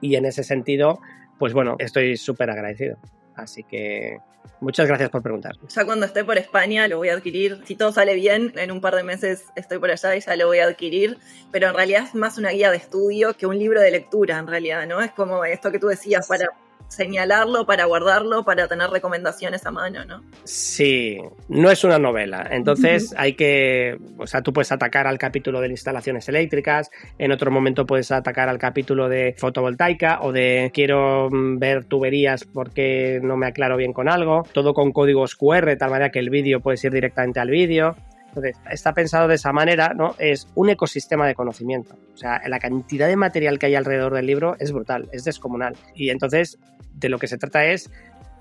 Y 0.00 0.16
en 0.16 0.24
ese 0.24 0.42
sentido, 0.42 1.02
pues 1.38 1.52
bueno, 1.52 1.76
estoy 1.78 2.16
súper 2.16 2.48
agradecido. 2.48 2.96
Así 3.34 3.62
que 3.62 4.16
muchas 4.62 4.86
gracias 4.86 5.10
por 5.10 5.22
preguntar. 5.22 5.56
Ya 5.68 5.84
cuando 5.84 6.06
esté 6.06 6.24
por 6.24 6.38
España 6.38 6.88
lo 6.88 6.96
voy 6.96 7.10
a 7.10 7.12
adquirir. 7.12 7.60
Si 7.66 7.76
todo 7.76 7.92
sale 7.92 8.14
bien, 8.14 8.54
en 8.56 8.70
un 8.70 8.80
par 8.80 8.94
de 8.94 9.02
meses 9.02 9.44
estoy 9.54 9.78
por 9.78 9.90
allá 9.90 10.16
y 10.16 10.20
ya 10.20 10.34
lo 10.34 10.46
voy 10.46 10.60
a 10.60 10.64
adquirir. 10.64 11.18
Pero 11.52 11.68
en 11.68 11.74
realidad 11.74 12.04
es 12.04 12.14
más 12.14 12.38
una 12.38 12.48
guía 12.48 12.70
de 12.70 12.78
estudio 12.78 13.34
que 13.34 13.44
un 13.44 13.58
libro 13.58 13.82
de 13.82 13.90
lectura, 13.90 14.38
en 14.38 14.46
realidad, 14.46 14.86
¿no? 14.86 15.02
Es 15.02 15.12
como 15.12 15.44
esto 15.44 15.70
que 15.70 15.78
tú 15.78 15.88
decías, 15.88 16.26
para 16.26 16.46
señalarlo, 16.90 17.64
para 17.66 17.84
guardarlo, 17.84 18.44
para 18.44 18.66
tener 18.68 18.90
recomendaciones 18.90 19.64
a 19.64 19.70
mano, 19.70 20.04
¿no? 20.04 20.22
Sí, 20.44 21.18
no 21.48 21.70
es 21.70 21.84
una 21.84 21.98
novela. 21.98 22.46
Entonces 22.50 23.14
hay 23.16 23.34
que, 23.34 23.96
o 24.18 24.26
sea, 24.26 24.42
tú 24.42 24.52
puedes 24.52 24.72
atacar 24.72 25.06
al 25.06 25.16
capítulo 25.16 25.60
de 25.60 25.68
instalaciones 25.68 26.28
eléctricas, 26.28 26.90
en 27.18 27.32
otro 27.32 27.50
momento 27.50 27.86
puedes 27.86 28.10
atacar 28.10 28.48
al 28.48 28.58
capítulo 28.58 29.08
de 29.08 29.34
fotovoltaica 29.38 30.18
o 30.22 30.32
de 30.32 30.70
quiero 30.74 31.28
mm, 31.30 31.58
ver 31.58 31.84
tuberías 31.84 32.44
porque 32.44 33.20
no 33.22 33.36
me 33.36 33.46
aclaro 33.46 33.76
bien 33.76 33.92
con 33.92 34.08
algo, 34.08 34.42
todo 34.52 34.74
con 34.74 34.92
códigos 34.92 35.36
QR, 35.36 35.66
de 35.66 35.76
tal 35.76 35.90
manera 35.90 36.10
que 36.10 36.18
el 36.18 36.30
vídeo 36.30 36.60
puedes 36.60 36.82
ir 36.84 36.92
directamente 36.92 37.40
al 37.40 37.50
vídeo. 37.50 37.94
Entonces, 38.30 38.56
está 38.70 38.94
pensado 38.94 39.26
de 39.28 39.34
esa 39.34 39.52
manera, 39.52 39.92
¿no? 39.94 40.14
Es 40.18 40.46
un 40.54 40.70
ecosistema 40.70 41.26
de 41.26 41.34
conocimiento. 41.34 41.96
O 42.14 42.16
sea, 42.16 42.40
la 42.46 42.60
cantidad 42.60 43.08
de 43.08 43.16
material 43.16 43.58
que 43.58 43.66
hay 43.66 43.74
alrededor 43.74 44.14
del 44.14 44.26
libro 44.26 44.56
es 44.60 44.72
brutal, 44.72 45.08
es 45.12 45.24
descomunal. 45.24 45.76
Y 45.94 46.10
entonces, 46.10 46.58
de 46.94 47.08
lo 47.08 47.18
que 47.18 47.26
se 47.26 47.38
trata 47.38 47.64
es, 47.64 47.90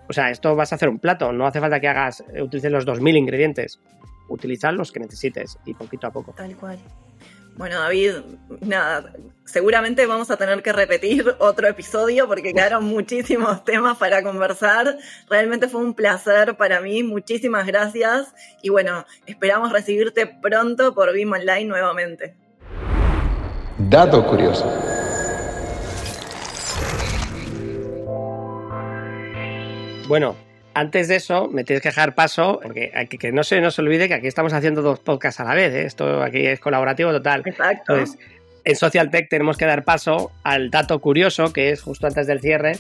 o 0.08 0.14
sea, 0.14 0.30
esto 0.30 0.56
vas 0.56 0.72
a 0.72 0.76
hacer 0.76 0.90
un 0.90 1.00
plato, 1.00 1.34
no 1.34 1.48
hace 1.48 1.60
falta 1.60 1.80
que 1.80 1.88
hagas, 1.88 2.24
utilices 2.40 2.72
los 2.72 2.86
2.000 2.86 3.18
ingredientes, 3.18 3.80
utiliza 4.28 4.72
los 4.72 4.92
que 4.92 5.00
necesites 5.00 5.58
y 5.66 5.74
poquito 5.74 6.08
a 6.08 6.12
poco. 6.12 6.34
Tal 6.34 6.56
cual. 6.56 6.78
Bueno, 7.60 7.78
David, 7.78 8.14
nada, 8.62 9.12
seguramente 9.44 10.06
vamos 10.06 10.32
a 10.32 10.38
tener 10.38 10.64
que 10.64 10.72
repetir 10.72 11.36
otro 11.40 11.68
episodio 11.68 12.26
porque 12.26 12.54
quedaron 12.54 12.86
muchísimos 12.86 13.66
temas 13.66 13.98
para 13.98 14.24
conversar. 14.24 14.98
Realmente 15.30 15.68
fue 15.68 15.82
un 15.82 15.94
placer 15.94 16.56
para 16.56 16.80
mí, 16.80 17.04
muchísimas 17.04 17.68
gracias 17.68 18.34
y 18.62 18.70
bueno, 18.70 19.06
esperamos 19.26 19.74
recibirte 19.74 20.26
pronto 20.26 20.96
por 20.96 21.12
BIM 21.12 21.34
Online 21.34 21.66
nuevamente. 21.66 22.34
Dato 23.78 24.26
curioso. 24.26 24.66
Bueno, 30.08 30.38
antes 30.80 31.10
de 31.10 31.18
eso, 31.18 31.50
me 31.50 31.66
tienes 31.66 31.84
que 31.84 31.90
dejar 31.90 32.16
paso, 32.16 32.62
porque 32.64 32.92
que 33.10 33.32
no 33.34 33.44
se 33.44 33.60
nos 33.60 33.78
olvide 33.80 34.08
que 34.08 34.14
aquí 34.14 34.28
estamos 34.28 34.54
haciendo 34.54 34.82
dos 34.82 35.00
podcasts 35.00 35.42
a 35.42 35.44
la 35.44 35.54
vez, 35.54 35.74
¿eh? 35.74 35.86
esto 35.86 36.24
aquí 36.24 36.46
es 36.46 36.62
colaborativo 36.62 37.12
total. 37.12 37.44
Exacto. 37.46 37.96
Entonces, 37.96 38.18
en 38.64 38.76
Social 38.78 39.10
Tech 39.10 39.28
tenemos 39.30 39.58
que 39.58 39.66
dar 39.66 39.84
paso 39.84 40.32
al 40.44 40.72
dato 40.72 41.00
curioso, 41.00 41.52
que 41.52 41.72
es 41.72 41.82
justo 41.82 42.08
antes 42.08 42.28
del 42.28 42.40
cierre, 42.40 42.78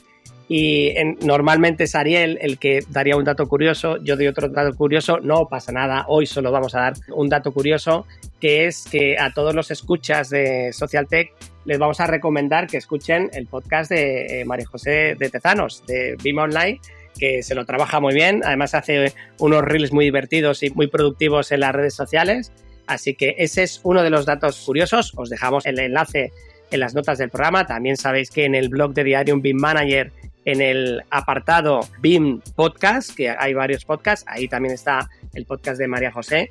y 0.47 0.93
normalmente 1.21 1.83
es 1.83 1.93
Ariel 1.93 2.39
el 2.41 2.57
que 2.57 2.79
daría 2.89 3.17
un 3.17 3.25
dato 3.25 3.47
curioso, 3.49 3.97
yo 4.01 4.15
doy 4.15 4.27
otro 4.27 4.47
dato 4.47 4.75
curioso, 4.75 5.19
no 5.19 5.49
pasa 5.49 5.73
nada, 5.73 6.05
hoy 6.07 6.25
solo 6.25 6.51
vamos 6.51 6.73
a 6.75 6.79
dar 6.79 6.93
un 7.13 7.27
dato 7.27 7.51
curioso, 7.51 8.07
que 8.39 8.65
es 8.65 8.85
que 8.89 9.17
a 9.19 9.33
todos 9.33 9.53
los 9.53 9.71
escuchas 9.71 10.29
de 10.29 10.71
Social 10.71 11.05
Tech 11.07 11.33
les 11.65 11.77
vamos 11.77 11.99
a 11.99 12.07
recomendar 12.07 12.65
que 12.67 12.77
escuchen 12.77 13.29
el 13.33 13.45
podcast 13.45 13.91
de 13.91 14.41
eh, 14.41 14.45
María 14.45 14.65
José 14.65 15.15
de 15.19 15.29
Tezanos, 15.29 15.85
de 15.85 16.15
BIM 16.23 16.37
Online, 16.39 16.79
que 17.19 17.43
se 17.43 17.55
lo 17.55 17.65
trabaja 17.65 17.99
muy 17.99 18.13
bien, 18.13 18.41
además 18.45 18.73
hace 18.73 19.13
unos 19.37 19.63
reels 19.63 19.91
muy 19.91 20.05
divertidos 20.05 20.63
y 20.63 20.69
muy 20.71 20.87
productivos 20.87 21.51
en 21.51 21.59
las 21.59 21.73
redes 21.73 21.93
sociales, 21.93 22.51
así 22.87 23.13
que 23.13 23.35
ese 23.37 23.63
es 23.63 23.81
uno 23.83 24.01
de 24.01 24.09
los 24.09 24.25
datos 24.25 24.63
curiosos, 24.65 25.13
os 25.15 25.29
dejamos 25.29 25.65
el 25.65 25.79
enlace 25.79 26.31
en 26.71 26.79
las 26.79 26.95
notas 26.95 27.17
del 27.17 27.29
programa, 27.29 27.65
también 27.65 27.97
sabéis 27.97 28.31
que 28.31 28.45
en 28.45 28.55
el 28.55 28.69
blog 28.69 28.93
de 28.93 29.03
Diarium 29.03 29.41
BIM 29.41 29.57
Manager 29.57 30.11
en 30.45 30.61
el 30.61 31.03
apartado 31.09 31.81
BIM 31.99 32.41
Podcast, 32.55 33.15
que 33.15 33.29
hay 33.29 33.53
varios 33.53 33.85
podcasts, 33.85 34.25
ahí 34.27 34.47
también 34.47 34.73
está 34.73 35.09
el 35.33 35.45
podcast 35.45 35.79
de 35.79 35.87
María 35.87 36.11
José. 36.11 36.49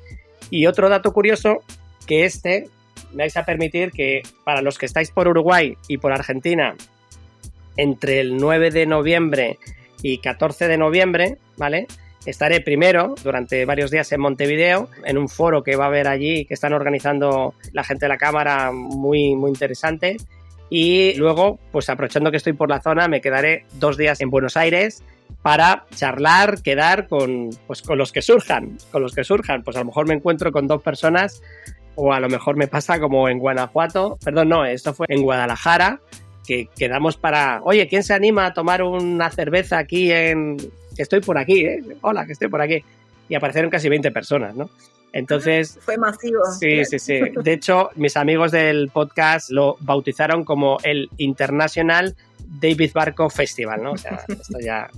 Y 0.49 0.67
otro 0.67 0.89
dato 0.89 1.11
curioso, 1.11 1.63
que 2.07 2.25
este, 2.25 2.69
me 3.11 3.23
vais 3.23 3.35
a 3.35 3.45
permitir 3.45 3.91
que 3.91 4.23
para 4.43 4.61
los 4.61 4.77
que 4.77 4.85
estáis 4.85 5.11
por 5.11 5.27
Uruguay 5.27 5.75
y 5.87 5.97
por 5.97 6.13
Argentina, 6.13 6.75
entre 7.77 8.19
el 8.19 8.37
9 8.37 8.71
de 8.71 8.85
noviembre 8.85 9.59
y 10.01 10.19
14 10.19 10.67
de 10.67 10.77
noviembre, 10.77 11.37
¿vale? 11.57 11.87
Estaré 12.25 12.59
primero 12.61 13.15
durante 13.23 13.65
varios 13.65 13.91
días 13.91 14.11
en 14.11 14.21
Montevideo, 14.21 14.89
en 15.05 15.17
un 15.17 15.29
foro 15.29 15.63
que 15.63 15.75
va 15.75 15.85
a 15.85 15.87
haber 15.87 16.07
allí, 16.07 16.45
que 16.45 16.53
están 16.53 16.73
organizando 16.73 17.53
la 17.71 17.83
gente 17.83 18.05
de 18.05 18.09
la 18.09 18.17
Cámara, 18.17 18.71
muy, 18.71 19.35
muy 19.35 19.49
interesante. 19.49 20.17
Y 20.69 21.13
luego, 21.13 21.57
pues 21.71 21.89
aprovechando 21.89 22.29
que 22.29 22.37
estoy 22.37 22.53
por 22.53 22.69
la 22.69 22.81
zona, 22.81 23.07
me 23.07 23.21
quedaré 23.21 23.65
dos 23.73 23.97
días 23.97 24.21
en 24.21 24.29
Buenos 24.29 24.57
Aires 24.57 25.01
para 25.41 25.85
charlar, 25.95 26.61
quedar 26.61 27.07
con, 27.07 27.49
pues, 27.65 27.81
con 27.81 27.97
los 27.97 28.11
que 28.11 28.21
surjan, 28.21 28.77
con 28.91 29.01
los 29.01 29.15
que 29.15 29.23
surjan. 29.23 29.63
Pues 29.63 29.77
a 29.77 29.79
lo 29.79 29.85
mejor 29.85 30.07
me 30.07 30.13
encuentro 30.13 30.51
con 30.51 30.67
dos 30.67 30.83
personas 30.83 31.41
o 31.95 32.13
a 32.13 32.19
lo 32.19 32.29
mejor 32.29 32.55
me 32.55 32.67
pasa 32.67 32.99
como 32.99 33.27
en 33.29 33.39
Guanajuato, 33.39 34.17
perdón, 34.23 34.49
no, 34.49 34.65
esto 34.65 34.93
fue 34.93 35.05
en 35.09 35.21
Guadalajara, 35.21 35.99
que 36.49 36.67
quedamos 36.75 37.15
para, 37.15 37.61
oye, 37.63 37.87
¿quién 37.87 38.01
se 38.01 38.11
anima 38.11 38.47
a 38.47 38.53
tomar 38.55 38.81
una 38.81 39.29
cerveza 39.29 39.77
aquí 39.77 40.11
en... 40.11 40.57
que 40.95 41.03
estoy 41.03 41.19
por 41.19 41.37
aquí, 41.37 41.63
¿eh? 41.63 41.83
Hola, 42.01 42.25
que 42.25 42.31
estoy 42.31 42.47
por 42.47 42.59
aquí. 42.59 42.83
Y 43.29 43.35
aparecieron 43.35 43.69
casi 43.69 43.87
20 43.87 44.09
personas, 44.09 44.55
¿no? 44.55 44.67
Entonces. 45.13 45.77
Fue 45.79 45.95
masivo. 45.99 46.43
Sí, 46.59 46.83
sí, 46.85 46.97
sí. 46.97 47.19
De 47.43 47.53
hecho, 47.53 47.91
mis 47.97 48.17
amigos 48.17 48.51
del 48.51 48.89
podcast 48.89 49.51
lo 49.51 49.77
bautizaron 49.81 50.43
como 50.43 50.79
el 50.81 51.11
International 51.17 52.15
David 52.59 52.93
Barco 52.95 53.29
Festival, 53.29 53.83
¿no? 53.83 53.91
O 53.91 53.97
sea, 53.97 54.23
esto 54.27 54.57
ya. 54.59 54.89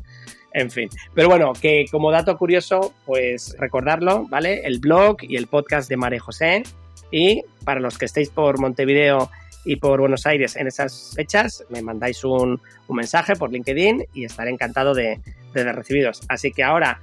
En 0.53 0.71
fin. 0.71 0.87
Pero 1.13 1.27
bueno, 1.27 1.51
que 1.51 1.83
como 1.91 2.11
dato 2.11 2.37
curioso, 2.37 2.93
pues 3.05 3.57
recordarlo, 3.59 4.25
¿vale? 4.29 4.61
El 4.63 4.79
blog 4.79 5.17
y 5.19 5.35
el 5.35 5.47
podcast 5.47 5.89
de 5.89 5.97
María 5.97 6.21
José. 6.21 6.63
Y 7.11 7.43
para 7.65 7.81
los 7.81 7.97
que 7.97 8.05
estéis 8.05 8.29
por 8.29 8.57
Montevideo 8.57 9.29
y 9.63 9.75
por 9.75 9.99
Buenos 9.99 10.25
Aires 10.25 10.55
en 10.55 10.67
esas 10.67 11.13
fechas, 11.15 11.63
me 11.69 11.81
mandáis 11.81 12.23
un, 12.23 12.59
mensaje 12.89 13.35
por 13.35 13.51
LinkedIn 13.51 14.05
y 14.13 14.25
estaré 14.25 14.51
encantado 14.51 14.93
de, 14.93 15.19
de 15.53 15.71
recibiros. 15.71 16.21
Así 16.27 16.51
que 16.51 16.63
ahora 16.63 16.99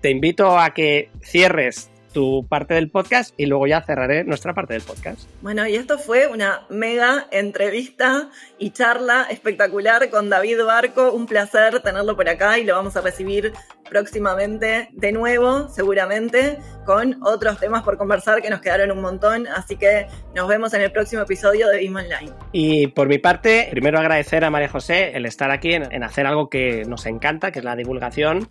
te 0.00 0.10
invito 0.10 0.58
a 0.58 0.72
que 0.72 1.10
cierres 1.22 1.90
tu 2.12 2.46
parte 2.48 2.74
del 2.74 2.90
podcast 2.90 3.34
y 3.36 3.46
luego 3.46 3.66
ya 3.66 3.82
cerraré 3.82 4.24
nuestra 4.24 4.54
parte 4.54 4.74
del 4.74 4.82
podcast. 4.82 5.28
Bueno, 5.42 5.66
y 5.66 5.74
esto 5.76 5.98
fue 5.98 6.26
una 6.26 6.66
mega 6.68 7.26
entrevista 7.30 8.30
y 8.58 8.70
charla 8.70 9.26
espectacular 9.30 10.10
con 10.10 10.28
David 10.28 10.64
Barco. 10.64 11.12
Un 11.12 11.26
placer 11.26 11.80
tenerlo 11.80 12.16
por 12.16 12.28
acá 12.28 12.58
y 12.58 12.64
lo 12.64 12.74
vamos 12.74 12.96
a 12.96 13.00
recibir 13.00 13.52
próximamente 13.88 14.88
de 14.92 15.12
nuevo, 15.12 15.68
seguramente, 15.68 16.58
con 16.84 17.18
otros 17.22 17.58
temas 17.58 17.82
por 17.82 17.96
conversar 17.96 18.42
que 18.42 18.50
nos 18.50 18.60
quedaron 18.60 18.90
un 18.90 19.00
montón. 19.00 19.46
Así 19.46 19.76
que 19.76 20.06
nos 20.34 20.48
vemos 20.48 20.74
en 20.74 20.82
el 20.82 20.92
próximo 20.92 21.22
episodio 21.22 21.68
de 21.68 21.78
BIM 21.78 21.96
Online. 21.96 22.32
Y 22.52 22.88
por 22.88 23.08
mi 23.08 23.18
parte, 23.18 23.68
primero 23.70 23.98
agradecer 23.98 24.44
a 24.44 24.50
María 24.50 24.68
José 24.68 25.16
el 25.16 25.26
estar 25.26 25.50
aquí 25.50 25.72
en 25.74 26.02
hacer 26.02 26.26
algo 26.26 26.48
que 26.48 26.84
nos 26.86 27.06
encanta, 27.06 27.50
que 27.50 27.60
es 27.60 27.64
la 27.64 27.76
divulgación 27.76 28.50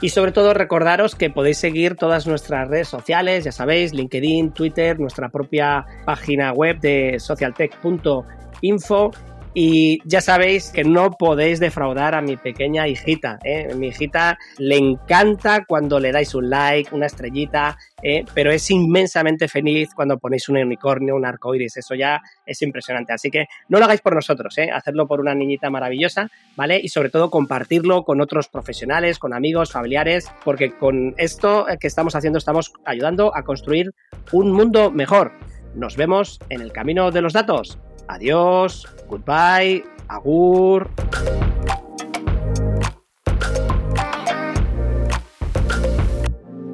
y 0.00 0.10
sobre 0.10 0.32
todo 0.32 0.54
recordaros 0.54 1.14
que 1.14 1.30
podéis 1.30 1.58
seguir 1.58 1.96
todas 1.96 2.26
nuestras 2.26 2.68
redes 2.68 2.88
sociales, 2.88 3.44
ya 3.44 3.52
sabéis, 3.52 3.92
LinkedIn, 3.92 4.52
Twitter, 4.52 4.98
nuestra 5.00 5.28
propia 5.28 5.86
página 6.04 6.52
web 6.52 6.78
de 6.80 7.18
socialtech.info 7.18 9.12
y 9.54 9.98
ya 10.04 10.20
sabéis 10.20 10.70
que 10.70 10.84
no 10.84 11.12
podéis 11.12 11.60
defraudar 11.60 12.14
a 12.14 12.20
mi 12.20 12.36
pequeña 12.36 12.86
hijita. 12.86 13.38
¿eh? 13.44 13.74
Mi 13.74 13.88
hijita 13.88 14.38
le 14.58 14.76
encanta 14.76 15.64
cuando 15.66 15.98
le 15.98 16.12
dais 16.12 16.34
un 16.34 16.50
like, 16.50 16.94
una 16.94 17.06
estrellita, 17.06 17.76
¿eh? 18.02 18.24
pero 18.34 18.50
es 18.52 18.70
inmensamente 18.70 19.48
feliz 19.48 19.90
cuando 19.94 20.18
ponéis 20.18 20.48
un 20.48 20.58
unicornio, 20.58 21.16
un 21.16 21.24
arco 21.24 21.54
iris. 21.54 21.76
Eso 21.76 21.94
ya 21.94 22.20
es 22.46 22.60
impresionante. 22.62 23.12
Así 23.12 23.30
que 23.30 23.46
no 23.68 23.78
lo 23.78 23.84
hagáis 23.84 24.00
por 24.00 24.14
nosotros, 24.14 24.56
¿eh? 24.58 24.70
hacedlo 24.70 25.06
por 25.06 25.20
una 25.20 25.34
niñita 25.34 25.70
maravillosa, 25.70 26.30
¿vale? 26.56 26.80
Y 26.82 26.88
sobre 26.88 27.10
todo 27.10 27.30
compartirlo 27.30 28.04
con 28.04 28.20
otros 28.20 28.48
profesionales, 28.48 29.18
con 29.18 29.32
amigos, 29.32 29.72
familiares, 29.72 30.30
porque 30.44 30.72
con 30.76 31.14
esto 31.16 31.66
que 31.80 31.86
estamos 31.86 32.14
haciendo 32.14 32.38
estamos 32.38 32.72
ayudando 32.84 33.34
a 33.34 33.42
construir 33.42 33.92
un 34.32 34.52
mundo 34.52 34.90
mejor. 34.90 35.32
Nos 35.74 35.96
vemos 35.96 36.38
en 36.48 36.60
el 36.60 36.72
camino 36.72 37.10
de 37.10 37.22
los 37.22 37.32
datos. 37.32 37.78
Adiós, 38.08 38.88
goodbye, 39.06 39.84
agur. 40.08 40.90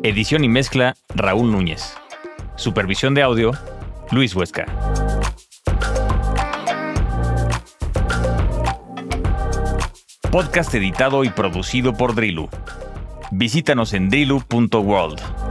Edición 0.05 0.45
y 0.45 0.49
mezcla 0.49 0.95
Raúl 1.15 1.51
Núñez. 1.51 1.97
Supervisión 2.57 3.15
de 3.15 3.23
audio 3.23 3.51
Luis 4.13 4.37
Huesca. 4.37 4.67
Podcast 10.31 10.73
editado 10.75 11.25
y 11.25 11.31
producido 11.31 11.95
por 11.95 12.15
Drilu. 12.15 12.49
Visítanos 13.33 13.93
en 13.93 14.09
drilu.world. 14.09 15.44